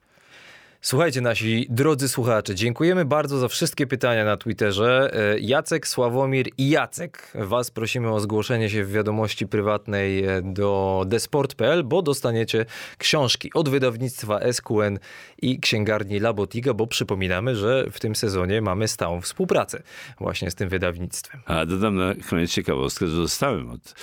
Słuchajcie, 0.83 1.21
nasi 1.21 1.67
drodzy 1.71 2.09
słuchacze, 2.09 2.55
dziękujemy 2.55 3.05
bardzo 3.05 3.39
za 3.39 3.49
wszystkie 3.49 3.87
pytania 3.87 4.25
na 4.25 4.37
Twitterze. 4.37 5.11
E, 5.35 5.39
Jacek, 5.39 5.89
Sławomir 5.89 6.47
i 6.59 6.71
Jacek. 6.71 7.33
Was 7.35 7.71
prosimy 7.71 8.13
o 8.13 8.21
zgłoszenie 8.21 8.71
się 8.71 8.85
w 8.85 8.93
wiadomości 8.93 9.47
prywatnej 9.47 10.25
e, 10.25 10.43
do 10.43 11.05
desport.pl, 11.07 11.85
bo 11.85 12.03
dostaniecie 12.03 12.67
książki 12.99 13.51
od 13.55 13.69
wydawnictwa 13.69 14.53
SQN 14.53 14.99
i 15.43 15.61
księgarni 15.61 16.21
Labotiga, 16.21 16.75
bo 16.75 16.87
przypominamy, 16.87 17.57
że 17.57 17.87
w 17.91 18.01
tym 18.01 18.17
sezonie 18.17 18.63
mamy 18.63 18.89
stałą 18.89 19.21
współpracę 19.21 19.83
właśnie 20.21 20.51
z 20.51 20.55
tym 20.55 20.69
wydawnictwem. 20.69 21.41
A 21.47 21.67
dodam 21.67 21.97
na 21.97 22.15
koniec 22.31 22.51
ciekawostkę, 22.51 23.07
że 23.07 23.17
dostałem 23.17 23.71
od 23.71 23.95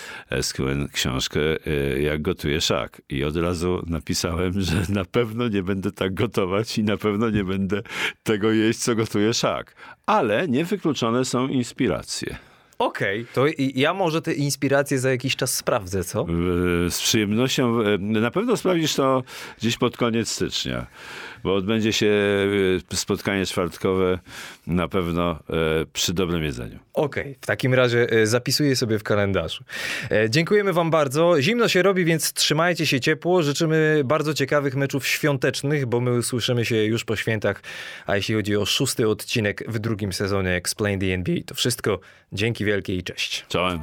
SQN 0.41 0.88
książkę 0.93 1.39
e, 1.39 2.01
Jak 2.01 2.21
gotuje 2.21 2.61
szak 2.61 3.01
i 3.09 3.23
od 3.23 3.36
razu 3.36 3.84
napisałem, 3.88 4.61
że 4.61 4.84
na 4.89 5.05
pewno 5.05 5.47
nie 5.47 5.63
będę 5.63 5.91
tak 5.91 6.13
gotować 6.13 6.66
i 6.78 6.84
na 6.84 6.97
pewno 6.97 7.30
nie 7.30 7.43
będę 7.43 7.82
tego 8.24 8.51
jeść, 8.51 8.80
co 8.80 8.95
gotuje 8.95 9.34
szak. 9.34 9.76
Ale 10.05 10.47
niewykluczone 10.47 11.26
są 11.26 11.47
inspiracje. 11.47 12.36
Okej, 12.80 13.26
to 13.34 13.47
i- 13.47 13.74
ja 13.76 13.93
może 13.93 14.22
te 14.22 14.34
inspiracje 14.34 14.99
za 14.99 15.09
jakiś 15.11 15.36
czas 15.36 15.55
sprawdzę, 15.55 16.03
co? 16.03 16.26
Z 16.89 17.01
przyjemnością. 17.01 17.78
Na 17.99 18.32
pewno 18.32 18.57
sprawdzisz 18.57 18.95
to 18.95 19.24
gdzieś 19.57 19.78
pod 19.78 19.97
koniec 19.97 20.30
stycznia, 20.32 20.86
bo 21.47 21.55
odbędzie 21.55 21.93
się 21.93 22.11
e, 22.91 22.95
spotkanie 22.95 23.45
czwartkowe 23.45 24.19
na 24.67 24.87
pewno 24.87 25.31
e, 25.31 25.85
przy 25.93 26.13
dobrym 26.13 26.43
jedzeniu. 26.43 26.79
Okej, 26.93 27.35
w 27.41 27.45
takim 27.45 27.73
razie 27.73 28.09
e, 28.09 28.27
zapisuję 28.27 28.75
sobie 28.75 28.99
w 28.99 29.03
kalendarzu. 29.03 29.63
E, 30.11 30.29
Dziękujemy 30.29 30.73
Wam 30.73 30.91
bardzo. 30.91 31.41
Zimno 31.41 31.67
się 31.67 31.81
robi, 31.81 32.05
więc 32.05 32.33
trzymajcie 32.33 32.85
się 32.85 32.99
ciepło. 32.99 33.43
Życzymy 33.43 34.01
bardzo 34.05 34.33
ciekawych 34.33 34.75
meczów 34.75 35.07
świątecznych, 35.07 35.85
bo 35.85 36.01
my 36.01 36.17
usłyszymy 36.17 36.65
się 36.65 36.75
już 36.75 37.05
po 37.05 37.15
świętach. 37.15 37.61
A 38.05 38.15
jeśli 38.15 38.35
chodzi 38.35 38.55
o 38.57 38.65
szósty 38.65 39.09
odcinek 39.09 39.63
w 39.67 39.79
drugim 39.79 40.13
sezonie 40.13 40.51
Explain 40.51 40.99
the 40.99 41.13
NBA, 41.13 41.35
to 41.45 41.55
wszystko. 41.55 41.99
Dzięki 42.31 42.65
wielkie 42.65 42.95
i 42.95 43.03
cześć. 43.03 43.45
Czołem. 43.49 43.79